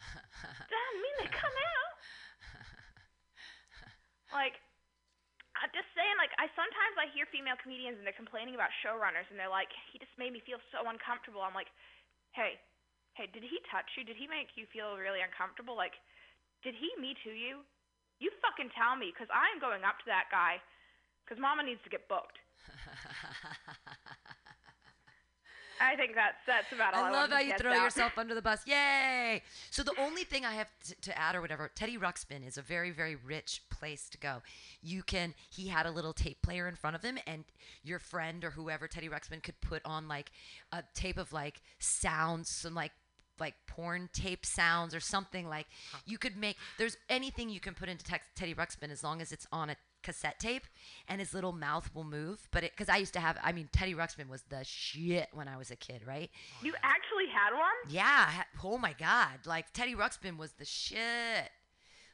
doesn't 0.70 1.00
mean 1.02 1.16
they 1.20 1.30
come 1.30 1.52
out. 1.54 1.92
Like, 4.32 4.56
I'm 5.58 5.70
just 5.74 5.90
saying, 5.98 6.16
like, 6.16 6.30
I 6.38 6.48
sometimes 6.54 6.94
I 6.96 7.10
hear 7.12 7.26
female 7.28 7.58
comedians 7.60 7.98
and 7.98 8.06
they're 8.06 8.16
complaining 8.16 8.54
about 8.54 8.70
showrunners, 8.84 9.26
and 9.30 9.36
they're 9.38 9.50
like, 9.52 9.68
he 9.92 9.98
just 9.98 10.14
made 10.18 10.32
me 10.32 10.40
feel 10.46 10.62
so 10.72 10.86
uncomfortable. 10.86 11.42
I'm 11.42 11.54
like, 11.56 11.68
hey, 12.32 12.60
hey, 13.18 13.26
did 13.34 13.42
he 13.44 13.58
touch 13.70 13.88
you? 13.98 14.04
Did 14.06 14.16
he 14.16 14.26
make 14.30 14.54
you 14.56 14.66
feel 14.70 14.96
really 14.96 15.20
uncomfortable? 15.20 15.74
Like, 15.76 15.98
did 16.62 16.74
he 16.74 16.90
me 17.00 17.14
too 17.22 17.30
you? 17.30 17.60
You 18.18 18.30
fucking 18.42 18.70
tell 18.76 18.96
me, 18.96 19.12
'cause 19.16 19.28
I 19.32 19.48
am 19.54 19.60
going 19.60 19.82
up 19.84 19.98
to 20.00 20.06
that 20.06 20.28
guy, 20.30 20.60
'cause 21.26 21.38
Mama 21.38 21.62
needs 21.62 21.82
to 21.84 21.90
get 21.90 22.06
booked. 22.08 22.38
I 25.82 25.96
think 25.96 26.14
that's 26.14 26.36
that's 26.46 26.70
about 26.74 26.92
all 26.92 27.04
I, 27.04 27.08
I 27.08 27.10
love 27.10 27.30
how 27.30 27.38
you 27.40 27.54
throw 27.56 27.72
out. 27.72 27.82
yourself 27.84 28.18
under 28.18 28.34
the 28.34 28.42
bus. 28.42 28.60
Yay! 28.66 29.42
So 29.70 29.82
the 29.82 29.94
only 29.98 30.24
thing 30.24 30.44
I 30.44 30.52
have 30.52 30.68
t- 30.86 30.92
to 31.00 31.18
add 31.18 31.34
or 31.34 31.40
whatever, 31.40 31.70
Teddy 31.74 31.96
Ruxpin 31.96 32.46
is 32.46 32.58
a 32.58 32.62
very, 32.62 32.90
very 32.90 33.16
rich 33.16 33.62
place 33.70 34.10
to 34.10 34.18
go. 34.18 34.42
You 34.82 35.02
can. 35.02 35.32
He 35.48 35.68
had 35.68 35.86
a 35.86 35.90
little 35.90 36.12
tape 36.12 36.42
player 36.42 36.68
in 36.68 36.76
front 36.76 36.96
of 36.96 37.02
him, 37.02 37.18
and 37.26 37.44
your 37.82 37.98
friend 37.98 38.44
or 38.44 38.50
whoever 38.50 38.88
Teddy 38.88 39.08
Ruxpin 39.08 39.42
could 39.42 39.58
put 39.62 39.80
on 39.86 40.06
like 40.06 40.32
a 40.70 40.82
tape 40.92 41.16
of 41.16 41.32
like 41.32 41.62
sounds, 41.78 42.50
some 42.50 42.74
like 42.74 42.92
like 43.40 43.54
porn 43.66 44.08
tape 44.12 44.44
sounds 44.44 44.94
or 44.94 45.00
something 45.00 45.48
like 45.48 45.66
you 46.06 46.18
could 46.18 46.36
make 46.36 46.56
there's 46.78 46.96
anything 47.08 47.48
you 47.48 47.60
can 47.60 47.74
put 47.74 47.88
into 47.88 48.04
tex 48.04 48.26
Teddy 48.34 48.54
Ruxpin 48.54 48.90
as 48.90 49.02
long 49.02 49.20
as 49.20 49.32
it's 49.32 49.46
on 49.52 49.70
a 49.70 49.76
cassette 50.02 50.38
tape 50.40 50.64
and 51.08 51.20
his 51.20 51.34
little 51.34 51.52
mouth 51.52 51.90
will 51.94 52.04
move. 52.04 52.48
But 52.50 52.64
it 52.64 52.72
because 52.72 52.88
I 52.88 52.96
used 52.96 53.12
to 53.14 53.20
have 53.20 53.38
I 53.42 53.52
mean 53.52 53.68
Teddy 53.72 53.94
Ruxpin 53.94 54.28
was 54.28 54.42
the 54.48 54.64
shit 54.64 55.28
when 55.32 55.48
I 55.48 55.56
was 55.56 55.70
a 55.70 55.76
kid 55.76 56.02
right? 56.06 56.30
You 56.62 56.74
actually 56.82 57.26
had 57.28 57.52
one? 57.52 57.68
yeah 57.88 58.26
ha- 58.30 58.46
oh 58.64 58.78
my 58.78 58.94
god. 58.98 59.46
Like 59.46 59.72
Teddy 59.72 59.94
Ruxpin 59.94 60.36
was 60.38 60.52
the 60.52 60.64
shit 60.64 61.50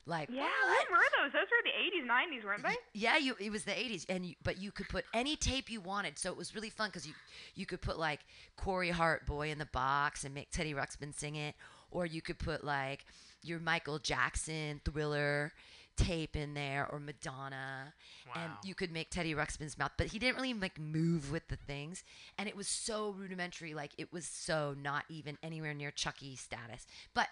like 0.06 0.28
Yeah, 0.30 0.42
what? 0.42 0.86
when 0.90 0.98
were 0.98 1.04
those? 1.22 1.32
Those 1.32 1.48
were 1.50 1.62
the 1.64 1.70
80s, 1.70 2.40
90s, 2.40 2.44
weren't 2.44 2.62
they? 2.62 2.76
Yeah, 2.94 3.16
you 3.16 3.36
it 3.38 3.50
was 3.50 3.64
the 3.64 3.72
80s 3.72 4.06
and 4.08 4.24
you, 4.26 4.34
but 4.42 4.58
you 4.58 4.72
could 4.72 4.88
put 4.88 5.04
any 5.12 5.36
tape 5.36 5.70
you 5.70 5.80
wanted. 5.80 6.18
So 6.18 6.30
it 6.30 6.36
was 6.36 6.54
really 6.54 6.70
fun 6.70 6.90
cuz 6.90 7.06
you 7.06 7.14
you 7.54 7.66
could 7.66 7.80
put 7.80 7.98
like 7.98 8.20
Corey 8.56 8.90
Hart 8.90 9.26
Boy 9.26 9.50
in 9.50 9.58
the 9.58 9.66
Box 9.66 10.24
and 10.24 10.34
make 10.34 10.50
Teddy 10.50 10.74
Ruxpin 10.74 11.14
sing 11.14 11.36
it 11.36 11.54
or 11.90 12.06
you 12.06 12.22
could 12.22 12.38
put 12.38 12.64
like 12.64 13.04
your 13.42 13.58
Michael 13.58 13.98
Jackson 13.98 14.80
Thriller 14.84 15.52
tape 15.96 16.36
in 16.36 16.52
there 16.52 16.86
or 16.92 17.00
Madonna 17.00 17.94
and 18.34 18.52
you 18.62 18.74
could 18.74 18.92
make 18.92 19.08
Teddy 19.08 19.34
Ruxpin's 19.34 19.78
mouth 19.78 19.92
but 19.96 20.08
he 20.08 20.18
didn't 20.18 20.36
really 20.36 20.52
like 20.52 20.78
move 20.78 21.30
with 21.30 21.48
the 21.48 21.56
things 21.56 22.04
and 22.36 22.48
it 22.50 22.54
was 22.56 22.68
so 22.68 23.10
rudimentary 23.12 23.72
like 23.72 23.92
it 23.96 24.12
was 24.12 24.26
so 24.26 24.74
not 24.78 25.04
even 25.08 25.38
anywhere 25.42 25.72
near 25.72 25.90
Chucky 25.90 26.36
status. 26.36 26.86
But 27.14 27.28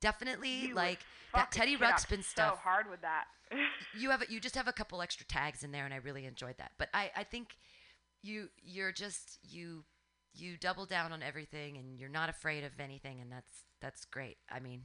definitely 0.00 0.66
You 0.66 0.74
like 0.74 1.00
that 1.34 1.50
Teddy 1.52 1.76
Ruxpin 1.76 2.24
stuff. 2.24 2.54
So 2.54 2.60
hard 2.62 2.90
with 2.90 3.02
that. 3.02 3.24
you 3.98 4.10
have 4.10 4.22
a, 4.22 4.26
you 4.28 4.40
just 4.40 4.54
have 4.54 4.68
a 4.68 4.72
couple 4.72 5.02
extra 5.02 5.26
tags 5.26 5.62
in 5.64 5.72
there 5.72 5.84
and 5.84 5.94
I 5.94 5.98
really 5.98 6.26
enjoyed 6.26 6.56
that. 6.58 6.72
But 6.78 6.88
I, 6.94 7.10
I 7.16 7.24
think 7.24 7.56
you 8.22 8.48
you're 8.62 8.92
just 8.92 9.38
you 9.48 9.84
you 10.34 10.56
double 10.56 10.86
down 10.86 11.12
on 11.12 11.22
everything 11.22 11.76
and 11.76 11.98
you're 11.98 12.08
not 12.08 12.28
afraid 12.28 12.64
of 12.64 12.72
anything 12.78 13.20
and 13.20 13.30
that's 13.30 13.64
that's 13.80 14.04
great. 14.04 14.36
I 14.50 14.60
mean 14.60 14.82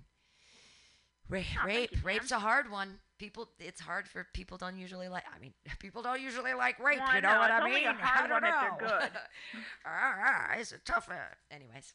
ra- 1.30 1.42
thank 1.42 1.66
rape 1.68 1.92
you, 1.92 1.98
rape's 2.04 2.32
a 2.32 2.40
hard 2.40 2.72
one. 2.72 3.00
People 3.18 3.50
it's 3.60 3.82
hard 3.82 4.08
for 4.08 4.28
people 4.34 4.58
don't 4.58 4.78
usually 4.78 5.08
like 5.08 5.24
I 5.36 5.40
mean 5.40 5.54
people 5.80 6.02
don't 6.02 6.22
usually 6.22 6.54
like 6.54 6.80
rape, 6.80 7.00
Well, 7.00 7.16
you 7.16 7.22
know 7.22 7.38
what 7.40 7.52
I 7.52 7.66
mean? 7.70 7.88
I 7.88 8.22
don't 8.28 8.32
one 8.32 8.44
if 8.44 8.50
know. 8.50 8.62
they're 8.80 8.90
good. 9.00 9.10
ah, 9.86 10.16
ah, 10.26 10.54
it's 10.58 10.72
a 10.72 10.80
tough 10.80 11.10
uh, 11.10 11.16
anyways. 11.52 11.94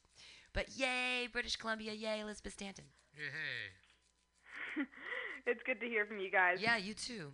But 0.53 0.77
yay, 0.77 1.29
British 1.33 1.57
Columbia, 1.57 1.93
yay, 1.93 2.21
Elizabeth 2.21 2.55
Stanton. 2.55 2.87
Yay. 3.21 4.85
it's 5.47 5.61
good 5.67 5.81
to 5.81 5.87
hear 5.87 6.07
from 6.07 6.19
you 6.21 6.31
guys. 6.31 6.59
Yeah, 6.61 6.77
you 6.77 6.95
too. 6.95 7.33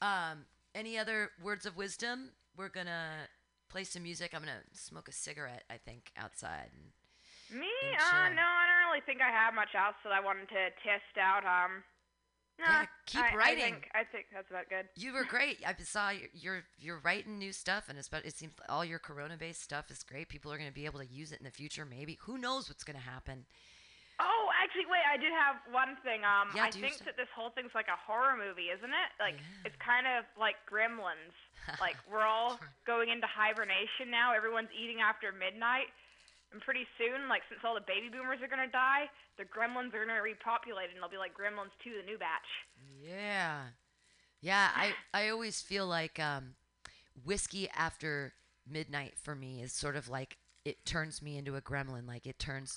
Um, 0.00 0.46
any 0.74 0.98
other 0.98 1.30
words 1.42 1.66
of 1.66 1.76
wisdom? 1.76 2.30
We're 2.56 2.68
gonna 2.68 3.28
play 3.68 3.84
some 3.84 4.02
music. 4.02 4.32
I'm 4.34 4.40
gonna 4.40 4.62
smoke 4.72 5.08
a 5.08 5.12
cigarette. 5.12 5.64
I 5.70 5.76
think 5.76 6.10
outside. 6.16 6.70
And 7.50 7.60
Me? 7.60 7.66
And 7.82 8.00
Uh, 8.00 8.28
no, 8.40 8.42
I 8.42 8.66
don't 8.66 8.88
really 8.90 9.02
think 9.06 9.20
I 9.20 9.30
have 9.30 9.54
much 9.54 9.74
else 9.74 9.96
that 10.04 10.12
I 10.12 10.20
wanted 10.20 10.48
to 10.48 10.70
test 10.82 11.18
out. 11.20 11.44
Um, 11.44 11.82
no, 12.58 12.64
Yeah, 12.66 12.86
keep 13.06 13.22
I, 13.22 13.34
writing. 13.34 13.64
I 13.64 13.70
think, 13.70 13.90
I 13.94 14.04
think 14.04 14.26
that's 14.32 14.50
about 14.50 14.68
good. 14.68 14.88
you 14.96 15.12
were 15.12 15.24
great. 15.24 15.58
I 15.66 15.74
saw 15.82 16.10
you're 16.10 16.28
you're, 16.32 16.64
you're 16.78 16.98
writing 17.00 17.38
new 17.38 17.52
stuff, 17.52 17.88
and 17.88 17.98
it's, 17.98 18.10
it 18.12 18.36
seems 18.36 18.54
all 18.68 18.84
your 18.84 18.98
Corona-based 18.98 19.62
stuff 19.62 19.90
is 19.90 20.02
great. 20.02 20.28
People 20.28 20.52
are 20.52 20.58
gonna 20.58 20.72
be 20.72 20.86
able 20.86 21.00
to 21.00 21.06
use 21.06 21.32
it 21.32 21.38
in 21.38 21.44
the 21.44 21.50
future. 21.50 21.84
Maybe 21.84 22.18
who 22.22 22.38
knows 22.38 22.68
what's 22.68 22.84
gonna 22.84 22.98
happen? 22.98 23.46
Oh, 24.20 24.50
actually, 24.58 24.86
wait, 24.90 25.06
I 25.06 25.16
did 25.16 25.30
have 25.30 25.62
one 25.70 25.94
thing. 26.02 26.26
Um, 26.26 26.50
Yeah, 26.54 26.64
I 26.66 26.70
think 26.74 26.98
so. 26.98 27.04
that 27.06 27.16
this 27.16 27.30
whole 27.34 27.50
thing's 27.54 27.70
like 27.74 27.86
a 27.86 27.94
horror 27.94 28.34
movie, 28.36 28.74
isn't 28.74 28.90
it? 28.90 29.10
Like, 29.22 29.38
Yeah. 29.38 29.66
it's 29.70 29.76
kind 29.78 30.06
of 30.10 30.24
like 30.38 30.56
Gremlins. 30.66 31.34
like, 31.80 31.96
we're 32.10 32.26
all 32.26 32.58
going 32.86 33.10
into 33.10 33.26
hibernation 33.30 34.10
now. 34.10 34.34
Everyone's 34.34 34.70
eating 34.74 35.00
after 35.00 35.30
midnight. 35.30 35.86
And 36.50 36.62
pretty 36.62 36.86
soon, 36.96 37.28
like, 37.28 37.42
since 37.48 37.60
all 37.62 37.74
the 37.74 37.84
baby 37.86 38.08
boomers 38.08 38.40
are 38.42 38.48
going 38.48 38.64
to 38.64 38.72
die, 38.72 39.10
the 39.36 39.44
gremlins 39.44 39.92
are 39.94 40.02
going 40.02 40.08
to 40.08 40.24
repopulate, 40.24 40.88
and 40.90 40.96
they'll 40.98 41.10
be 41.12 41.18
like 41.20 41.36
Gremlins 41.36 41.76
2, 41.84 41.90
the 42.00 42.06
new 42.06 42.16
batch. 42.16 42.48
Yeah, 42.98 43.68
yeah. 44.40 44.70
I 44.74 44.94
I 45.12 45.28
always 45.28 45.60
feel 45.60 45.86
like 45.86 46.18
um, 46.18 46.54
whiskey 47.22 47.68
after 47.76 48.32
midnight 48.66 49.14
for 49.22 49.34
me 49.34 49.60
is 49.62 49.72
sort 49.72 49.94
of 49.94 50.08
like 50.08 50.38
it 50.64 50.84
turns 50.84 51.22
me 51.22 51.36
into 51.36 51.56
a 51.56 51.60
gremlin. 51.60 52.06
Like 52.06 52.26
it 52.26 52.38
turns 52.38 52.76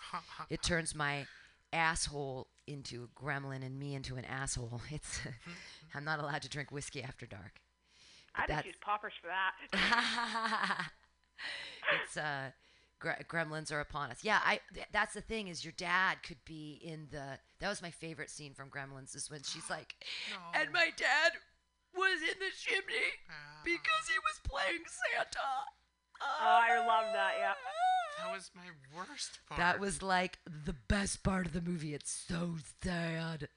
it 0.49 0.61
turns 0.63 0.93
my 0.95 1.25
asshole 1.73 2.47
into 2.67 3.03
a 3.03 3.07
gremlin 3.23 3.65
and 3.65 3.79
me 3.79 3.95
into 3.95 4.15
an 4.15 4.25
asshole. 4.25 4.81
It's 4.91 5.19
I'm 5.93 6.03
not 6.03 6.19
allowed 6.19 6.41
to 6.43 6.49
drink 6.49 6.71
whiskey 6.71 7.01
after 7.03 7.25
dark. 7.25 7.59
I 8.35 8.41
just 8.41 8.47
that's- 8.49 8.65
use 8.65 8.75
poppers 8.81 9.13
for 9.21 9.27
that. 9.27 10.89
it's 12.03 12.17
uh 12.17 12.51
gre- 12.99 13.23
gremlins 13.27 13.71
are 13.71 13.79
upon 13.79 14.11
us 14.11 14.19
yeah 14.23 14.39
i 14.45 14.59
th- 14.73 14.85
that's 14.91 15.13
the 15.15 15.21
thing 15.21 15.47
is 15.47 15.65
your 15.65 15.73
dad 15.75 16.17
could 16.23 16.37
be 16.45 16.79
in 16.83 17.07
the 17.11 17.39
that 17.59 17.67
was 17.69 17.81
my 17.81 17.89
favorite 17.91 18.29
scene 18.29 18.53
from 18.53 18.69
gremlins 18.69 19.15
is 19.15 19.29
when 19.31 19.41
she's 19.43 19.69
like 19.69 19.95
and 20.53 20.71
my 20.71 20.89
dad 20.95 21.31
was 21.95 22.21
in 22.21 22.37
the 22.39 22.51
chimney 22.55 23.09
because 23.65 24.05
he 24.07 24.19
was 24.19 24.39
playing 24.47 24.83
santa 24.87 25.49
I 26.41 26.77
love 26.79 27.05
that, 27.13 27.33
yeah. 27.39 27.53
That 28.23 28.31
was 28.33 28.51
my 28.55 28.69
worst 28.95 29.39
part. 29.47 29.59
that 29.59 29.79
was 29.79 30.01
like 30.03 30.39
the 30.65 30.75
best 30.87 31.23
part 31.23 31.45
of 31.47 31.53
the 31.53 31.61
movie 31.61 31.93
it's 31.95 32.11
so 32.11 32.55
sad 32.83 33.49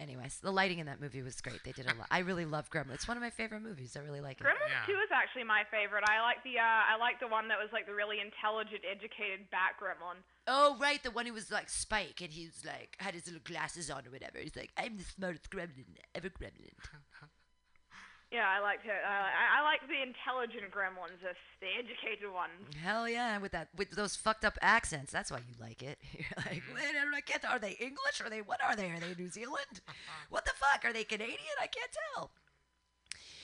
anyways 0.00 0.38
the 0.42 0.50
lighting 0.50 0.78
in 0.78 0.86
that 0.86 1.00
movie 1.00 1.22
was 1.22 1.40
great 1.40 1.62
they 1.64 1.72
did 1.72 1.86
a 1.86 1.94
lot 1.94 2.06
i 2.10 2.18
really 2.20 2.46
love 2.46 2.70
gremlins 2.70 2.94
it's 2.94 3.06
one 3.08 3.16
of 3.16 3.22
my 3.22 3.30
favorite 3.30 3.60
movies 3.60 3.94
i 3.96 4.00
really 4.00 4.20
like 4.22 4.40
it 4.40 4.44
Gremlins 4.44 4.72
Yeah. 4.88 4.94
2 4.94 4.98
is 5.00 5.10
actually 5.12 5.44
my 5.44 5.62
favorite. 5.70 6.02
I 6.08 6.20
like 6.22 6.42
the 6.44 6.58
uh, 6.58 6.62
I 6.92 6.96
like 6.98 7.20
the 7.20 7.28
one 7.28 7.48
that 7.48 7.58
was 7.58 7.68
like 7.72 7.86
the 7.86 7.94
really 7.94 8.18
intelligent, 8.20 8.80
educated 8.90 9.48
bat 9.50 9.72
gremlin. 9.80 10.16
Oh, 10.48 10.76
right, 10.80 11.02
the 11.02 11.10
one 11.10 11.26
who 11.26 11.32
was 11.32 11.50
like 11.50 11.68
Spike, 11.68 12.20
and 12.20 12.32
he 12.32 12.46
was 12.46 12.64
like 12.64 12.96
had 12.98 13.14
his 13.14 13.26
little 13.26 13.40
glasses 13.44 13.90
on 13.90 14.06
or 14.06 14.10
whatever. 14.10 14.38
He's 14.38 14.56
like, 14.56 14.72
"I'm 14.76 14.96
the 14.96 15.04
smartest 15.04 15.50
gremlin 15.50 15.96
ever, 16.14 16.30
gremlin." 16.30 16.74
Yeah, 18.34 18.50
I 18.50 18.58
liked 18.58 18.84
it. 18.84 18.90
I, 18.90 19.30
I, 19.30 19.44
I 19.60 19.62
like 19.62 19.86
the 19.86 20.02
intelligent 20.02 20.66
gremlins, 20.74 21.22
the, 21.22 21.38
the 21.62 21.70
educated 21.78 22.26
ones. 22.34 22.66
Hell 22.82 23.08
yeah, 23.08 23.38
with 23.38 23.52
that, 23.52 23.68
with 23.76 23.92
those 23.92 24.16
fucked 24.16 24.44
up 24.44 24.58
accents. 24.60 25.12
That's 25.12 25.30
why 25.30 25.38
you 25.38 25.54
like 25.60 25.82
it. 25.84 25.98
You're 26.12 26.34
like, 26.38 26.62
wait, 26.74 26.98
I 26.98 27.06
don't. 27.06 27.50
Are 27.52 27.58
they 27.60 27.76
English? 27.78 28.18
Are 28.24 28.28
they 28.30 28.42
what 28.42 28.58
are 28.60 28.74
they? 28.74 28.90
Are 28.90 28.98
they 28.98 29.14
New 29.16 29.28
Zealand? 29.30 29.78
What 30.30 30.44
the 30.46 30.52
fuck? 30.56 30.84
Are 30.84 30.92
they 30.92 31.04
Canadian? 31.04 31.54
I 31.62 31.68
can't 31.68 31.90
tell. 32.14 32.32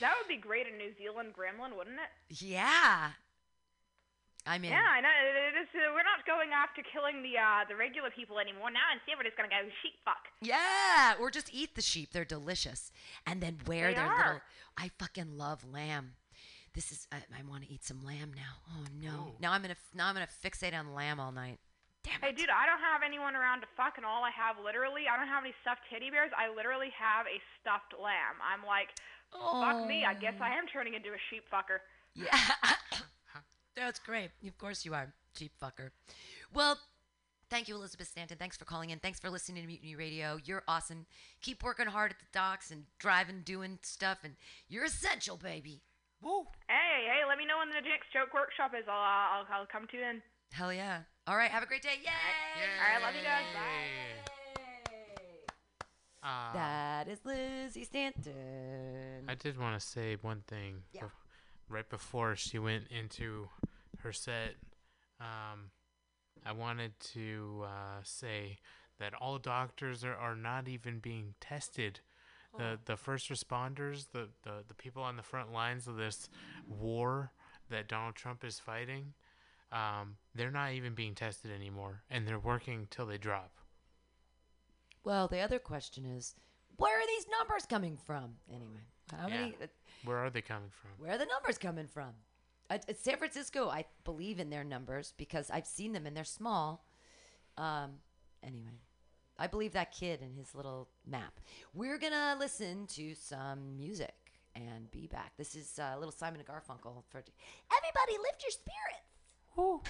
That 0.01 0.15
would 0.19 0.27
be 0.27 0.35
great 0.41 0.67
in 0.67 0.77
New 0.77 0.91
Zealand 0.97 1.29
gremlin, 1.37 1.77
wouldn't 1.77 1.95
it? 2.01 2.11
Yeah, 2.43 3.11
I'm 4.47 4.63
in. 4.65 4.71
Yeah, 4.71 4.81
I 4.81 4.99
know. 4.99 5.07
It, 5.07 5.55
it 5.55 5.61
is, 5.61 5.67
uh, 5.75 5.93
we're 5.93 6.01
not 6.03 6.25
going 6.25 6.49
after 6.49 6.81
killing 6.91 7.21
the 7.21 7.37
uh, 7.37 7.63
the 7.69 7.75
regular 7.75 8.09
people 8.09 8.39
anymore. 8.39 8.71
Now 8.71 8.89
instead, 8.91 9.13
we're 9.17 9.23
just 9.29 9.37
gonna 9.37 9.49
go 9.53 9.61
sheep 9.83 9.93
fuck. 10.03 10.25
Yeah, 10.41 11.13
or 11.21 11.29
just 11.29 11.53
eat 11.53 11.75
the 11.75 11.81
sheep. 11.83 12.09
They're 12.11 12.25
delicious. 12.25 12.91
And 13.27 13.39
then 13.41 13.57
wear 13.67 13.89
They 13.89 13.93
their 14.01 14.05
are. 14.09 14.17
little. 14.17 14.41
I 14.81 14.89
fucking 14.97 15.37
love 15.37 15.63
lamb. 15.71 16.13
This 16.73 16.91
is. 16.91 17.07
I, 17.11 17.17
I 17.37 17.43
want 17.47 17.63
to 17.63 17.71
eat 17.71 17.83
some 17.83 18.03
lamb 18.03 18.31
now. 18.33 18.57
Oh 18.73 18.85
no! 18.99 19.09
Ooh. 19.09 19.31
Now 19.39 19.51
I'm 19.51 19.61
gonna 19.61 19.77
now 19.93 20.07
I'm 20.07 20.15
gonna 20.15 20.27
fixate 20.43 20.73
on 20.73 20.95
lamb 20.95 21.19
all 21.19 21.31
night. 21.31 21.59
Damn 22.03 22.15
it. 22.15 22.25
Hey, 22.25 22.31
dude, 22.31 22.49
I 22.49 22.65
don't 22.65 22.81
have 22.81 23.05
anyone 23.05 23.35
around 23.35 23.61
to 23.61 23.67
fuck, 23.77 23.97
and 23.97 24.05
all 24.05 24.23
I 24.23 24.31
have 24.33 24.55
literally, 24.57 25.03
I 25.05 25.17
don't 25.17 25.27
have 25.27 25.43
any 25.43 25.53
stuffed 25.61 25.81
teddy 25.91 26.09
bears. 26.09 26.31
I 26.33 26.49
literally 26.49 26.89
have 26.97 27.27
a 27.27 27.37
stuffed 27.61 27.93
lamb. 28.01 28.41
I'm 28.41 28.65
like, 28.65 28.89
oh. 29.33 29.61
fuck 29.61 29.85
me. 29.85 30.03
I 30.03 30.15
guess 30.15 30.33
oh. 30.41 30.43
I 30.43 30.57
am 30.57 30.65
turning 30.65 30.95
into 30.95 31.09
a 31.09 31.21
sheep 31.29 31.43
fucker. 31.53 31.85
Yeah. 32.15 32.33
That's 33.75 33.99
great. 33.99 34.31
Of 34.47 34.57
course 34.57 34.83
you 34.83 34.95
are, 34.95 35.13
cheap 35.37 35.51
fucker. 35.61 35.91
Well, 36.53 36.79
thank 37.51 37.67
you, 37.67 37.75
Elizabeth 37.75 38.07
Stanton. 38.07 38.37
Thanks 38.39 38.57
for 38.57 38.65
calling 38.65 38.89
in. 38.89 38.97
Thanks 38.97 39.19
for 39.19 39.29
listening 39.29 39.61
to 39.61 39.67
Mutiny 39.67 39.95
Radio. 39.95 40.39
You're 40.43 40.63
awesome. 40.67 41.05
Keep 41.41 41.61
working 41.63 41.85
hard 41.85 42.09
at 42.11 42.17
the 42.19 42.25
docks 42.33 42.71
and 42.71 42.85
driving, 42.97 43.41
doing 43.45 43.77
stuff, 43.83 44.19
and 44.23 44.33
you're 44.67 44.85
essential, 44.85 45.37
baby. 45.37 45.83
Woo! 46.23 46.45
Hey, 46.67 47.05
hey, 47.05 47.21
let 47.27 47.37
me 47.37 47.45
know 47.45 47.57
when 47.59 47.69
the 47.69 47.75
next 47.87 48.11
joke 48.13 48.33
workshop 48.33 48.71
is. 48.77 48.85
I'll, 48.87 48.95
uh, 48.95 49.45
I'll, 49.53 49.61
I'll 49.61 49.65
come 49.71 49.85
to 49.91 49.97
you 49.97 50.03
in. 50.03 50.21
Hell 50.51 50.73
yeah. 50.73 51.01
All 51.27 51.35
right, 51.37 51.51
have 51.51 51.61
a 51.63 51.67
great 51.67 51.81
day. 51.83 51.99
Yay! 52.01 52.09
All 52.09 52.93
right, 52.95 53.01
love 53.05 53.15
you 53.15 53.23
guys. 53.23 53.43
Bye. 53.53 54.31
Uh, 56.23 56.53
That 56.53 57.07
is 57.07 57.19
Lizzy 57.25 57.83
Stanton. 57.83 59.25
I 59.27 59.35
did 59.35 59.59
want 59.59 59.79
to 59.79 59.85
say 59.85 60.17
one 60.21 60.43
thing. 60.47 60.83
Yeah. 60.93 61.03
right 61.69 61.89
before 61.89 62.35
she 62.35 62.59
went 62.59 62.85
into 62.89 63.47
her 63.99 64.11
set, 64.13 64.55
um, 65.19 65.71
I 66.45 66.51
wanted 66.53 66.99
to 67.13 67.63
uh, 67.65 68.01
say 68.03 68.57
that 68.99 69.13
all 69.13 69.37
doctors 69.37 70.03
are, 70.03 70.15
are 70.15 70.35
not 70.35 70.67
even 70.67 70.99
being 70.99 71.33
tested. 71.39 71.99
The 72.57 72.77
the 72.83 72.97
first 72.97 73.29
responders, 73.29 74.07
the, 74.11 74.27
the, 74.43 74.63
the 74.67 74.73
people 74.73 75.01
on 75.03 75.15
the 75.15 75.23
front 75.23 75.53
lines 75.53 75.87
of 75.87 75.95
this 75.95 76.27
war 76.67 77.31
that 77.69 77.87
Donald 77.87 78.15
Trump 78.15 78.43
is 78.43 78.59
fighting, 78.59 79.13
um, 79.71 80.17
they're 80.35 80.51
not 80.51 80.73
even 80.73 80.93
being 80.93 81.15
tested 81.15 81.49
anymore, 81.51 82.03
and 82.09 82.27
they're 82.27 82.37
working 82.39 82.87
till 82.91 83.05
they 83.05 83.17
drop. 83.17 83.51
Well, 85.05 85.29
the 85.29 85.39
other 85.39 85.59
question 85.59 86.05
is, 86.05 86.35
where 86.75 86.99
are 86.99 87.07
these 87.07 87.25
numbers 87.39 87.65
coming 87.65 87.95
from? 87.95 88.35
Anyway, 88.53 88.81
how 89.17 89.27
Yeah. 89.29 89.39
many? 89.45 89.55
uh, 89.61 89.67
Where 90.03 90.17
are 90.17 90.29
they 90.29 90.41
coming 90.41 90.69
from? 90.71 90.91
Where 90.97 91.13
are 91.13 91.17
the 91.17 91.25
numbers 91.27 91.57
coming 91.57 91.87
from? 91.87 92.11
At 92.71 92.97
San 92.97 93.17
Francisco, 93.17 93.67
I 93.67 93.83
believe 94.05 94.39
in 94.39 94.49
their 94.49 94.63
numbers 94.63 95.13
because 95.17 95.51
I've 95.51 95.67
seen 95.67 95.91
them 95.91 96.05
and 96.05 96.15
they're 96.15 96.23
small. 96.23 96.85
Um, 97.57 97.95
anyway, 98.41 98.79
I 99.37 99.47
believe 99.47 99.73
that 99.73 99.91
kid 99.91 100.21
and 100.21 100.37
his 100.37 100.55
little 100.55 100.87
map. 101.05 101.41
We're 101.73 101.97
gonna 101.97 102.37
listen 102.39 102.87
to 102.87 103.13
some 103.13 103.75
music 103.75 104.15
and 104.55 104.89
be 104.89 105.07
back. 105.07 105.33
This 105.37 105.53
is 105.53 105.79
uh, 105.79 105.95
little 105.97 106.13
Simon 106.13 106.39
and 106.39 106.47
Garfunkel 106.47 107.03
for 107.09 107.17
everybody. 107.17 108.17
Lift 108.23 108.43
your 108.43 108.51
spirits. 108.51 109.11
Woo. 109.57 109.81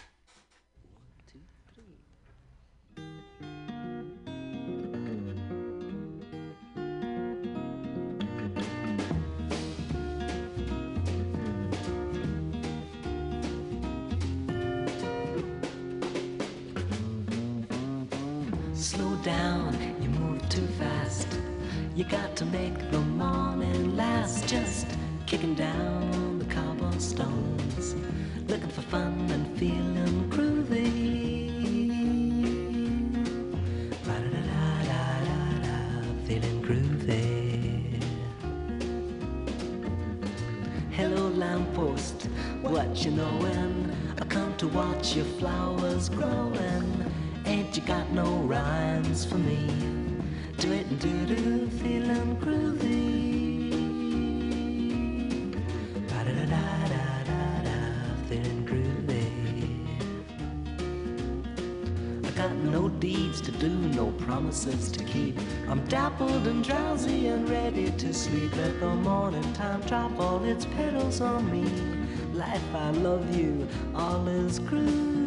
Down, 19.24 19.78
you 20.02 20.10
move 20.10 20.48
too 20.50 20.66
fast. 20.80 21.28
You 21.96 22.06
got 22.06 22.36
to 22.38 22.46
make 22.46 22.92
the 22.92 23.00
morning 23.00 23.96
last. 23.96 24.48
Just 24.48 24.88
kicking 25.28 25.54
down 25.54 26.40
the 26.40 26.46
cobblestones, 26.46 27.96
looking 28.48 28.70
for 28.70 28.82
fun 28.82 29.30
and 29.30 29.58
feeling 29.60 30.30
groovy. 30.30 31.52
Ra-da-da-da-da-da, 34.08 35.70
feeling 36.26 36.62
groovy. 36.64 38.02
Hello, 40.92 41.28
lamppost, 41.30 42.24
what 42.62 43.06
you 43.06 43.12
knowin'? 43.12 43.96
I 44.20 44.26
come 44.26 44.56
to 44.58 44.68
watch 44.68 45.16
your 45.16 45.26
flowers 45.26 46.10
growin'. 46.10 47.11
Ain't 47.52 47.76
you 47.76 47.84
got 47.84 48.10
no 48.12 48.38
rhymes 48.54 49.26
for 49.26 49.38
me? 49.38 49.68
Do 50.58 50.72
it 50.72 50.88
and 50.88 51.00
do 51.02 51.26
do, 51.26 51.68
feelin' 51.80 52.38
groovy. 52.38 52.94
Ra-da-da-da-da-da, 56.10 57.78
feelin' 58.30 58.66
groovy. 58.66 59.28
I 62.26 62.32
got 62.32 62.56
no 62.56 62.88
deeds 62.88 63.42
to 63.42 63.52
do, 63.52 63.68
no 64.00 64.12
promises 64.12 64.90
to 64.94 65.04
keep. 65.04 65.38
I'm 65.68 65.84
dappled 65.88 66.48
and 66.48 66.64
drowsy 66.64 67.28
and 67.28 67.50
ready 67.50 67.92
to 67.92 68.14
sleep. 68.14 68.56
Let 68.56 68.80
the 68.80 68.96
morning 68.96 69.52
time 69.52 69.82
drop 69.82 70.18
all 70.18 70.42
its 70.46 70.64
petals 70.64 71.20
on 71.20 71.52
me. 71.52 71.66
Life, 72.34 72.74
I 72.74 72.92
love 72.92 73.36
you, 73.36 73.68
all 73.94 74.26
is 74.30 74.58
groovy. 74.62 75.21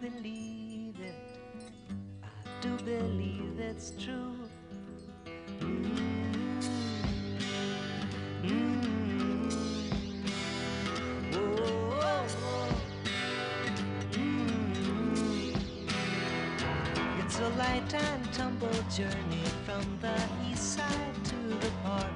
Believe 0.00 0.96
it. 1.00 1.14
I 2.22 2.26
do 2.62 2.76
believe 2.84 3.58
it's 3.58 3.92
true. 4.02 4.34
Mm. 5.60 5.84
Mm. 8.42 9.52
Whoa, 11.34 11.44
whoa, 12.00 12.24
whoa. 12.40 12.68
Mm. 14.12 15.54
It's 17.22 17.38
a 17.40 17.48
light 17.58 17.94
and 17.94 18.32
tumble 18.32 18.68
journey 18.96 19.44
from 19.66 19.84
the 20.00 20.16
east 20.50 20.76
side 20.76 21.24
to 21.24 21.36
the 21.60 21.70
park. 21.84 22.06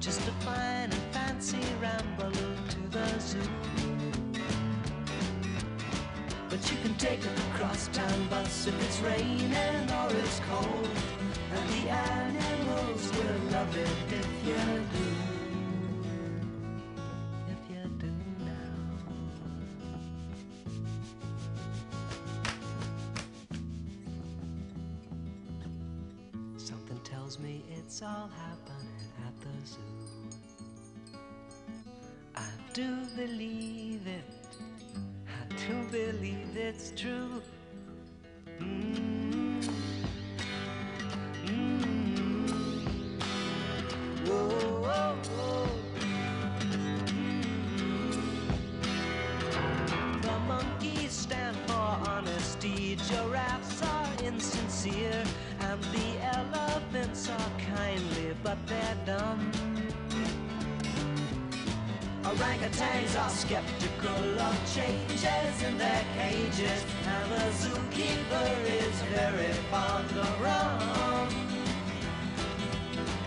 Just 0.00 0.20
a 0.20 0.32
fine 0.44 0.90
and 0.90 0.94
fancy 1.12 1.60
ramble 1.80 2.32
to 2.32 2.80
the 2.90 3.20
zoo. 3.20 3.71
Take 7.02 7.24
a 7.24 7.34
crosstown 7.58 8.28
bus 8.28 8.68
if 8.68 8.80
it's 8.84 9.00
raining 9.00 9.90
or 9.90 10.08
it's 10.22 10.40
cold. 10.48 10.88
And 11.52 11.68
the 11.70 11.90
animals 11.90 13.10
will 13.16 13.40
love 13.50 13.76
it 13.76 13.88
if 14.20 14.28
you 14.46 14.62
do. 14.94 15.08
If 17.54 17.60
you 17.70 17.82
do 17.98 18.12
now. 18.46 18.78
Something 26.56 27.00
tells 27.02 27.40
me 27.40 27.64
it's 27.78 28.00
all 28.00 28.30
happening 28.46 29.10
at 29.26 29.34
the 29.40 29.54
zoo. 29.66 29.92
I 32.36 32.48
do 32.72 32.88
believe 33.16 33.91
do 35.68 35.84
believe 35.90 36.56
it's 36.56 36.92
true. 36.96 37.40
Mm. 38.58 39.62
Mm. 41.46 42.48
Whoa, 44.26 44.48
whoa, 44.82 45.16
whoa. 45.36 45.68
Mm. 47.06 47.42
The 50.22 50.38
monkeys 50.48 51.12
stand 51.12 51.56
for 51.66 51.90
honesty, 52.10 52.96
giraffes 53.08 53.82
are 53.82 54.08
insincere, 54.24 55.22
and 55.60 55.82
the 55.94 56.08
elephants 56.36 57.28
are 57.30 57.52
kindly, 57.76 58.34
but 58.42 58.58
they're 58.66 58.98
dumb. 59.06 59.52
Orangutans 62.24 63.14
are 63.20 63.30
skeptical 63.30 63.81
changes 64.74 65.62
in 65.62 65.76
their 65.76 66.04
cages, 66.16 66.84
and 67.06 67.32
the 67.32 67.44
zookeeper 67.60 68.48
is 68.64 68.96
very 69.12 69.52
fond 69.70 70.10
of 70.16 70.40
rum. 70.40 71.28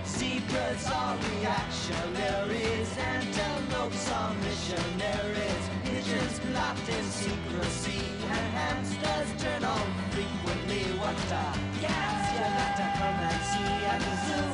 Zebras 0.08 0.90
are 0.92 1.16
reactionaries, 1.30 2.98
antelopes 2.98 4.12
are 4.12 4.34
missionaries, 4.46 5.66
pigeons 5.84 6.40
plot 6.40 6.78
in 6.90 7.06
secrecy, 7.06 8.02
and 8.24 8.48
hamsters 8.58 9.30
turn 9.44 9.64
on 9.64 9.88
frequently. 10.10 10.84
What 10.98 11.20
a 11.30 11.46
gas 11.80 12.22
you 12.34 12.46
got 12.58 12.74
to 12.82 12.88
come 12.98 13.20
and 13.30 13.42
see 13.52 13.76
at 13.94 14.02
the 14.08 14.16
zoo, 14.26 14.50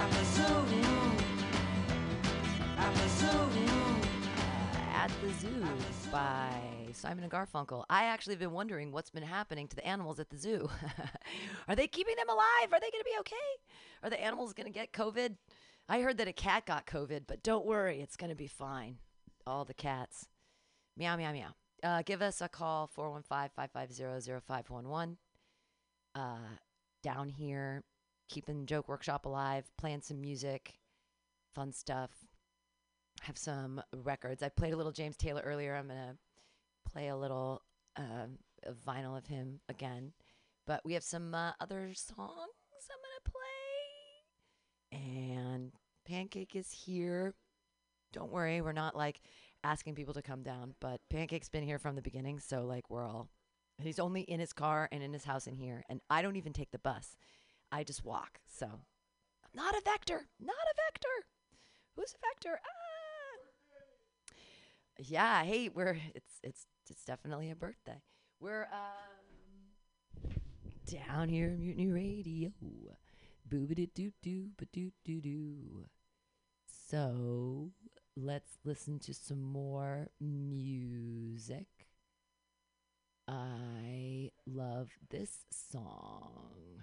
at 0.00 0.08
the 0.16 0.24
zoo. 0.34 0.64
At 2.78 2.94
the 2.94 3.08
zoo. 3.08 3.81
At 5.02 5.10
the 5.20 5.32
Zoo 5.32 5.66
by 6.12 6.52
Simon 6.92 7.24
and 7.24 7.32
Garfunkel. 7.32 7.84
I 7.90 8.04
actually 8.04 8.34
have 8.34 8.40
been 8.40 8.52
wondering 8.52 8.92
what's 8.92 9.10
been 9.10 9.24
happening 9.24 9.66
to 9.66 9.74
the 9.74 9.84
animals 9.84 10.20
at 10.20 10.30
the 10.30 10.36
zoo. 10.36 10.70
Are 11.68 11.74
they 11.74 11.88
keeping 11.88 12.14
them 12.14 12.28
alive? 12.28 12.72
Are 12.72 12.78
they 12.78 12.88
going 12.92 13.02
to 13.02 13.10
be 13.12 13.18
okay? 13.18 13.34
Are 14.04 14.10
the 14.10 14.22
animals 14.22 14.52
going 14.52 14.68
to 14.68 14.72
get 14.72 14.92
COVID? 14.92 15.34
I 15.88 16.02
heard 16.02 16.18
that 16.18 16.28
a 16.28 16.32
cat 16.32 16.66
got 16.66 16.86
COVID, 16.86 17.22
but 17.26 17.42
don't 17.42 17.66
worry, 17.66 18.00
it's 18.00 18.16
going 18.16 18.30
to 18.30 18.36
be 18.36 18.46
fine. 18.46 18.98
All 19.44 19.64
the 19.64 19.74
cats. 19.74 20.28
Meow, 20.96 21.16
meow, 21.16 21.32
meow. 21.32 21.50
Uh, 21.82 22.02
give 22.06 22.22
us 22.22 22.40
a 22.40 22.48
call, 22.48 22.86
415 22.86 23.50
550 23.56 24.40
0511. 24.46 25.16
Uh, 26.14 26.36
Down 27.02 27.28
here, 27.28 27.82
keeping 28.28 28.66
Joke 28.66 28.88
Workshop 28.88 29.26
alive, 29.26 29.64
playing 29.76 30.02
some 30.02 30.20
music, 30.20 30.74
fun 31.52 31.72
stuff 31.72 32.12
have 33.22 33.38
some 33.38 33.80
records. 33.92 34.42
I 34.42 34.48
played 34.48 34.74
a 34.74 34.76
little 34.76 34.92
James 34.92 35.16
Taylor 35.16 35.42
earlier. 35.44 35.74
I'm 35.74 35.88
gonna 35.88 36.16
play 36.90 37.08
a 37.08 37.16
little 37.16 37.62
um, 37.96 38.38
a 38.64 38.72
vinyl 38.72 39.16
of 39.16 39.26
him 39.26 39.60
again, 39.68 40.12
but 40.66 40.80
we 40.84 40.94
have 40.94 41.04
some 41.04 41.34
uh, 41.34 41.52
other 41.60 41.92
songs 41.94 42.18
I'm 42.90 42.98
gonna 43.00 43.30
play. 44.90 45.00
And 45.00 45.72
Pancake 46.06 46.56
is 46.56 46.70
here. 46.70 47.34
Don't 48.12 48.32
worry, 48.32 48.60
we're 48.60 48.72
not 48.72 48.96
like 48.96 49.20
asking 49.64 49.94
people 49.94 50.14
to 50.14 50.22
come 50.22 50.42
down, 50.42 50.74
but 50.80 51.00
Pancake's 51.08 51.48
been 51.48 51.62
here 51.62 51.78
from 51.78 51.94
the 51.94 52.02
beginning, 52.02 52.40
so 52.40 52.64
like 52.64 52.90
we're 52.90 53.06
all. 53.06 53.28
He's 53.78 53.98
only 53.98 54.22
in 54.22 54.38
his 54.38 54.52
car 54.52 54.88
and 54.92 55.02
in 55.02 55.12
his 55.12 55.24
house 55.24 55.46
in 55.46 55.54
here, 55.54 55.84
and 55.88 56.00
I 56.10 56.22
don't 56.22 56.36
even 56.36 56.52
take 56.52 56.72
the 56.72 56.78
bus. 56.78 57.16
I 57.70 57.84
just 57.84 58.04
walk. 58.04 58.40
So 58.46 58.68
not 59.54 59.74
a 59.74 59.82
vector. 59.84 60.26
Not 60.40 60.54
a 60.54 60.74
vector. 60.90 61.26
Who's 61.96 62.14
a 62.14 62.26
vector? 62.26 62.60
Ah. 62.62 62.81
Yeah, 64.98 65.42
hey, 65.44 65.68
we're 65.68 65.98
it's 66.14 66.38
it's 66.42 66.66
it's 66.90 67.04
definitely 67.04 67.50
a 67.50 67.56
birthday. 67.56 68.00
We're 68.40 68.64
um 68.72 70.32
down 70.86 71.28
here 71.28 71.48
at 71.50 71.58
Mutiny 71.58 71.88
Radio. 71.90 72.50
Boobity 73.48 73.88
doo 73.94 74.12
doo 74.22 74.48
doo 74.72 74.92
doo 75.04 75.20
doo. 75.20 75.84
So 76.90 77.70
let's 78.16 78.58
listen 78.64 78.98
to 79.00 79.14
some 79.14 79.42
more 79.42 80.08
music. 80.20 81.66
I 83.28 84.30
love 84.46 84.90
this 85.10 85.46
song. 85.50 86.82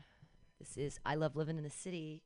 This 0.59 0.77
is 0.77 0.99
I 1.05 1.15
Love 1.15 1.35
Living 1.35 1.57
in 1.57 1.63
the 1.63 1.69
City. 1.69 2.23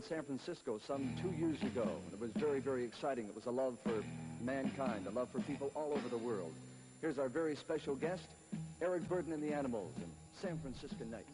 In 0.00 0.06
San 0.06 0.22
Francisco 0.22 0.80
some 0.86 1.14
two 1.20 1.28
years 1.38 1.60
ago. 1.60 1.82
and 1.82 2.14
It 2.14 2.18
was 2.18 2.30
very, 2.36 2.58
very 2.58 2.84
exciting. 2.84 3.26
It 3.26 3.34
was 3.34 3.44
a 3.44 3.50
love 3.50 3.76
for 3.84 4.02
mankind, 4.42 5.06
a 5.06 5.10
love 5.10 5.28
for 5.30 5.40
people 5.40 5.70
all 5.74 5.92
over 5.92 6.08
the 6.08 6.16
world. 6.16 6.54
Here's 7.02 7.18
our 7.18 7.28
very 7.28 7.54
special 7.54 7.94
guest, 7.96 8.22
Eric 8.80 9.06
Burdon 9.10 9.34
and 9.34 9.42
the 9.42 9.52
Animals 9.52 9.92
in 9.98 10.10
San 10.40 10.58
Francisco 10.60 11.04
Nights. 11.04 11.28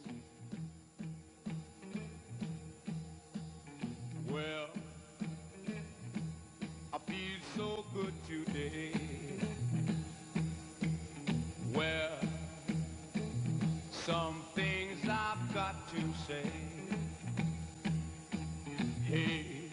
Well, 4.29 4.67
I 6.91 6.97
feel 6.97 7.39
so 7.55 7.85
good 7.93 8.13
today. 8.27 8.91
Well, 11.73 12.17
some 13.91 14.41
things 14.55 14.97
I've 15.03 15.53
got 15.53 15.87
to 15.91 16.01
say. 16.27 16.66
Hey, 19.07 19.69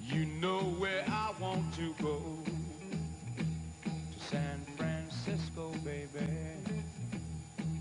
you 0.00 0.26
know 0.26 0.60
where 0.60 1.04
I 1.08 1.32
want 1.40 1.74
to 1.76 1.94
go. 2.02 2.22
To 4.00 4.20
San 4.20 4.66
Francisco, 4.76 5.72
baby. 5.84 6.26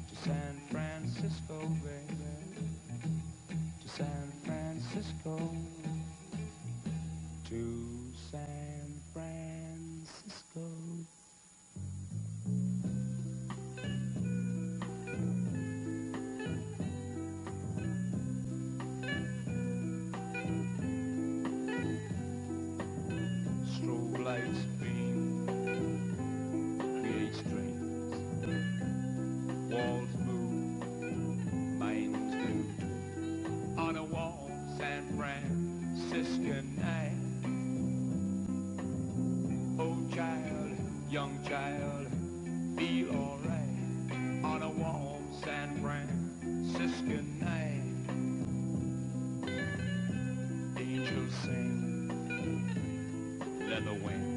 To 0.10 0.16
San 0.24 0.62
Francisco, 0.72 1.60
baby 1.84 2.68
to 3.82 3.90
San 3.90 4.32
Francisco. 4.46 5.38
To 7.50 8.14
San 8.32 8.67
Strobe 24.38 24.46
lights 24.46 24.66
beam, 24.80 25.48
create 27.02 27.36
strains. 27.36 28.46
Walls 29.72 30.10
move, 30.26 31.80
minds 31.80 32.36
do 32.36 33.82
on 33.82 33.96
a 33.98 34.04
warm 34.04 34.52
San 34.78 35.04
Francisco 35.18 36.62
night. 36.78 37.18
Oh 39.80 39.98
child, 40.14 40.78
young 41.10 41.40
child, 41.48 42.08
feel 42.78 43.10
alright 43.16 44.44
on 44.44 44.62
a 44.62 44.70
warm 44.70 45.24
San 45.44 45.82
Francisco 45.82 47.22
night. 47.40 47.84
Angels 50.78 51.34
sing, 51.44 51.87
leather 53.78 53.94
wings, 53.94 54.37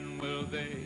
when 0.00 0.18
will 0.18 0.46
they 0.46 0.79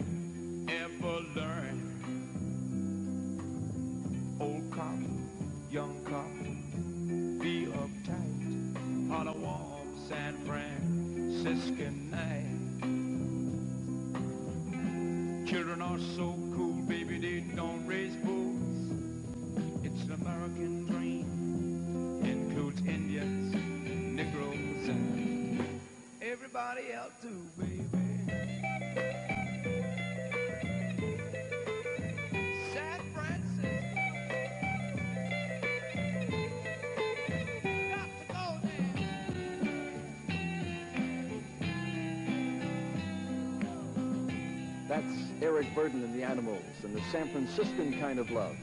Eric 45.55 45.73
Burdon 45.73 46.03
and 46.03 46.13
the 46.13 46.25
Animals 46.25 46.65
and 46.83 46.93
the 46.97 47.01
San 47.13 47.29
Franciscan 47.29 48.01
kind 48.01 48.19
of 48.19 48.29
love. 48.33 48.57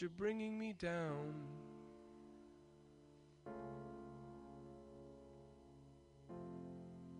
You're 0.00 0.10
bringing 0.10 0.58
me 0.58 0.74
down. 0.74 1.34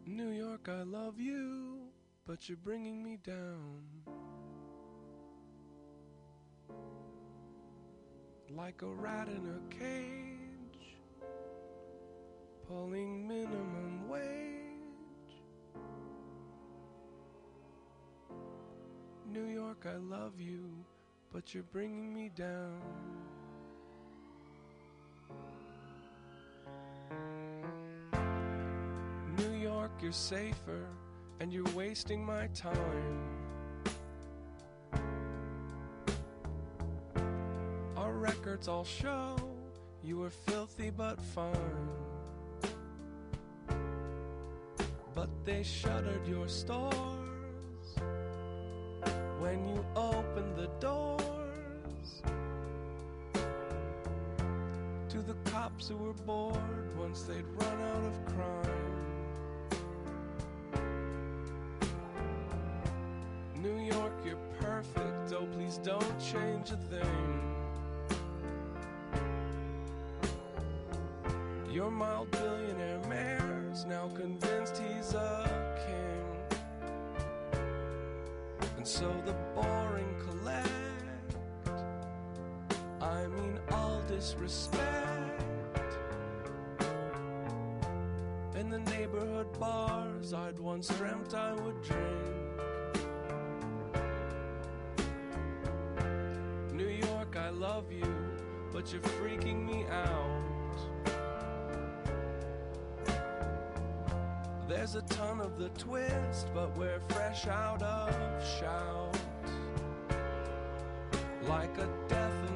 New 0.06 0.30
York, 0.30 0.68
I 0.68 0.82
love 0.82 1.18
you, 1.18 1.88
but 2.24 2.48
you're 2.48 2.58
bringing 2.58 3.02
me 3.02 3.18
down. 3.24 3.82
Like 8.50 8.82
a 8.82 8.86
rat 8.86 9.28
in 9.28 9.46
a 9.46 9.74
cage, 9.74 10.98
pulling 12.66 13.26
minimum 13.26 14.08
wage. 14.08 15.42
New 19.26 19.46
York, 19.46 19.86
I 19.86 19.96
love 19.96 20.40
you, 20.40 20.84
but 21.32 21.54
you're 21.54 21.62
bringing 21.72 22.14
me 22.14 22.30
down. 22.34 22.80
New 29.36 29.52
York, 29.58 29.90
you're 30.02 30.12
safer, 30.12 30.86
and 31.40 31.52
you're 31.52 31.70
wasting 31.74 32.24
my 32.24 32.48
time. 32.48 33.18
Our 37.96 38.12
records 38.12 38.68
all 38.68 38.84
show 38.84 39.36
you 40.02 40.16
were 40.18 40.30
filthy 40.30 40.90
but 40.90 41.20
fine. 41.20 41.52
But 45.14 45.28
they 45.44 45.62
shuttered 45.62 46.26
your 46.26 46.48
stores 46.48 47.96
when 49.40 49.68
you 49.68 49.84
the 50.56 50.68
doors 50.80 52.22
to 55.08 55.18
the 55.22 55.34
cops 55.50 55.88
who 55.88 55.96
were 55.96 56.12
bored 56.12 56.96
once 56.98 57.22
they'd 57.22 57.44
run 57.60 57.80
out 57.80 58.04
of 58.04 58.26
crime. 58.26 58.98
New 63.62 63.78
York, 63.78 64.12
you're 64.24 64.36
perfect. 64.60 65.32
Oh, 65.32 65.46
please 65.52 65.78
don't 65.82 66.18
change 66.20 66.70
a 66.70 66.76
thing. 66.76 67.37
All 84.48 84.54
disrespect. 84.54 85.42
In 88.54 88.70
the 88.70 88.78
neighborhood 88.90 89.46
bars 89.58 90.32
I'd 90.32 90.58
once 90.58 90.88
dreamt 90.88 91.34
I 91.34 91.52
would 91.54 91.82
drink. 91.82 92.02
New 96.72 96.88
York, 96.88 97.36
I 97.36 97.50
love 97.50 97.92
you, 97.92 98.14
but 98.72 98.92
you're 98.92 99.02
freaking 99.02 99.66
me 99.66 99.84
out. 99.90 100.44
There's 104.68 104.94
a 104.96 105.02
ton 105.02 105.40
of 105.40 105.58
the 105.58 105.70
twist, 105.70 106.48
but 106.54 106.76
we're 106.76 107.00
fresh 107.08 107.46
out 107.46 107.82
of 107.82 108.14
shout. 108.58 109.16
Like 111.48 111.76
a 111.78 111.88
death 112.08 112.47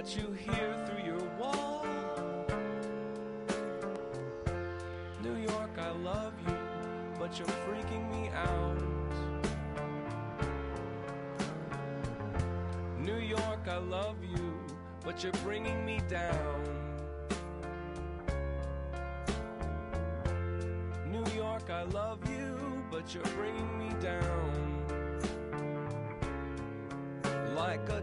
that 0.00 0.16
you 0.16 0.32
hear 0.32 0.74
through 0.86 1.04
your 1.04 1.22
wall. 1.38 1.84
New 5.22 5.36
York, 5.36 5.70
I 5.78 5.90
love 5.90 6.32
you, 6.48 6.56
but 7.18 7.38
you're 7.38 7.54
freaking 7.66 8.10
me 8.10 8.30
out. 8.30 8.80
New 12.98 13.18
York, 13.18 13.68
I 13.68 13.76
love 13.76 14.16
you, 14.24 14.58
but 15.04 15.22
you're 15.22 15.38
bringing 15.44 15.84
me 15.84 16.00
down. 16.08 16.64
New 21.12 21.26
York, 21.36 21.68
I 21.68 21.82
love 21.82 22.20
you, 22.30 22.56
but 22.90 23.14
you're 23.14 23.32
bringing 23.36 23.78
me 23.78 23.90
down. 24.00 24.80
Like 27.54 27.86
a 27.90 28.02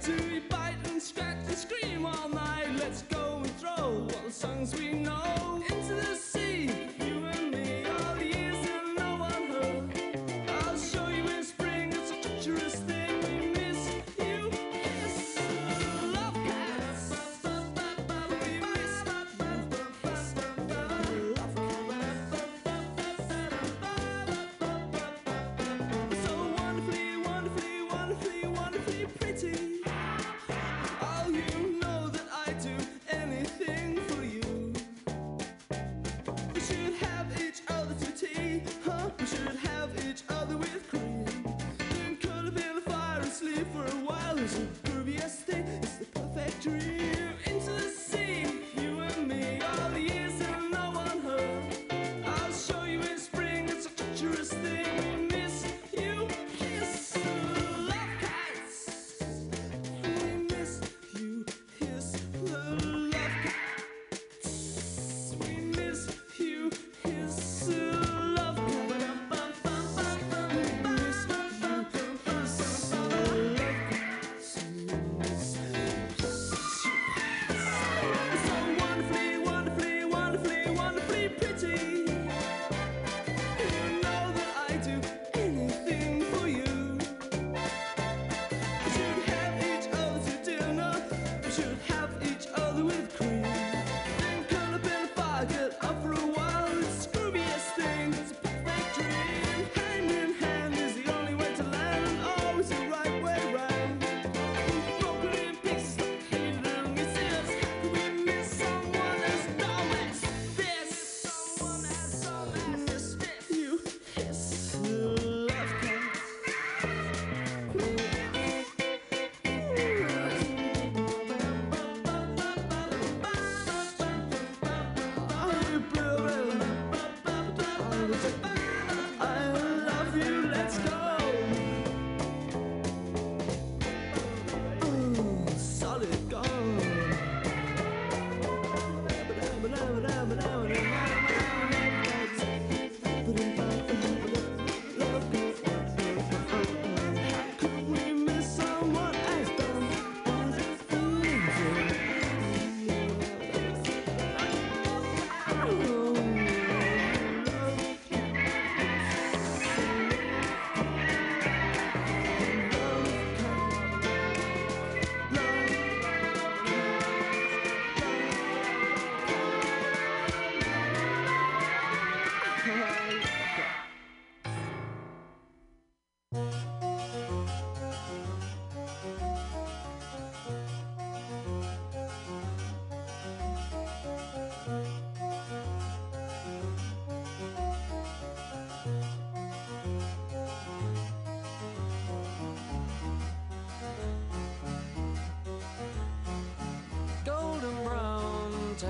to 0.00 0.12
you. 0.12 0.39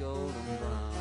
golden 0.00 0.56
brown 0.58 0.92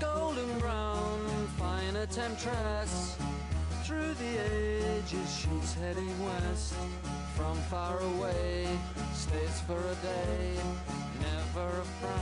golden 0.00 0.58
brown 0.58 1.48
fine 1.58 2.06
temptress 2.10 3.16
through 3.82 4.14
the 4.14 4.38
ages 4.38 5.36
she's 5.36 5.74
heading 5.74 6.24
west 6.24 6.74
from 7.50 7.58
far 7.62 7.98
away 7.98 8.64
stays 9.12 9.60
for 9.66 9.78
a 9.78 9.94
day 10.06 10.54
never 11.20 11.80
a 11.80 11.84
frown 11.98 12.19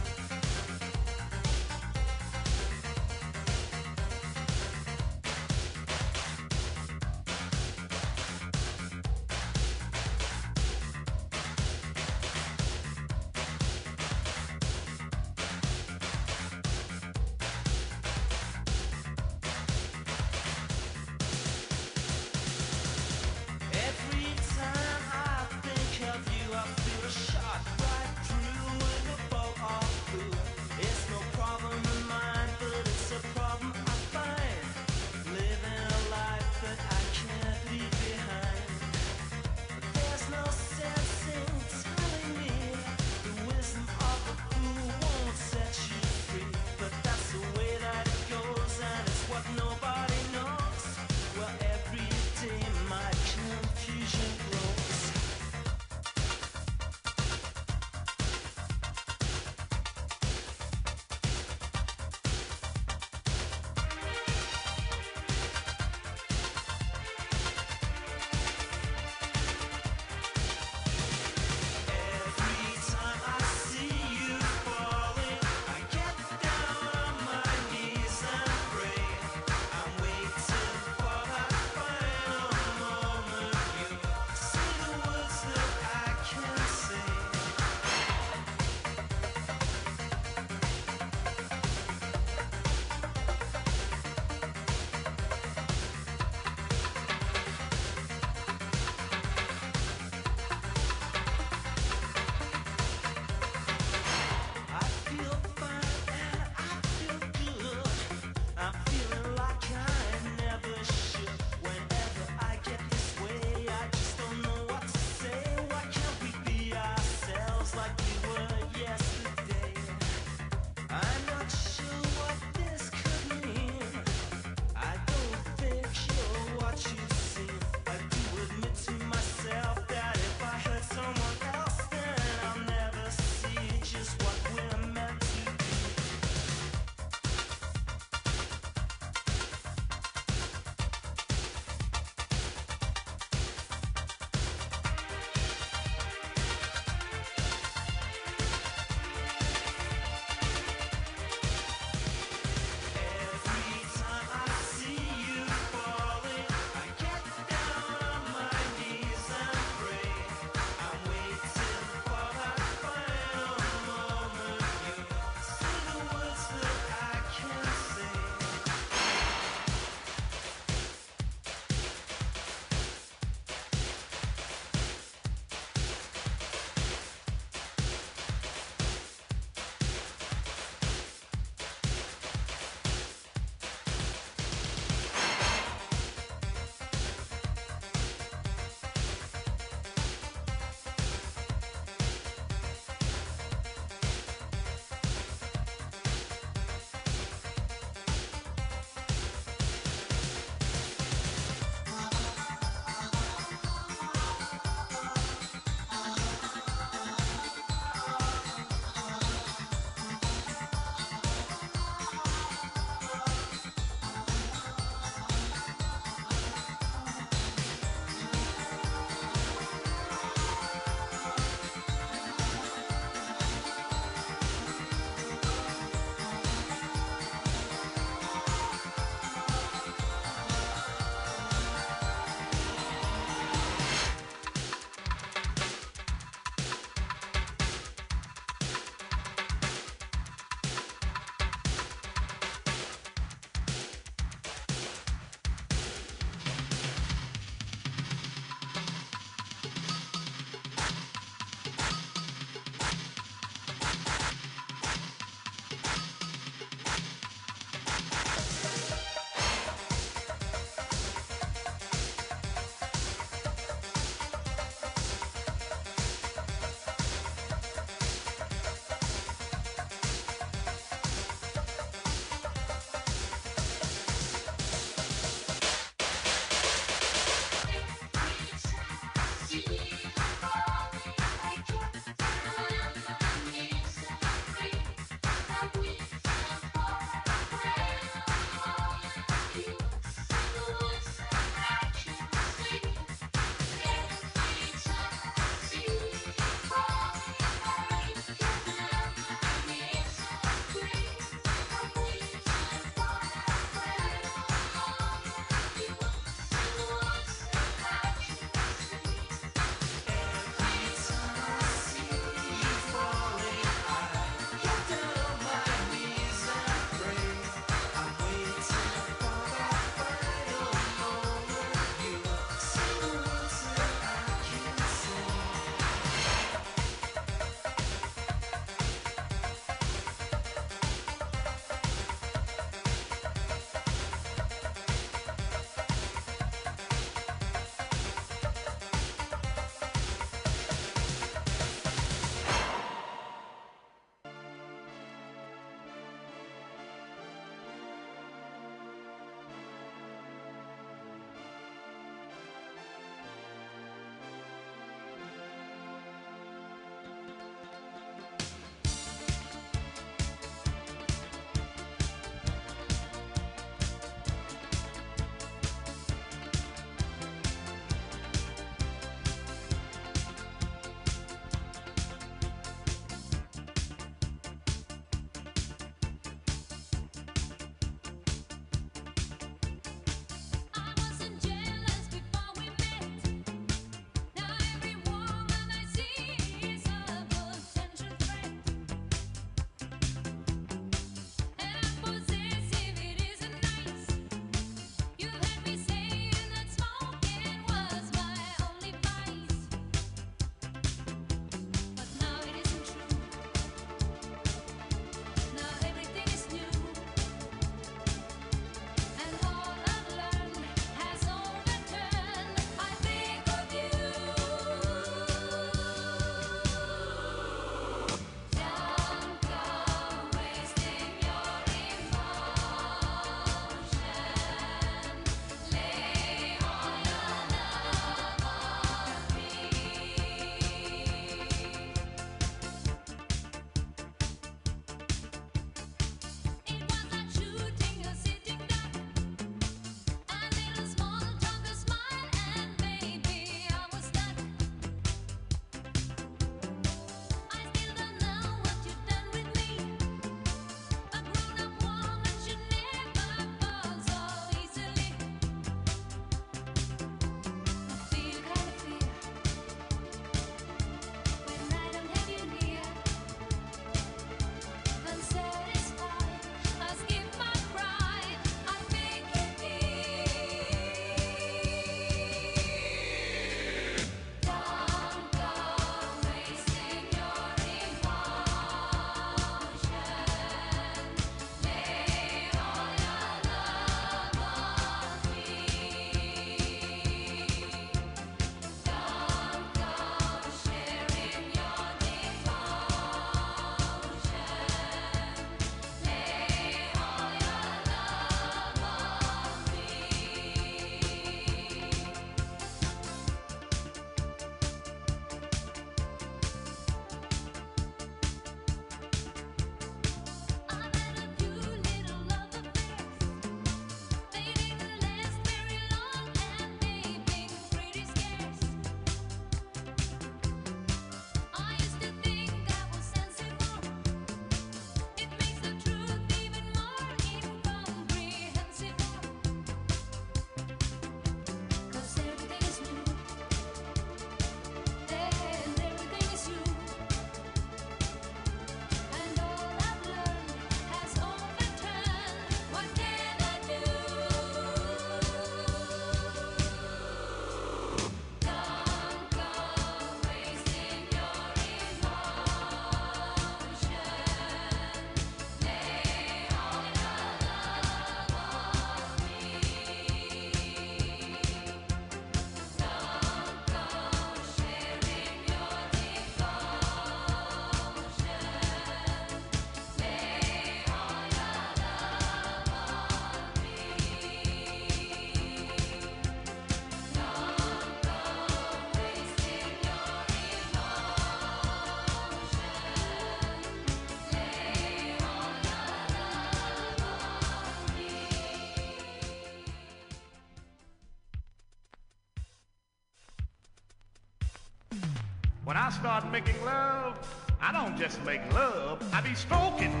When 595.66 595.76
I 595.76 595.90
start 595.90 596.30
making 596.30 596.64
love, 596.64 597.18
I 597.60 597.72
don't 597.72 597.98
just 597.98 598.24
make 598.24 598.40
love, 598.54 599.02
I 599.12 599.20
be 599.20 599.34
stroking. 599.34 600.00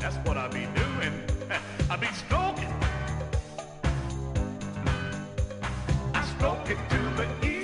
That's 0.00 0.16
what 0.26 0.36
I 0.36 0.48
be 0.48 0.66
doing. 0.74 1.22
I 1.88 1.96
be 1.96 2.08
stroking. 2.08 2.74
I 6.12 6.24
stroke 6.36 6.68
it 6.68 6.78
to 6.90 6.98
the 7.16 7.46
east. 7.46 7.63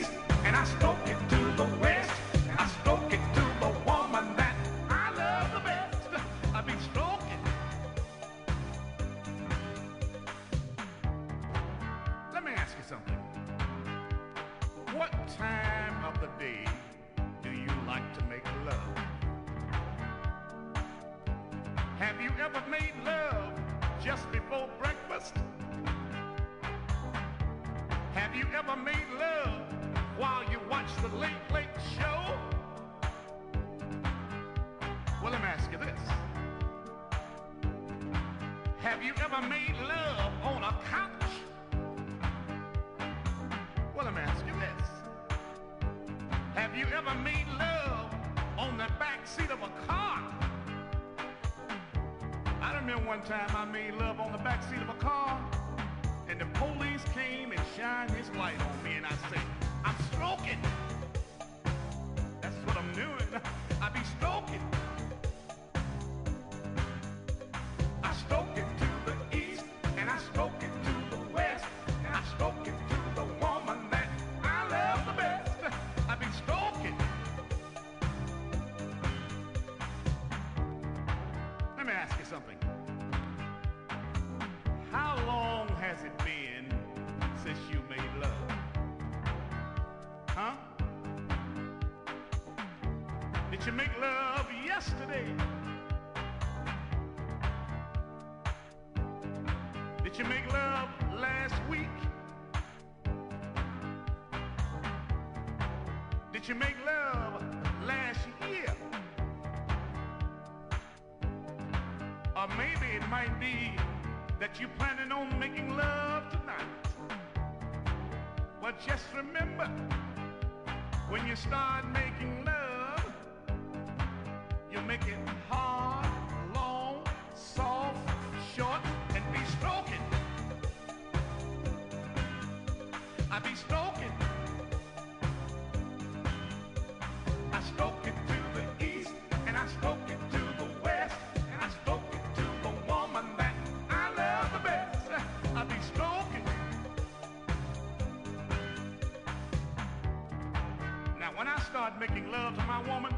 start 151.81 151.99
making 151.99 152.31
love 152.31 152.55
to 152.55 152.63
my 152.65 152.79
woman, 152.93 153.11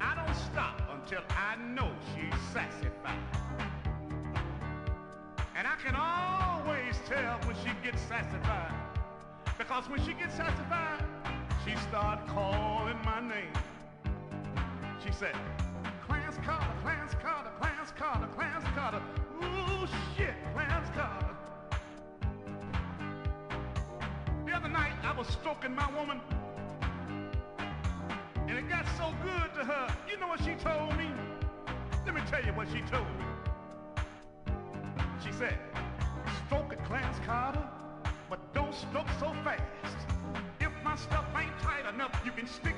I 0.00 0.14
don't 0.14 0.34
stop 0.34 0.80
until 0.94 1.20
I 1.28 1.56
know 1.56 1.90
she's 2.14 2.40
satisfied. 2.54 3.18
And 5.54 5.66
I 5.66 5.76
can 5.84 5.94
always 5.94 6.98
tell 7.06 7.38
when 7.44 7.54
she 7.56 7.70
gets 7.84 8.00
satisfied. 8.00 8.72
Because 9.58 9.90
when 9.90 10.02
she 10.06 10.14
gets 10.14 10.34
satisfied, 10.36 11.04
she 11.66 11.76
start 11.90 12.26
calling 12.28 12.96
my 13.04 13.20
name. 13.20 13.52
She 15.04 15.12
said, 15.12 15.36
"Clarence 16.06 16.38
Carter, 16.46 16.74
Clarence 16.80 17.14
Carter, 17.20 17.50
Clarence 17.60 17.92
Carter, 17.94 18.26
Clarence 18.28 18.68
Carter. 18.74 19.02
Ooh, 19.42 19.86
shit, 20.16 20.34
Clarence 20.54 20.88
Carter. 20.96 21.36
The 24.46 24.52
other 24.52 24.70
night 24.70 24.94
I 25.04 25.12
was 25.12 25.26
stroking 25.28 25.74
my 25.74 25.90
woman 25.92 26.22
her, 29.64 29.96
you 30.08 30.18
know 30.18 30.28
what 30.28 30.40
she 30.40 30.54
told 30.54 30.96
me? 30.96 31.10
Let 32.04 32.14
me 32.14 32.20
tell 32.30 32.44
you 32.44 32.52
what 32.52 32.68
she 32.68 32.80
told 32.82 33.06
me. 33.18 33.24
She 35.24 35.32
said, 35.32 35.58
stroke 36.46 36.72
it, 36.72 36.84
Clarence 36.84 37.18
Carter, 37.24 37.66
but 38.28 38.38
don't 38.52 38.74
stroke 38.74 39.08
so 39.18 39.32
fast. 39.42 39.62
If 40.60 40.70
my 40.84 40.96
stuff 40.96 41.24
ain't 41.36 41.58
tight 41.60 41.86
enough, 41.92 42.20
you 42.24 42.32
can 42.32 42.46
stick 42.46 42.73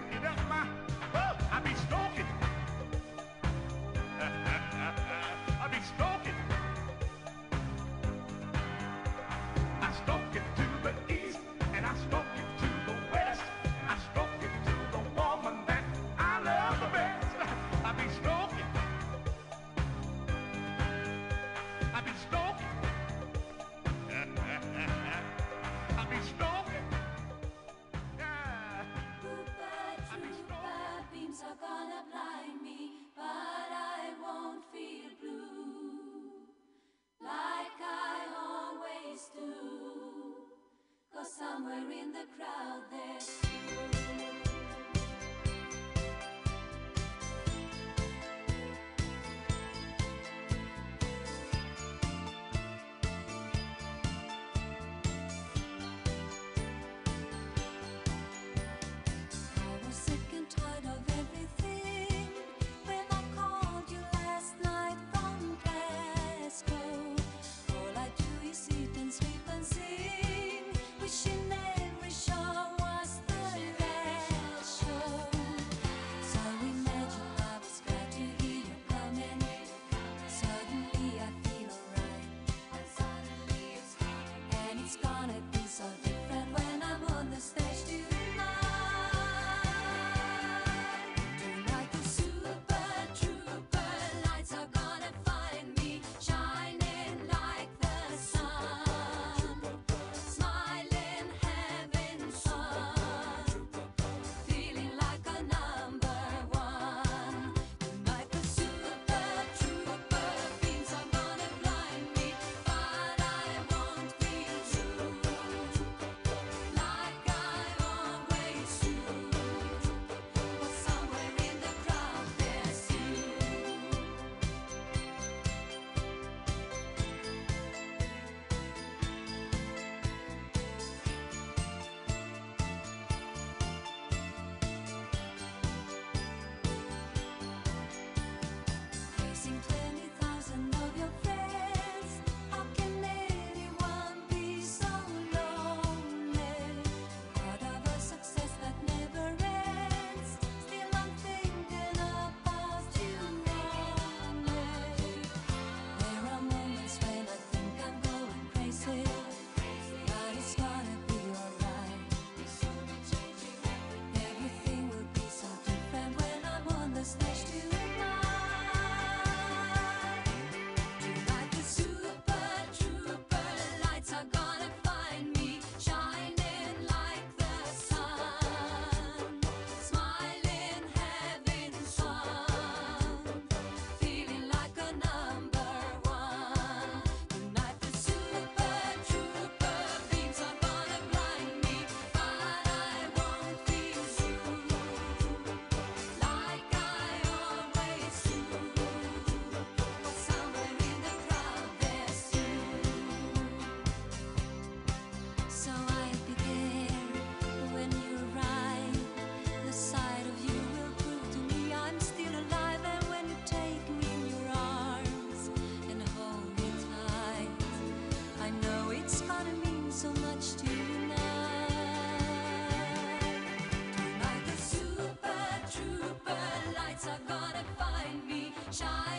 sunshine. 228.76 229.15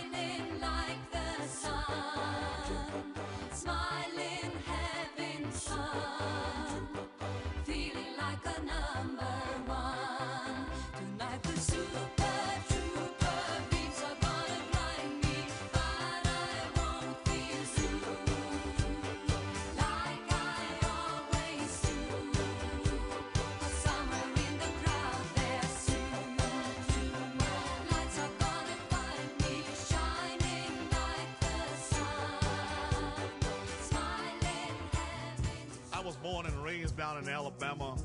Raised 36.63 36.97
down 36.97 37.17
in 37.17 37.27
Alabama 37.27 37.97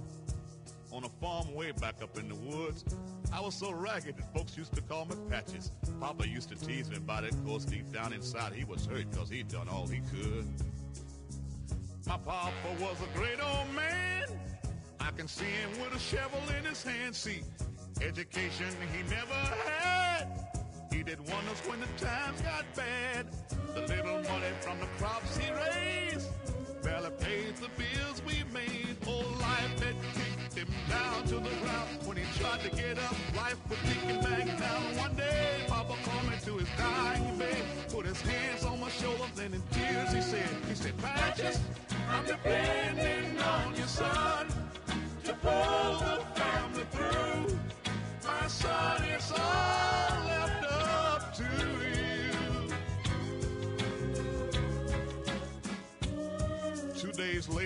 on 0.90 1.04
a 1.04 1.08
farm 1.08 1.54
way 1.54 1.72
back 1.72 2.02
up 2.02 2.18
in 2.18 2.28
the 2.28 2.34
woods. 2.34 2.84
I 3.32 3.40
was 3.40 3.54
so 3.54 3.72
ragged 3.72 4.16
that 4.16 4.34
folks 4.34 4.56
used 4.56 4.74
to 4.74 4.80
call 4.82 5.04
me 5.06 5.14
Patches. 5.30 5.70
Papa 6.00 6.26
used 6.26 6.48
to 6.48 6.56
tease 6.56 6.90
me 6.90 6.96
about 6.96 7.24
it, 7.24 7.34
cause 7.46 7.64
deep 7.64 7.92
down 7.92 8.12
inside 8.12 8.52
he 8.54 8.64
was 8.64 8.86
hurt 8.86 9.10
cause 9.12 9.30
he'd 9.30 9.48
done 9.48 9.68
all 9.68 9.86
he 9.86 10.00
could. 10.10 10.46
My 12.06 12.18
papa 12.18 12.52
was 12.80 12.96
a 13.00 13.18
great 13.18 13.40
old 13.42 13.72
man. 13.74 14.26
I 15.00 15.10
can 15.12 15.28
see 15.28 15.44
him 15.44 15.70
with 15.80 15.94
a 15.94 16.00
shovel 16.00 16.40
in 16.58 16.64
his 16.64 16.82
hand. 16.82 17.14
See, 17.14 17.42
education 18.00 18.66
he 18.92 19.02
never 19.04 19.34
had. 19.34 20.26
He 20.90 21.02
did 21.02 21.18
wonders 21.20 21.60
when 21.66 21.80
the 21.80 22.04
times 22.04 22.40
got 22.42 22.64
bad. 22.74 23.26
The 23.74 23.80
little 23.82 24.22
money 24.22 24.52
from 24.60 24.80
the 24.80 24.86
crops 24.98 25.36
he 25.36 25.50
raised 25.52 26.28
paid 27.22 27.54
the 27.56 27.70
bills 27.80 28.22
we 28.26 28.44
made. 28.52 28.96
Oh, 29.06 29.24
life 29.40 29.78
had 29.82 29.96
kicked 30.18 30.54
him 30.58 30.68
down 30.88 31.24
to 31.24 31.36
the 31.36 31.54
ground. 31.62 31.88
When 32.04 32.16
he 32.16 32.24
tried 32.38 32.60
to 32.60 32.70
get 32.70 32.98
up, 32.98 33.16
life 33.36 33.58
kick 33.84 34.02
him 34.10 34.20
back 34.20 34.46
down. 34.58 34.82
One 34.96 35.14
day, 35.14 35.64
Papa 35.68 35.94
called 36.04 36.26
me 36.30 36.36
to 36.44 36.58
his 36.58 36.68
dying 36.76 37.38
bed, 37.38 37.64
put 37.92 38.06
his 38.06 38.20
hands 38.20 38.64
on 38.64 38.80
my 38.80 38.90
shoulder, 38.90 39.24
then 39.36 39.54
in 39.54 39.62
tears 39.72 40.12
he 40.12 40.20
said, 40.20 40.50
he 40.68 40.74
said, 40.74 40.96
Patches, 40.98 41.60
I'm 42.10 42.24
depending 42.26 43.11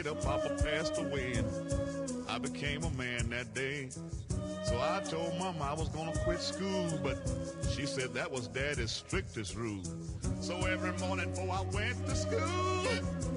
later, 0.07 0.21
Papa 0.21 0.63
passed 0.63 0.99
away, 0.99 1.33
and 1.35 1.47
I 2.29 2.39
became 2.39 2.83
a 2.85 2.91
man 2.91 3.31
that 3.31 3.55
day. 3.55 3.89
So 4.65 4.77
I 4.81 5.01
told 5.09 5.39
Mama 5.39 5.63
I 5.63 5.75
was 5.75 5.89
gonna 5.91 6.13
quit 6.25 6.41
school, 6.41 6.91
but 7.03 7.19
she 7.75 7.87
said 7.87 8.15
that 8.15 8.31
was 8.31 8.49
Daddy's 8.49 8.91
strictest 8.91 9.55
rule. 9.55 9.83
So 10.41 10.57
every 10.67 10.93
morning 10.99 11.31
before 11.31 11.55
I 11.55 11.63
went 11.73 12.05
to 12.07 12.17
school, 12.17 12.41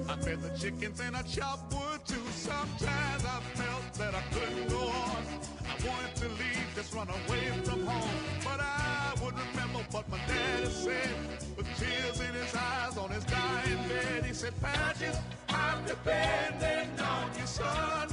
I 0.08 0.16
fed 0.16 0.42
the 0.42 0.50
chickens 0.58 1.00
and 1.00 1.16
I 1.16 1.22
chopped 1.22 1.72
wood 1.72 2.00
too. 2.06 2.16
Sometimes 2.32 3.24
I 3.24 3.40
felt 3.54 3.94
that 3.94 4.14
I 4.14 4.22
couldn't 4.34 4.68
go 4.68 4.88
on. 4.88 5.22
I 5.68 5.88
wanted 5.88 6.16
to 6.16 6.28
leave, 6.28 6.66
just 6.74 6.92
run 6.94 7.08
away 7.08 7.46
from 7.62 7.86
home. 7.86 8.10
But 8.42 8.60
I 8.60 9.14
would 9.22 9.34
remember 9.34 9.80
what 9.92 10.08
my 10.10 10.18
daddy 10.26 10.66
said. 10.66 11.29
With 11.60 11.78
tears 11.78 12.20
in 12.20 12.32
his 12.32 12.54
eyes 12.54 12.96
on 12.96 13.10
his 13.10 13.22
dying 13.24 13.86
bed, 13.86 14.24
he 14.24 14.32
said, 14.32 14.58
Patches, 14.62 15.18
I'm 15.50 15.84
depending 15.84 16.98
on 16.98 17.30
you, 17.38 17.44
son. 17.44 18.08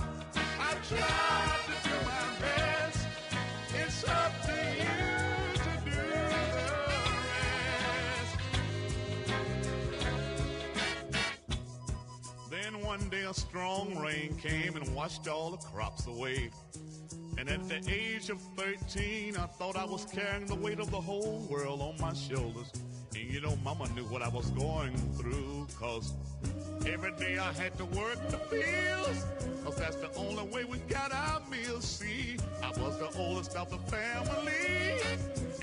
I 0.59 0.73
tried 0.89 1.61
to 1.67 1.71
do 1.87 1.95
my 2.03 2.27
best. 2.41 3.07
It's 3.73 4.03
up 4.03 4.33
to 4.47 4.51
you 4.51 5.53
to 5.63 5.71
do 5.85 5.91
the 5.91 6.67
rest. 8.03 8.35
Then 12.51 12.81
one 12.81 13.07
day 13.07 13.23
a 13.23 13.33
strong 13.33 13.97
rain 13.97 14.35
came 14.35 14.75
and 14.75 14.93
washed 14.93 15.29
all 15.29 15.51
the 15.51 15.57
crops 15.57 16.05
away. 16.07 16.51
And 17.37 17.47
at 17.47 17.65
the 17.69 17.81
age 17.89 18.29
of 18.29 18.41
13, 18.57 19.37
I 19.37 19.45
thought 19.45 19.77
I 19.77 19.85
was 19.85 20.03
carrying 20.03 20.47
the 20.47 20.55
weight 20.55 20.81
of 20.81 20.91
the 20.91 20.99
whole 20.99 21.47
world 21.49 21.79
on 21.81 21.95
my 22.01 22.13
shoulders. 22.13 22.73
You 23.25 23.41
know, 23.41 23.55
Mama 23.63 23.87
knew 23.95 24.03
what 24.03 24.21
I 24.21 24.27
was 24.27 24.49
going 24.51 24.95
through, 25.17 25.67
cause 25.79 26.13
every 26.85 27.11
day 27.13 27.37
I 27.37 27.51
had 27.53 27.77
to 27.77 27.85
work 27.85 28.19
the 28.29 28.37
fields, 28.37 29.25
cause 29.63 29.75
that's 29.75 29.95
the 29.95 30.13
only 30.15 30.43
way 30.43 30.63
we 30.63 30.77
got 30.89 31.11
our 31.11 31.41
meals. 31.49 31.85
See, 31.85 32.37
I 32.63 32.69
was 32.79 32.97
the 32.99 33.09
oldest 33.17 33.55
of 33.55 33.69
the 33.69 33.77
family, 33.89 35.01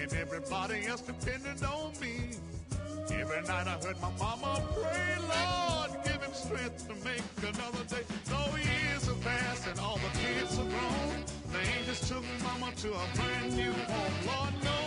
and 0.00 0.12
everybody 0.14 0.86
else 0.86 1.02
depended 1.02 1.62
on 1.64 1.92
me. 2.00 2.30
Every 3.12 3.42
night 3.42 3.68
I 3.68 3.78
heard 3.84 4.00
my 4.00 4.10
mama 4.18 4.62
pray, 4.74 5.16
Lord, 5.20 5.90
give 6.04 6.22
him 6.22 6.32
strength 6.32 6.88
to 6.88 6.94
make 7.04 7.22
another 7.42 7.84
day. 7.88 8.02
Though 8.26 8.56
years 8.56 9.06
have 9.06 9.20
passed 9.22 9.66
and 9.68 9.78
all 9.78 9.98
the 9.98 10.18
kids 10.18 10.58
are 10.58 10.64
grown, 10.64 11.24
the 11.52 11.60
angels 11.78 12.08
took 12.08 12.24
mama 12.42 12.72
to 12.76 12.88
a 12.92 13.06
brand 13.14 13.56
new 13.56 13.72
home. 13.72 14.14
Lord 14.26 14.54
knows, 14.64 14.83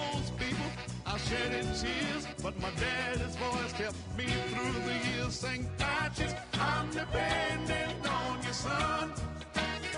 I 1.28 1.30
shed 1.30 1.52
in 1.52 1.66
tears, 1.66 2.26
but 2.42 2.58
my 2.62 2.70
daddy's 2.80 3.36
voice 3.36 3.74
kept 3.74 3.98
me 4.18 4.24
through 4.24 4.82
the 4.84 5.10
years. 5.10 5.34
Saying, 5.36 5.70
Patches, 5.78 6.34
I'm 6.54 6.90
dependent 6.90 8.10
on 8.10 8.42
your 8.44 8.54
son 8.54 9.12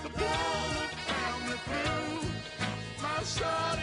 the 0.02 0.08
family 0.10 1.56
through. 1.66 2.28
My 3.00 3.22
son, 3.22 3.78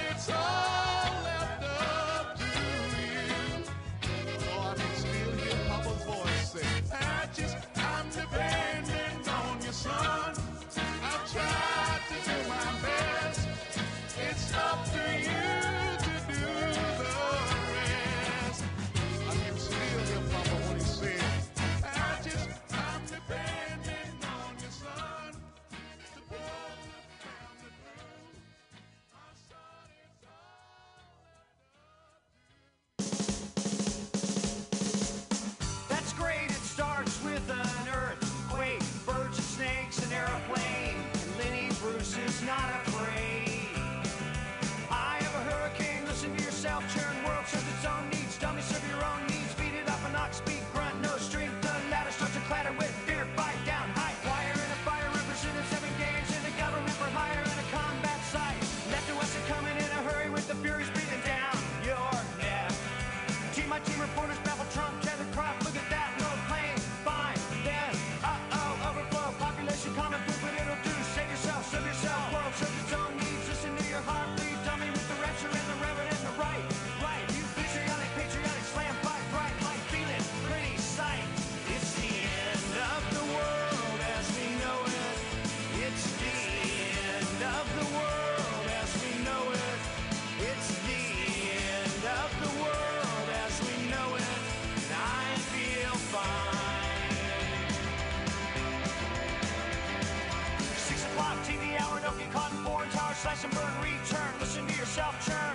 slash 103.27 103.43
and 103.43 103.53
burn, 103.53 103.81
return, 103.81 104.39
listen 104.39 104.65
to 104.65 104.77
yourself 104.77 105.13
churn. 105.25 105.46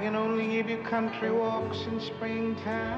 can 0.00 0.14
only 0.14 0.46
give 0.46 0.68
you 0.68 0.78
country 0.78 1.30
walks 1.30 1.78
in 1.86 2.00
springtime. 2.00 2.97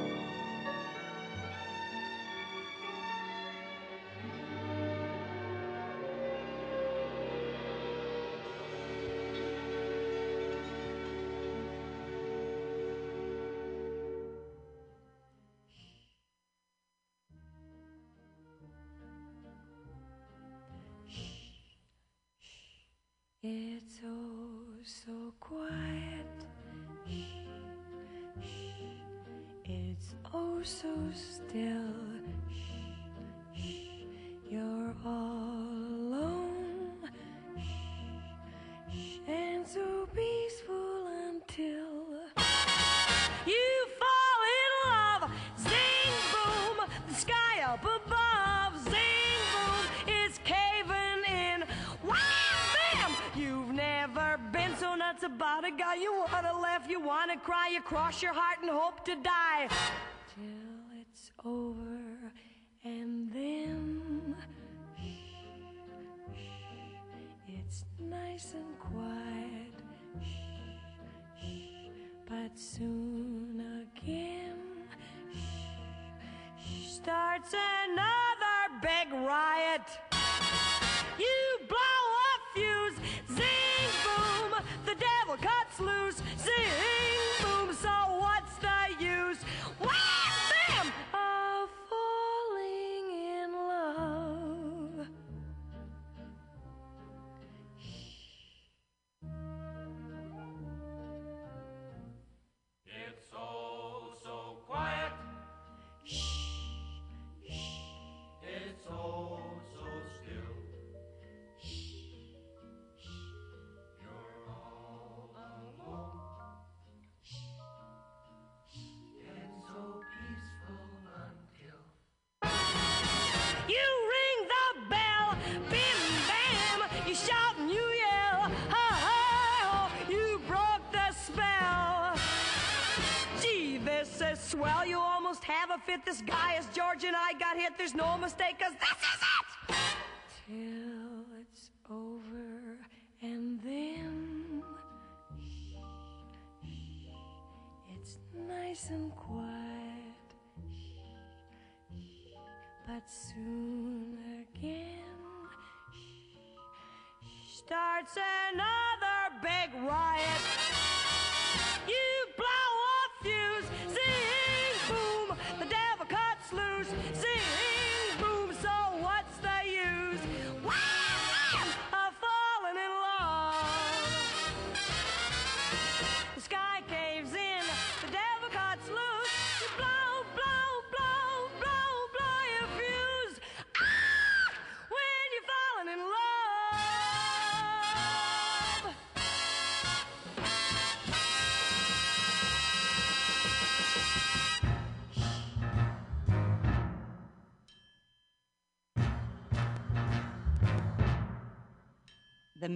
It's 23.53 23.99
oh 24.05 24.63
so 24.81 25.33
quiet. 25.41 26.37
Shh, 27.05 27.49
shh. 28.39 29.01
It's 29.65 30.15
oh 30.33 30.61
so 30.63 30.95
still. 31.11 32.20
want 57.31 57.43
to 57.43 57.49
cry, 57.49 57.69
you 57.69 57.81
cross 57.81 58.21
your 58.21 58.33
heart 58.33 58.57
and 58.61 58.69
hope 58.69 59.05
to 59.05 59.15
die. 59.15 59.67
Till 60.35 60.99
it's 61.01 61.31
over, 61.45 62.33
and 62.83 63.31
then 63.31 64.35
shh, 64.97 65.05
shh, 66.33 66.43
it's 67.47 67.85
nice 67.99 68.53
and 68.53 68.79
quiet. 68.79 69.73
Shh, 70.21 70.33
shh, 71.39 71.89
but 72.27 72.59
soon 72.59 73.63
again 73.87 74.57
shh, 75.33 76.89
starts 76.89 77.53
another 77.53 78.81
big 78.81 79.13
riot. 79.13 79.87
You 81.17 81.59
blow 81.69 82.03
a 82.27 82.33
fuse, 82.53 82.97
zing, 83.29 83.91
boom, 84.03 84.51
the 84.85 84.95
devil 84.95 85.37
cuts 85.37 85.79
loose. 85.79 86.21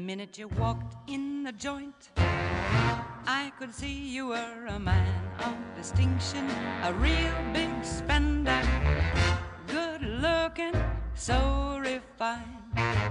Minute 0.06 0.38
you 0.38 0.48
walked 0.60 0.96
in 1.10 1.42
the 1.42 1.52
joint, 1.52 2.12
I 3.26 3.52
could 3.58 3.74
see 3.74 3.92
you 3.92 4.28
were 4.28 4.66
a 4.68 4.78
man 4.78 5.08
of 5.40 5.56
distinction, 5.76 6.48
a 6.84 6.94
real 6.94 7.34
big 7.54 7.84
spender, 7.84 8.62
good 9.66 10.02
looking, 10.04 10.76
so 11.16 11.80
refined. 11.82 12.46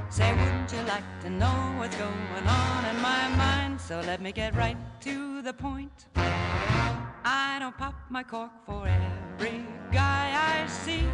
Say, 0.08 0.30
wouldn't 0.34 0.72
you 0.72 0.82
like 0.82 1.08
to 1.22 1.30
know 1.30 1.74
what's 1.78 1.96
going 1.96 2.46
on 2.46 2.84
in 2.84 3.02
my 3.02 3.28
mind? 3.36 3.80
So 3.80 4.00
let 4.06 4.22
me 4.22 4.30
get 4.30 4.54
right 4.54 4.76
to 5.00 5.42
the 5.42 5.52
point. 5.52 6.06
I 6.14 7.56
don't 7.58 7.76
pop 7.76 7.94
my 8.08 8.22
cork 8.22 8.52
for 8.66 8.86
every 8.86 9.66
guy 9.90 10.30
I 10.54 10.68
see. 10.68 11.08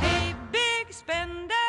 Hey, 0.00 0.34
big 0.50 0.92
spender. 0.92 1.65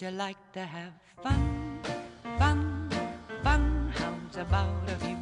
Wouldn't 0.00 0.14
you 0.14 0.18
like 0.18 0.52
to 0.52 0.60
have 0.60 0.92
fun, 1.22 1.78
fun, 2.38 2.88
fun? 3.42 3.92
How's 3.94 4.36
about 4.38 4.88
a 4.88 4.96
few 4.96 5.18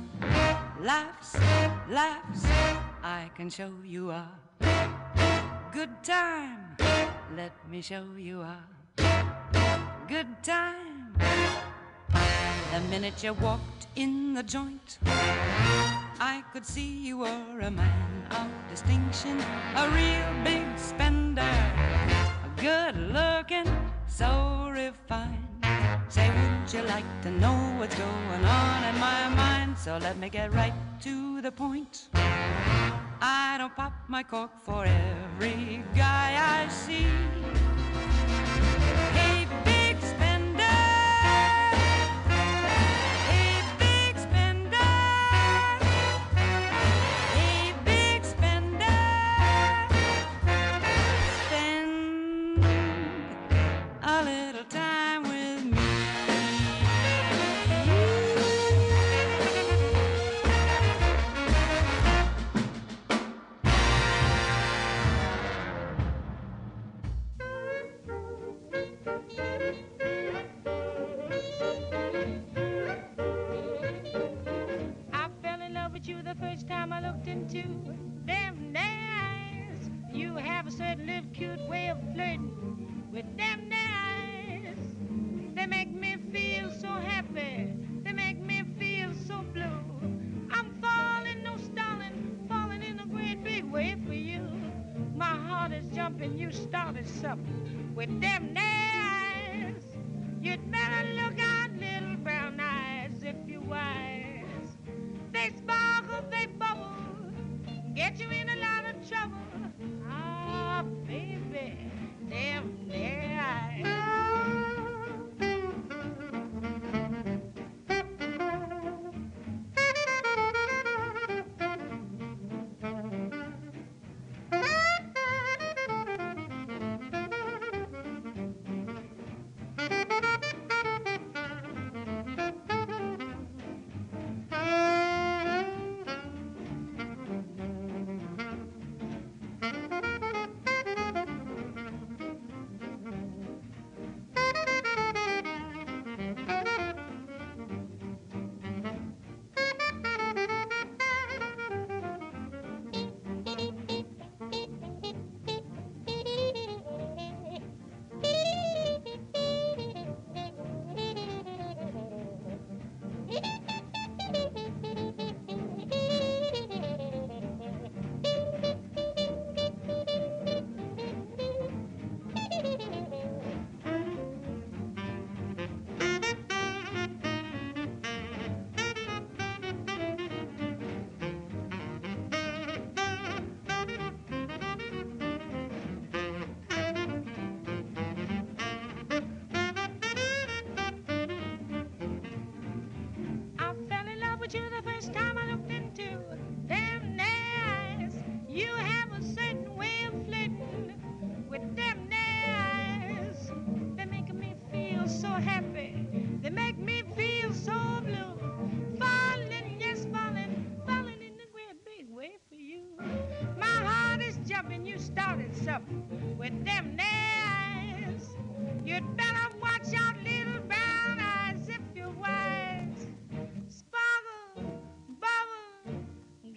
laughs, 0.80 1.34
laughs? 1.90 2.44
I 3.02 3.28
can 3.34 3.50
show 3.50 3.72
you 3.84 4.10
a 4.10 4.28
good 5.72 5.90
time. 6.04 6.76
Let 7.34 7.52
me 7.68 7.82
show 7.82 8.04
you 8.16 8.42
a 8.42 8.58
good 10.06 10.44
time. 10.44 11.16
The 12.72 12.80
minute 12.88 13.24
you 13.24 13.32
walked 13.32 13.88
in 13.96 14.34
the 14.34 14.44
joint, 14.44 14.98
I 16.20 16.44
could 16.52 16.64
see 16.64 17.06
you 17.08 17.18
were 17.18 17.60
a 17.60 17.70
man 17.70 18.26
of 18.30 18.46
distinction, 18.70 19.40
a 19.74 19.88
real 19.90 20.44
big 20.44 20.78
spender, 20.78 21.40
a 21.42 22.60
good 22.60 22.96
looking, 22.96 23.66
so 24.08 24.70
refined. 24.72 25.44
Say, 26.08 26.28
would 26.28 26.72
you 26.72 26.82
like 26.82 27.04
to 27.22 27.30
know 27.30 27.56
what's 27.78 27.94
going 27.94 28.44
on 28.44 28.84
in 28.84 28.98
my 28.98 29.28
mind? 29.28 29.76
So 29.78 29.98
let 29.98 30.16
me 30.18 30.28
get 30.28 30.52
right 30.52 30.72
to 31.02 31.40
the 31.40 31.52
point. 31.52 32.08
I 33.20 33.56
don't 33.58 33.74
pop 33.76 33.92
my 34.08 34.22
cork 34.22 34.50
for 34.64 34.84
every 34.86 35.82
guy 35.94 36.64
I 36.64 36.68
see. 36.68 37.06
Time 76.68 76.92
I 76.92 77.00
looked 77.00 77.26
into 77.28 77.62
them 78.26 78.74
eyes. 78.76 79.90
You 80.12 80.36
have 80.36 80.66
a 80.66 80.70
certain 80.70 81.06
little 81.06 81.30
cute 81.32 81.66
way 81.66 81.88
of 81.88 81.98
flirting 82.12 83.08
with 83.10 83.24
them 83.38 83.70
eyes. 83.72 84.76
They 85.54 85.66
make 85.66 85.90
me 85.90 86.16
feel 86.30 86.70
so 86.70 86.88
happy. 86.88 87.72
They 88.04 88.12
make 88.12 88.38
me 88.38 88.64
feel 88.78 89.14
so 89.26 89.42
blue. 89.54 89.64
I'm 90.50 90.78
falling, 90.82 91.42
no 91.42 91.56
stalling, 91.56 92.44
falling 92.48 92.82
in 92.82 93.00
a 93.00 93.06
great 93.06 93.42
big 93.42 93.64
way 93.64 93.96
for 94.06 94.12
you. 94.12 94.46
My 95.16 95.24
heart 95.24 95.72
is 95.72 95.88
jumping. 95.94 96.36
You 96.36 96.50
started 96.50 97.08
something 97.08 97.92
with 97.94 98.20
them 98.20 98.52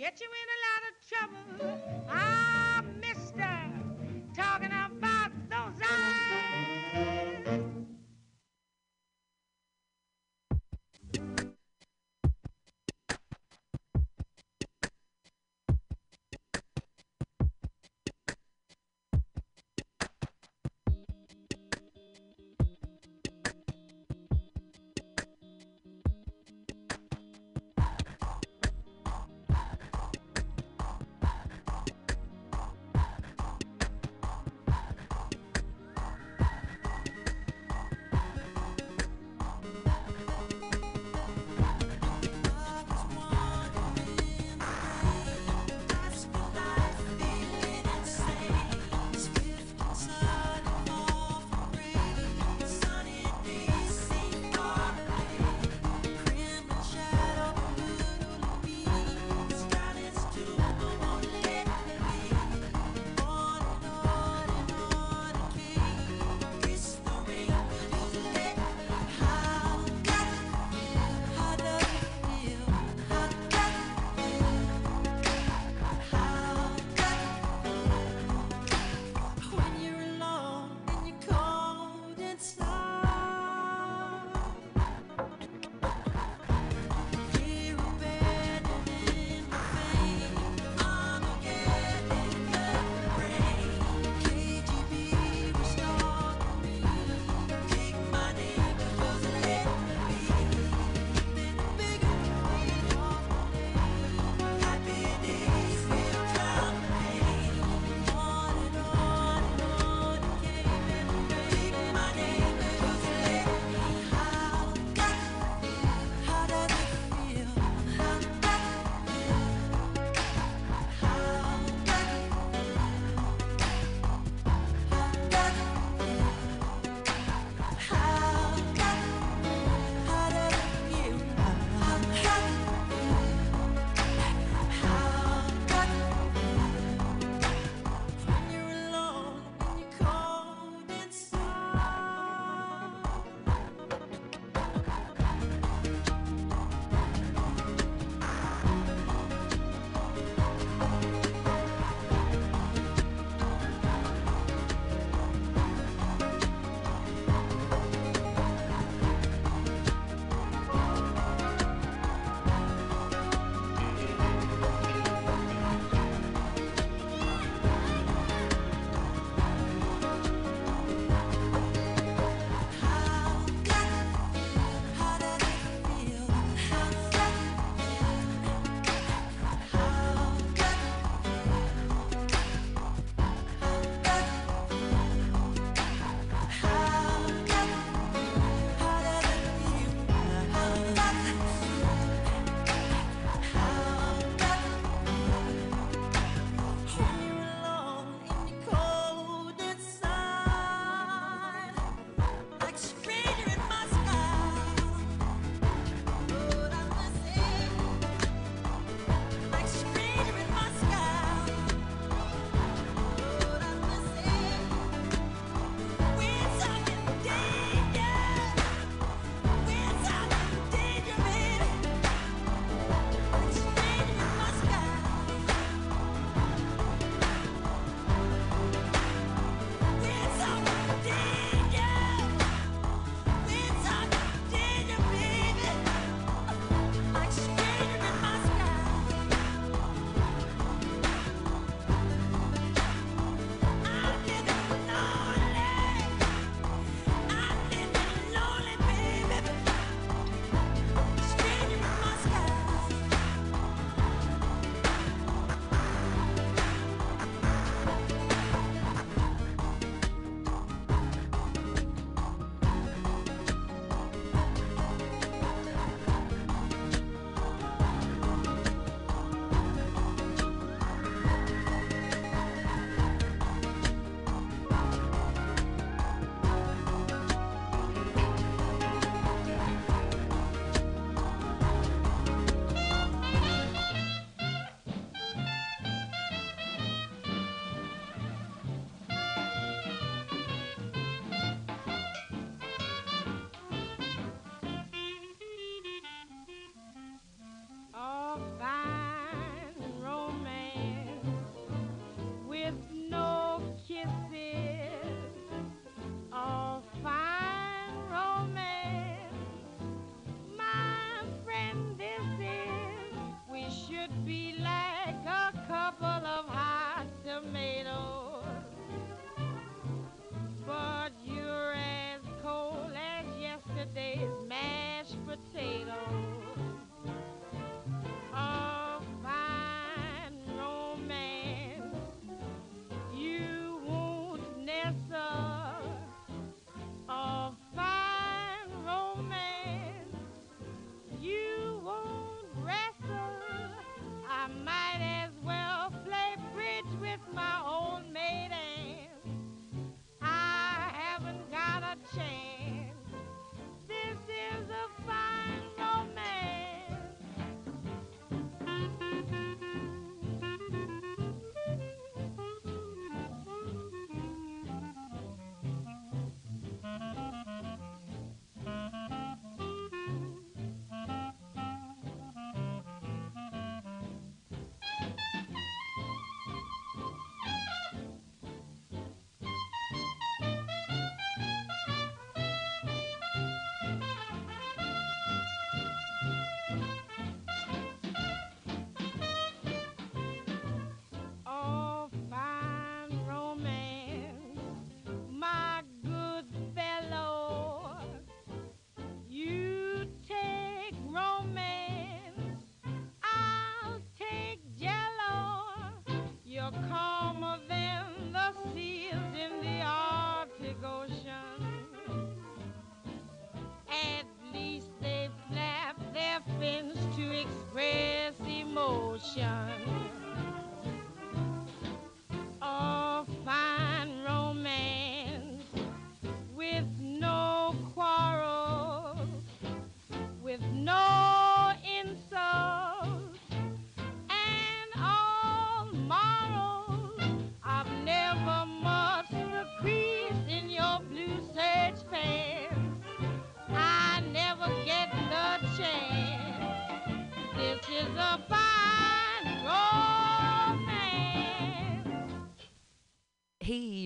get 0.02 0.20
you 0.20 0.26
in 0.26 0.48
a 0.50 0.60
lot 0.66 0.82
of 0.90 0.94
trouble. 1.10 2.06
Ah, 2.10 2.71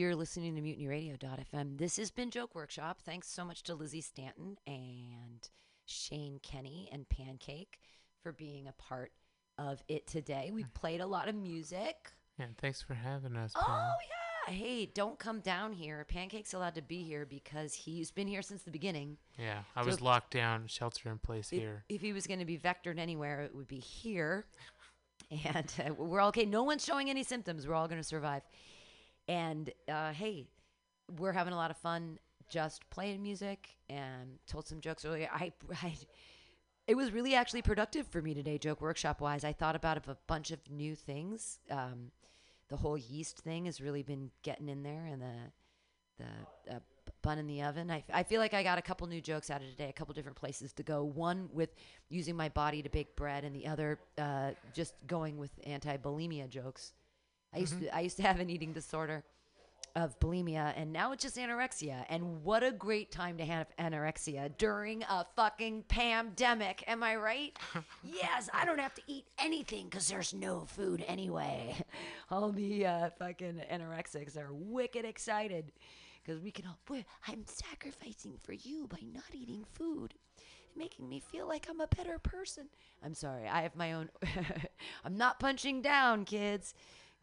you're 0.05 0.15
listening 0.15 0.53
to 0.55 0.61
MutinyRadio.fm. 0.61 1.79
This 1.79 1.97
has 1.97 2.11
been 2.11 2.29
Joke 2.29 2.53
Workshop. 2.53 3.01
Thanks 3.03 3.27
so 3.27 3.43
much 3.43 3.63
to 3.63 3.73
Lizzy 3.73 4.01
Stanton 4.01 4.55
and 4.67 5.49
Shane 5.87 6.39
Kenny 6.43 6.87
and 6.91 7.09
Pancake 7.09 7.79
for 8.21 8.31
being 8.31 8.67
a 8.67 8.71
part 8.73 9.11
of 9.57 9.81
it 9.87 10.05
today. 10.05 10.51
We 10.53 10.63
played 10.75 11.01
a 11.01 11.07
lot 11.07 11.27
of 11.27 11.33
music. 11.33 12.13
Yeah, 12.37 12.45
thanks 12.61 12.83
for 12.83 12.93
having 12.93 13.35
us. 13.35 13.53
Oh, 13.55 13.93
yeah. 14.47 14.53
Hey, 14.53 14.85
don't 14.85 15.17
come 15.17 15.39
down 15.39 15.73
here. 15.73 16.05
Pancake's 16.07 16.53
allowed 16.53 16.75
to 16.75 16.83
be 16.83 17.01
here 17.01 17.25
because 17.25 17.73
he's 17.73 18.11
been 18.11 18.27
here 18.27 18.43
since 18.43 18.61
the 18.61 18.69
beginning. 18.69 19.17
Yeah, 19.39 19.61
I 19.75 19.81
So 19.81 19.87
was 19.87 20.01
locked 20.01 20.33
down, 20.33 20.67
shelter 20.67 21.09
in 21.09 21.17
place 21.17 21.51
if, 21.51 21.59
here. 21.59 21.83
If 21.89 22.01
he 22.01 22.13
was 22.13 22.27
going 22.27 22.41
to 22.41 22.45
be 22.45 22.59
vectored 22.59 22.99
anywhere, 22.99 23.41
it 23.41 23.55
would 23.55 23.67
be 23.67 23.79
here. 23.79 24.45
And 25.45 25.73
uh, 25.79 25.93
we're 25.93 26.19
all 26.19 26.27
okay. 26.27 26.45
No 26.45 26.63
one's 26.63 26.85
showing 26.85 27.09
any 27.09 27.23
symptoms. 27.23 27.65
We're 27.65 27.73
all 27.73 27.87
going 27.87 27.99
to 27.99 28.07
survive. 28.07 28.43
And 29.27 29.71
uh, 29.87 30.11
hey, 30.11 30.47
we're 31.19 31.33
having 31.33 31.53
a 31.53 31.57
lot 31.57 31.71
of 31.71 31.77
fun 31.77 32.19
just 32.49 32.87
playing 32.89 33.23
music 33.23 33.69
and 33.89 34.37
told 34.47 34.67
some 34.67 34.81
jokes 34.81 35.05
earlier. 35.05 35.29
I, 35.33 35.51
I 35.83 35.95
it 36.87 36.95
was 36.95 37.11
really 37.11 37.33
actually 37.33 37.63
productive 37.63 38.07
for 38.07 38.21
me 38.21 38.33
today, 38.33 38.57
joke 38.57 38.81
workshop 38.81 39.19
wise. 39.19 39.43
I 39.43 39.53
thought 39.53 39.75
about 39.75 39.97
a 39.97 40.17
bunch 40.27 40.51
of 40.51 40.59
new 40.69 40.95
things. 40.95 41.59
Um, 41.71 42.11
the 42.69 42.77
whole 42.77 42.97
yeast 42.97 43.39
thing 43.39 43.65
has 43.65 43.81
really 43.81 44.03
been 44.03 44.29
getting 44.43 44.69
in 44.69 44.83
there, 44.83 45.05
and 45.05 45.21
the 45.21 45.33
the 46.17 46.75
uh, 46.75 46.79
bun 47.21 47.39
in 47.39 47.47
the 47.47 47.63
oven. 47.63 47.91
I, 47.91 48.03
I 48.13 48.23
feel 48.23 48.39
like 48.39 48.53
I 48.53 48.63
got 48.63 48.77
a 48.77 48.81
couple 48.81 49.05
new 49.07 49.19
jokes 49.19 49.49
out 49.49 49.61
of 49.61 49.67
today, 49.67 49.89
a 49.89 49.93
couple 49.93 50.13
different 50.13 50.37
places 50.37 50.71
to 50.73 50.83
go. 50.83 51.03
One 51.03 51.49
with 51.51 51.75
using 52.09 52.35
my 52.35 52.49
body 52.49 52.81
to 52.83 52.89
bake 52.89 53.15
bread, 53.15 53.43
and 53.43 53.55
the 53.55 53.67
other 53.67 53.99
uh, 54.17 54.51
just 54.73 54.93
going 55.07 55.37
with 55.37 55.51
anti 55.65 55.97
bulimia 55.97 56.47
jokes. 56.47 56.93
I 57.53 57.59
used 57.59 57.75
Mhm. 57.75 57.79
to 57.81 57.95
I 57.95 57.99
used 58.01 58.17
to 58.17 58.23
have 58.23 58.39
an 58.39 58.49
eating 58.49 58.73
disorder 58.73 59.23
of 59.95 60.19
bulimia, 60.19 60.73
and 60.75 60.91
now 60.91 61.13
it's 61.13 61.23
just 61.23 61.37
anorexia. 61.37 62.05
And 62.09 62.43
what 62.43 62.63
a 62.63 62.71
great 62.73 63.11
time 63.11 63.37
to 63.37 63.45
have 63.45 63.67
anorexia 63.79 64.57
during 64.57 65.03
a 65.03 65.25
fucking 65.37 65.83
pandemic. 65.83 66.83
Am 66.85 67.01
I 67.01 67.15
right? 67.15 67.57
yes, 68.03 68.49
I 68.53 68.65
don't 68.65 68.79
have 68.81 68.93
to 68.95 69.01
eat 69.07 69.25
anything 69.37 69.85
because 69.85 70.09
there's 70.09 70.33
no 70.33 70.65
food 70.65 71.03
anyway. 71.07 71.75
All 72.29 72.51
the 72.51 72.85
uh, 72.85 73.09
fucking 73.11 73.61
anorexics 73.71 74.35
are 74.37 74.51
wicked 74.51 75.05
excited 75.05 75.71
because 76.21 76.41
we 76.41 76.51
can 76.51 76.65
all. 76.65 76.97
I'm 77.27 77.45
sacrificing 77.45 78.37
for 78.37 78.51
you 78.51 78.87
by 78.87 78.99
not 79.13 79.33
eating 79.33 79.63
food. 79.75 80.15
Making 80.75 81.07
me 81.07 81.21
feel 81.21 81.47
like 81.47 81.67
I'm 81.69 81.79
a 81.79 81.87
better 81.87 82.19
person. 82.19 82.67
I'm 83.01 83.13
sorry. 83.13 83.47
I 83.47 83.61
have 83.61 83.77
my 83.77 83.93
own. 83.93 84.09
I'm 85.05 85.15
not 85.15 85.39
punching 85.39 85.81
down, 85.81 86.25
kids, 86.25 86.73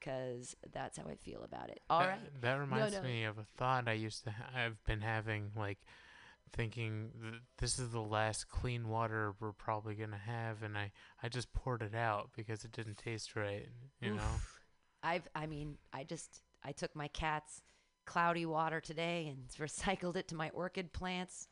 because 0.02 0.56
that's 0.72 0.98
how 0.98 1.04
I 1.04 1.14
feel 1.16 1.42
about 1.44 1.70
it. 1.70 1.80
All 1.88 2.00
that, 2.00 2.08
right. 2.08 2.40
That 2.40 2.54
reminds 2.54 2.94
no. 2.94 3.02
me 3.02 3.24
of 3.24 3.38
a 3.38 3.46
thought 3.56 3.88
I 3.88 3.92
used 3.92 4.24
to. 4.24 4.30
Ha- 4.30 4.50
I've 4.54 4.82
been 4.84 5.00
having 5.00 5.50
like 5.56 5.78
thinking 6.52 7.10
th- 7.20 7.42
this 7.58 7.78
is 7.78 7.90
the 7.90 8.00
last 8.02 8.48
clean 8.48 8.88
water 8.88 9.34
we're 9.40 9.52
probably 9.52 9.94
gonna 9.94 10.20
have, 10.24 10.62
and 10.62 10.76
I 10.76 10.92
I 11.22 11.28
just 11.28 11.52
poured 11.52 11.82
it 11.82 11.94
out 11.94 12.30
because 12.36 12.64
it 12.64 12.72
didn't 12.72 12.98
taste 12.98 13.36
right. 13.36 13.68
You 14.00 14.14
know. 14.14 14.40
I've 15.02 15.28
I 15.34 15.46
mean, 15.46 15.78
I 15.92 16.04
just 16.04 16.42
I 16.64 16.72
took 16.72 16.94
my 16.94 17.08
cat's 17.08 17.62
cloudy 18.04 18.46
water 18.46 18.80
today 18.80 19.28
and 19.28 19.48
recycled 19.58 20.16
it 20.16 20.28
to 20.28 20.34
my 20.34 20.50
orchid 20.50 20.92
plants. 20.92 21.48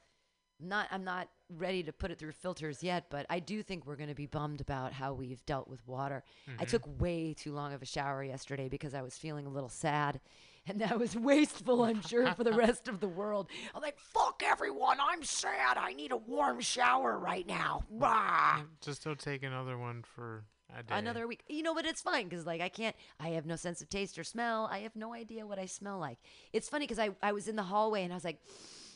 I'm 0.61 0.69
not 0.69 0.89
I'm 0.91 1.05
not 1.05 1.28
ready 1.57 1.82
to 1.82 1.93
put 1.93 2.11
it 2.11 2.19
through 2.19 2.32
filters 2.32 2.82
yet, 2.82 3.07
but 3.11 3.27
I 3.28 3.41
do 3.41 3.62
think 3.62 3.87
we're 3.87 3.97
going 3.97 4.09
to 4.09 4.15
be 4.15 4.27
bummed 4.27 4.61
about 4.61 4.93
how 4.93 5.12
we've 5.15 5.45
dealt 5.47 5.66
with 5.69 5.85
water. 5.87 6.23
I 6.59 6.65
Mhm. 6.65 6.69
took 6.69 7.01
way 7.01 7.35
too 7.35 7.53
long 7.53 7.73
of 7.73 7.82
a 7.82 7.87
shower 7.87 8.23
yesterday 8.23 8.69
because 8.69 8.95
I 8.95 9.03
was 9.03 9.16
feeling 9.19 9.47
a 9.47 9.51
little 9.51 9.69
sad. 9.69 10.20
And 10.66 10.81
that 10.82 10.99
was 10.99 11.16
wasteful, 11.16 11.82
I'm 11.82 12.03
sure, 12.03 12.32
for 12.35 12.45
the 12.45 12.53
rest 12.53 12.87
of 12.87 13.01
the 13.01 13.09
world. 13.09 13.49
I'm 13.74 13.81
like, 13.82 13.99
fuck 13.99 14.43
everyone, 14.45 14.99
I'm 15.01 15.23
sad. 15.24 15.77
I 15.78 15.95
need 15.95 16.12
a 16.12 16.16
warm 16.19 16.61
shower 16.61 17.19
right 17.19 17.47
now. 17.47 17.85
Rah. 17.91 18.61
Just 18.82 19.03
don't 19.03 19.19
take 19.19 19.43
another 19.43 19.78
one 19.78 20.03
for 20.03 20.45
another 20.91 21.27
week. 21.27 21.43
You 21.49 21.62
know, 21.62 21.74
but 21.74 21.87
it's 21.87 22.03
fine 22.03 22.28
because 22.28 22.47
like 22.47 22.61
I 22.61 22.69
can't. 22.69 22.95
I 23.19 23.31
have 23.31 23.47
no 23.47 23.57
sense 23.57 23.81
of 23.81 23.89
taste 23.89 24.19
or 24.19 24.24
smell. 24.24 24.69
I 24.70 24.81
have 24.81 24.95
no 24.95 25.15
idea 25.15 25.47
what 25.47 25.59
I 25.59 25.66
smell 25.66 25.99
like. 25.99 26.19
It's 26.53 26.69
funny 26.69 26.85
because 26.87 26.99
I 27.01 27.11
I 27.23 27.32
was 27.32 27.49
in 27.49 27.57
the 27.57 27.65
hallway 27.65 28.05
and 28.05 28.12
I 28.12 28.16
was 28.16 28.24
like, 28.24 28.39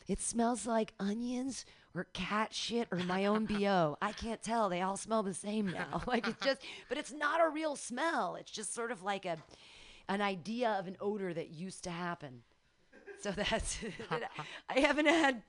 it 0.06 0.20
smells 0.20 0.66
like 0.66 0.92
onions 1.00 1.64
or 1.94 2.04
cat 2.12 2.52
shit 2.52 2.88
or 2.90 2.98
my 2.98 3.26
own 3.26 3.46
bo. 3.46 3.96
I 4.02 4.12
can't 4.12 4.42
tell. 4.42 4.68
They 4.68 4.82
all 4.82 4.96
smell 4.96 5.22
the 5.22 5.34
same 5.34 5.66
now. 5.66 6.02
like 6.06 6.28
it's 6.28 6.44
just, 6.44 6.60
but 6.88 6.98
it's 6.98 7.12
not 7.12 7.40
a 7.40 7.48
real 7.48 7.76
smell. 7.76 8.36
It's 8.36 8.50
just 8.50 8.74
sort 8.74 8.90
of 8.90 9.02
like 9.02 9.24
a 9.24 9.38
an 10.08 10.20
idea 10.20 10.70
of 10.78 10.86
an 10.86 10.96
odor 11.00 11.32
that 11.32 11.50
used 11.50 11.84
to 11.84 11.90
happen. 11.90 12.42
So 13.20 13.30
that's 13.50 13.78
I 14.68 14.80
haven't 14.80 15.06
had 15.06 15.42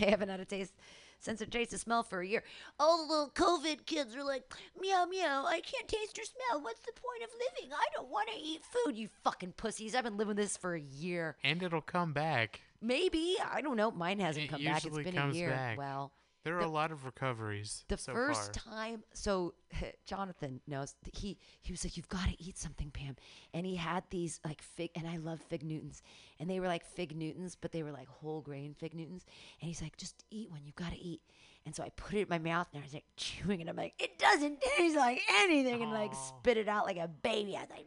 I 0.00 0.06
haven't 0.06 0.28
had 0.28 0.40
a 0.40 0.44
taste 0.44 0.72
sense 1.20 1.40
of 1.40 1.50
taste 1.50 1.72
or 1.72 1.78
smell 1.78 2.02
for 2.02 2.20
a 2.20 2.26
year. 2.26 2.42
All 2.78 2.98
the 2.98 3.12
little 3.12 3.30
COVID 3.30 3.86
kids 3.86 4.14
are 4.14 4.22
like, 4.22 4.52
meow 4.80 5.06
meow, 5.06 5.44
I 5.46 5.60
can't 5.60 5.88
taste 5.88 6.18
or 6.18 6.24
smell. 6.24 6.62
What's 6.62 6.80
the 6.80 6.92
point 6.92 7.24
of 7.24 7.30
living? 7.32 7.72
I 7.72 7.84
don't 7.94 8.10
want 8.10 8.28
to 8.28 8.38
eat 8.38 8.62
food, 8.62 8.96
you 8.96 9.08
fucking 9.22 9.54
pussies. 9.56 9.94
I've 9.94 10.04
been 10.04 10.18
living 10.18 10.36
this 10.36 10.56
for 10.56 10.74
a 10.74 10.80
year. 10.80 11.36
And 11.42 11.62
it'll 11.62 11.80
come 11.80 12.12
back. 12.12 12.60
Maybe. 12.86 13.36
I 13.52 13.60
don't 13.60 13.76
know. 13.76 13.90
Mine 13.90 14.20
hasn't 14.20 14.44
It 14.46 14.48
come 14.48 14.62
back. 14.64 14.76
It's 14.76 14.84
usually 14.86 15.04
been 15.04 15.14
comes 15.14 15.34
a 15.34 15.38
year. 15.38 15.50
back. 15.50 15.78
Well, 15.78 16.12
There 16.44 16.56
are 16.58 16.60
the- 16.60 16.66
a 16.68 16.68
lot 16.68 16.92
of 16.92 17.04
recoveries. 17.06 17.84
the 17.88 17.96
so 17.96 18.12
first 18.12 18.60
far. 18.60 18.74
time 18.74 19.02
so 19.14 19.54
jonathan 20.06 20.60
knows 20.66 20.94
th- 21.04 21.18
he 21.18 21.38
he 21.62 21.72
was 21.72 21.82
like 21.84 21.96
you've 21.96 22.08
got 22.08 22.28
to 22.28 22.40
eat 22.42 22.56
something 22.58 22.90
pam 22.90 23.16
and 23.54 23.64
he 23.66 23.76
had 23.76 24.04
these 24.10 24.40
like 24.44 24.60
fig 24.62 24.90
and 24.94 25.08
i 25.08 25.16
love 25.16 25.40
fig 25.48 25.64
newtons 25.64 26.02
and 26.38 26.48
they 26.50 26.60
were 26.60 26.66
like 26.68 26.84
fig 26.84 27.16
newtons 27.16 27.56
but 27.60 27.72
they 27.72 27.82
were 27.82 27.90
like 27.92 28.06
whole 28.08 28.40
grain 28.42 28.74
fig 28.78 28.94
newtons 28.94 29.24
and 29.60 29.68
he's 29.68 29.80
like 29.82 29.96
just 29.96 30.22
eat 30.30 30.50
one 30.50 30.60
you've 30.64 30.74
got 30.76 30.92
to 30.92 30.98
eat 30.98 31.22
and 31.64 31.74
so 31.74 31.82
i 31.82 31.88
put 31.96 32.14
it 32.14 32.20
in 32.22 32.28
my 32.28 32.38
mouth 32.38 32.68
and 32.74 32.82
i 32.82 32.84
was 32.84 32.92
like 32.94 33.04
chewing 33.16 33.60
it 33.62 33.68
i'm 33.68 33.76
like 33.76 33.94
it 33.98 34.18
doesn't 34.18 34.60
taste 34.76 34.96
like 34.96 35.20
anything 35.40 35.82
and 35.82 35.92
like 35.92 36.12
spit 36.14 36.58
it 36.58 36.68
out 36.68 36.84
like 36.84 36.98
a 36.98 37.08
baby 37.08 37.56
i 37.56 37.60
was 37.62 37.70
like! 37.70 37.86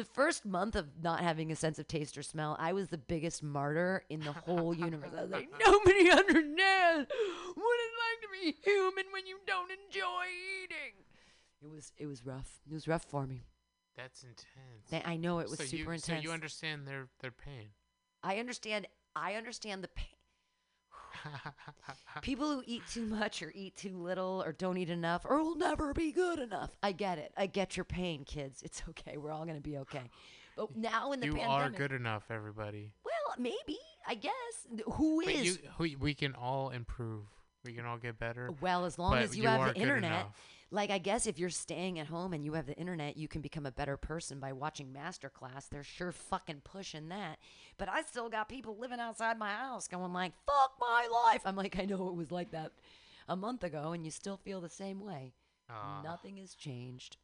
The 0.00 0.04
first 0.14 0.46
month 0.46 0.76
of 0.76 0.86
not 1.02 1.20
having 1.20 1.52
a 1.52 1.56
sense 1.56 1.78
of 1.78 1.86
taste 1.86 2.16
or 2.16 2.22
smell, 2.22 2.56
I 2.58 2.72
was 2.72 2.88
the 2.88 2.96
biggest 2.96 3.42
martyr 3.42 4.02
in 4.08 4.20
the 4.20 4.32
whole 4.32 4.72
universe. 4.74 5.10
I 5.14 5.22
was 5.22 5.30
like, 5.30 5.48
nobody 5.66 6.10
understands 6.10 7.10
what 7.54 7.76
it's 7.84 7.98
like 8.00 8.20
to 8.22 8.28
be 8.40 8.56
human 8.64 9.04
when 9.12 9.26
you 9.26 9.38
don't 9.46 9.70
enjoy 9.70 10.24
eating. 10.64 11.04
It 11.62 11.70
was 11.70 11.92
it 11.98 12.06
was 12.06 12.24
rough. 12.24 12.60
It 12.66 12.72
was 12.72 12.88
rough 12.88 13.04
for 13.04 13.26
me. 13.26 13.44
That's 13.94 14.22
intense. 14.22 14.88
Th- 14.88 15.02
I 15.04 15.16
know 15.16 15.40
it 15.40 15.50
was 15.50 15.58
so 15.58 15.64
super 15.64 15.90
you, 15.90 15.96
intense. 15.96 16.06
So 16.06 16.14
you 16.28 16.32
understand 16.32 16.86
their 16.86 17.08
their 17.20 17.30
pain. 17.30 17.68
I 18.22 18.38
understand. 18.38 18.86
I 19.14 19.34
understand 19.34 19.84
the 19.84 19.88
pain. 19.88 20.06
People 22.22 22.52
who 22.52 22.62
eat 22.66 22.82
too 22.90 23.06
much 23.06 23.42
or 23.42 23.52
eat 23.54 23.76
too 23.76 23.96
little 23.96 24.42
or 24.44 24.52
don't 24.52 24.76
eat 24.76 24.90
enough 24.90 25.22
or 25.24 25.42
will 25.42 25.56
never 25.56 25.92
be 25.92 26.12
good 26.12 26.38
enough. 26.38 26.70
I 26.82 26.92
get 26.92 27.18
it. 27.18 27.32
I 27.36 27.46
get 27.46 27.76
your 27.76 27.84
pain, 27.84 28.24
kids. 28.24 28.62
It's 28.62 28.82
okay. 28.90 29.16
We're 29.16 29.32
all 29.32 29.44
gonna 29.44 29.60
be 29.60 29.78
okay. 29.78 30.02
But 30.56 30.76
now 30.76 31.12
in 31.12 31.20
the 31.20 31.26
you 31.26 31.34
pandemic, 31.34 31.74
are 31.74 31.88
good 31.88 31.92
enough, 31.92 32.24
everybody. 32.30 32.90
Well, 33.04 33.36
maybe. 33.38 33.78
I 34.06 34.14
guess. 34.14 34.32
Who 34.94 35.22
But 35.24 35.34
is? 35.34 35.46
you, 35.46 35.58
we, 35.78 35.96
we 35.96 36.14
can 36.14 36.34
all 36.34 36.70
improve. 36.70 37.24
We 37.64 37.72
can 37.74 37.84
all 37.84 37.98
get 37.98 38.18
better. 38.18 38.50
Well, 38.60 38.84
as 38.84 38.98
long 38.98 39.14
as 39.16 39.36
you, 39.36 39.46
are 39.46 39.66
have 39.66 39.74
the 39.74 39.80
internet. 39.80 40.10
enough. 40.10 40.36
Like 40.72 40.90
I 40.90 40.98
guess 40.98 41.26
if 41.26 41.38
you're 41.38 41.50
staying 41.50 41.98
at 41.98 42.06
home 42.06 42.32
and 42.32 42.44
you 42.44 42.52
have 42.52 42.66
the 42.66 42.76
internet, 42.76 43.16
you 43.16 43.26
can 43.26 43.40
become 43.40 43.66
a 43.66 43.72
better 43.72 43.96
person 43.96 44.38
by 44.38 44.52
watching 44.52 44.92
Masterclass. 44.92 45.68
They're 45.68 45.82
sure 45.82 46.12
fucking 46.12 46.62
pushing 46.62 47.08
that. 47.08 47.38
But 47.76 47.88
I 47.88 48.02
still 48.02 48.28
got 48.28 48.48
people 48.48 48.76
living 48.78 49.00
outside 49.00 49.38
my 49.38 49.50
house 49.50 49.88
going 49.88 50.12
like, 50.12 50.32
"Fuck 50.46 50.74
my 50.80 51.08
life." 51.26 51.42
I'm 51.44 51.56
like, 51.56 51.78
I 51.78 51.86
know 51.86 52.08
it 52.08 52.14
was 52.14 52.30
like 52.30 52.52
that 52.52 52.72
a 53.28 53.34
month 53.34 53.64
ago, 53.64 53.92
and 53.92 54.04
you 54.04 54.12
still 54.12 54.36
feel 54.36 54.60
the 54.60 54.68
same 54.68 55.00
way. 55.00 55.32
Aw. 55.70 56.02
Nothing 56.02 56.36
has 56.36 56.54
changed. 56.54 57.16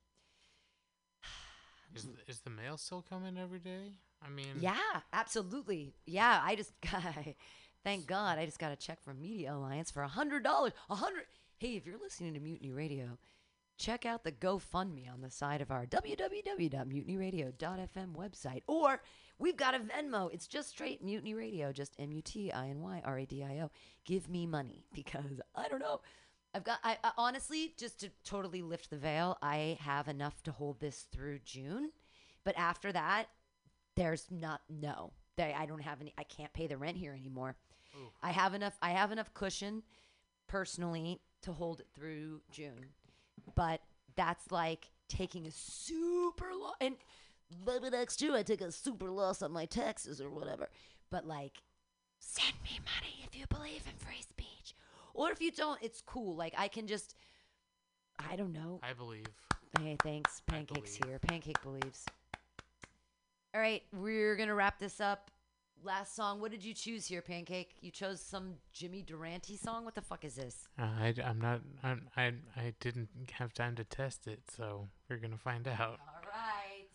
Is, 1.95 2.09
is 2.29 2.41
the 2.41 2.51
mail 2.51 2.77
still 2.77 3.03
coming 3.09 3.39
every 3.39 3.59
day? 3.59 3.95
I 4.23 4.29
mean, 4.29 4.57
Yeah, 4.61 4.77
absolutely. 5.13 5.95
Yeah, 6.05 6.41
I 6.43 6.55
just. 6.57 6.73
Thank 7.85 8.09
God, 8.09 8.39
I 8.39 8.47
just 8.47 8.59
got 8.59 8.73
a 8.73 8.77
check 8.77 9.01
from 9.01 9.21
Media 9.23 9.55
Alliance 9.55 9.93
for 9.93 10.03
a 10.03 10.09
hundred 10.09 10.43
dollars. 10.43 10.73
A 10.91 10.97
hundred. 10.97 11.23
Hey, 11.59 11.77
if 11.77 11.87
you're 11.87 11.99
listening 11.99 12.35
to 12.35 12.41
Mutiny 12.41 12.73
Radio, 12.73 13.17
check 13.79 14.05
out 14.07 14.25
the 14.25 14.33
GoFundMe 14.33 15.13
on 15.13 15.21
the 15.21 15.31
side 15.31 15.61
of 15.61 15.71
our 15.71 15.85
www.mutinyradio.fm 15.87 18.17
website. 18.17 18.63
Or 18.67 19.03
we've 19.39 19.57
got 19.57 19.75
a 19.75 19.79
Venmo. 19.79 20.33
It's 20.33 20.47
just 20.47 20.71
straight 20.71 21.05
Mutiny 21.05 21.35
Radio, 21.35 21.73
just 21.73 21.95
M 21.99 22.13
U 22.13 22.23
T 22.23 22.51
I 22.53 22.69
N 22.69 22.81
Y 22.81 23.03
R 23.05 23.19
A 23.19 23.27
D 23.27 23.45
I 23.45 23.61
O. 23.61 23.71
Give 24.05 24.29
me 24.29 24.47
money 24.47 24.87
because 24.95 25.41
I 25.55 25.69
don't 25.69 25.81
know. 25.81 26.01
I've 26.55 26.65
got, 26.65 26.79
I, 26.83 26.97
I 27.05 27.11
honestly, 27.19 27.75
just 27.77 28.01
to 28.01 28.09
totally 28.25 28.63
lift 28.63 28.89
the 28.89 28.97
veil, 28.97 29.37
I 29.43 29.77
have 29.81 30.09
enough 30.09 30.43
to 30.45 30.53
hold 30.53 30.81
this 30.81 31.07
through 31.13 31.41
June. 31.45 31.91
But 32.45 32.57
after 32.57 32.93
that, 32.93 33.27
there's 33.95 34.25
not, 34.31 34.63
no. 34.71 35.13
They, 35.37 35.53
I 35.53 35.67
don't 35.67 35.83
have 35.83 36.01
any, 36.01 36.15
I 36.17 36.23
can't 36.23 36.53
pay 36.55 36.67
the 36.67 36.79
rent 36.79 36.97
here 36.97 37.13
anymore. 37.13 37.57
I 38.23 38.31
have 38.31 38.55
enough, 38.55 38.79
I 38.81 38.91
have 38.91 39.13
enough 39.13 39.35
cushion 39.35 39.83
personally 40.47 41.21
to 41.43 41.53
hold 41.53 41.81
it 41.81 41.89
through 41.95 42.41
June 42.51 42.87
but 43.55 43.81
that's 44.17 44.51
like 44.51 44.91
taking 45.09 45.47
a 45.47 45.51
super 45.51 46.47
loss. 46.61 46.75
And 46.81 46.97
maybe 47.65 47.91
next 47.91 48.21
year 48.23 48.35
I 48.35 48.43
take 48.43 48.61
a 48.61 48.73
super 48.73 49.11
loss 49.11 49.43
on 49.43 49.53
my 49.53 49.67
taxes 49.67 50.21
or 50.21 50.31
whatever. 50.31 50.69
But 51.11 51.27
like, 51.27 51.63
send 52.19 52.55
me 52.65 52.81
money 52.81 53.25
if 53.25 53.39
you 53.39 53.47
believe 53.49 53.83
in 53.87 53.97
free 53.99 54.23
speech, 54.23 54.75
or 55.15 55.31
if 55.31 55.41
you 55.41 55.51
don't, 55.51 55.81
it's 55.83 56.01
cool. 56.01 56.35
Like 56.35 56.55
I 56.57 56.69
can 56.69 56.87
just, 56.87 57.15
I 58.19 58.37
don't 58.37 58.53
know. 58.53 58.81
I 58.83 58.93
believe. 58.93 59.27
Hey, 59.81 59.97
thanks. 60.03 60.41
Pancakes 60.47 60.95
here. 60.95 61.19
Pancake 61.19 61.61
believes. 61.63 62.05
All 63.55 63.61
right, 63.61 63.83
we're 63.93 64.37
gonna 64.37 64.55
wrap 64.55 64.79
this 64.79 65.01
up. 65.01 65.31
Last 65.83 66.17
song. 66.17 66.41
What 66.41 66.51
did 66.51 66.65
you 66.65 66.75
choose 66.75 67.07
here, 67.07 67.23
Pancake? 67.23 67.77
You 67.81 67.91
chose 67.91 68.21
some 68.21 68.55
Jimmy 68.73 69.03
Durante 69.03 69.57
song. 69.57 69.85
What 69.85 69.95
the 69.95 70.03
fuck 70.03 70.25
is 70.25 70.35
this? 70.35 70.69
Uh, 70.79 70.83
I, 70.99 71.15
am 71.23 71.41
not. 71.41 71.61
I'm, 71.83 72.09
I 72.17 72.33
I 72.57 72.75
didn't 72.81 73.09
have 73.33 73.53
time 73.53 73.77
to 73.77 73.85
test 73.85 74.27
it, 74.27 74.41
so 74.57 74.89
we're 75.09 75.19
gonna 75.19 75.39
find 75.39 75.69
out. 75.69 76.01
All 76.01 76.25
right. 76.25 76.89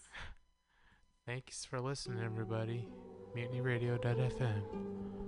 Thanks 1.26 1.64
for 1.64 1.80
listening, 1.80 2.24
everybody. 2.24 2.88
MutinyRadio.fm. 3.36 5.21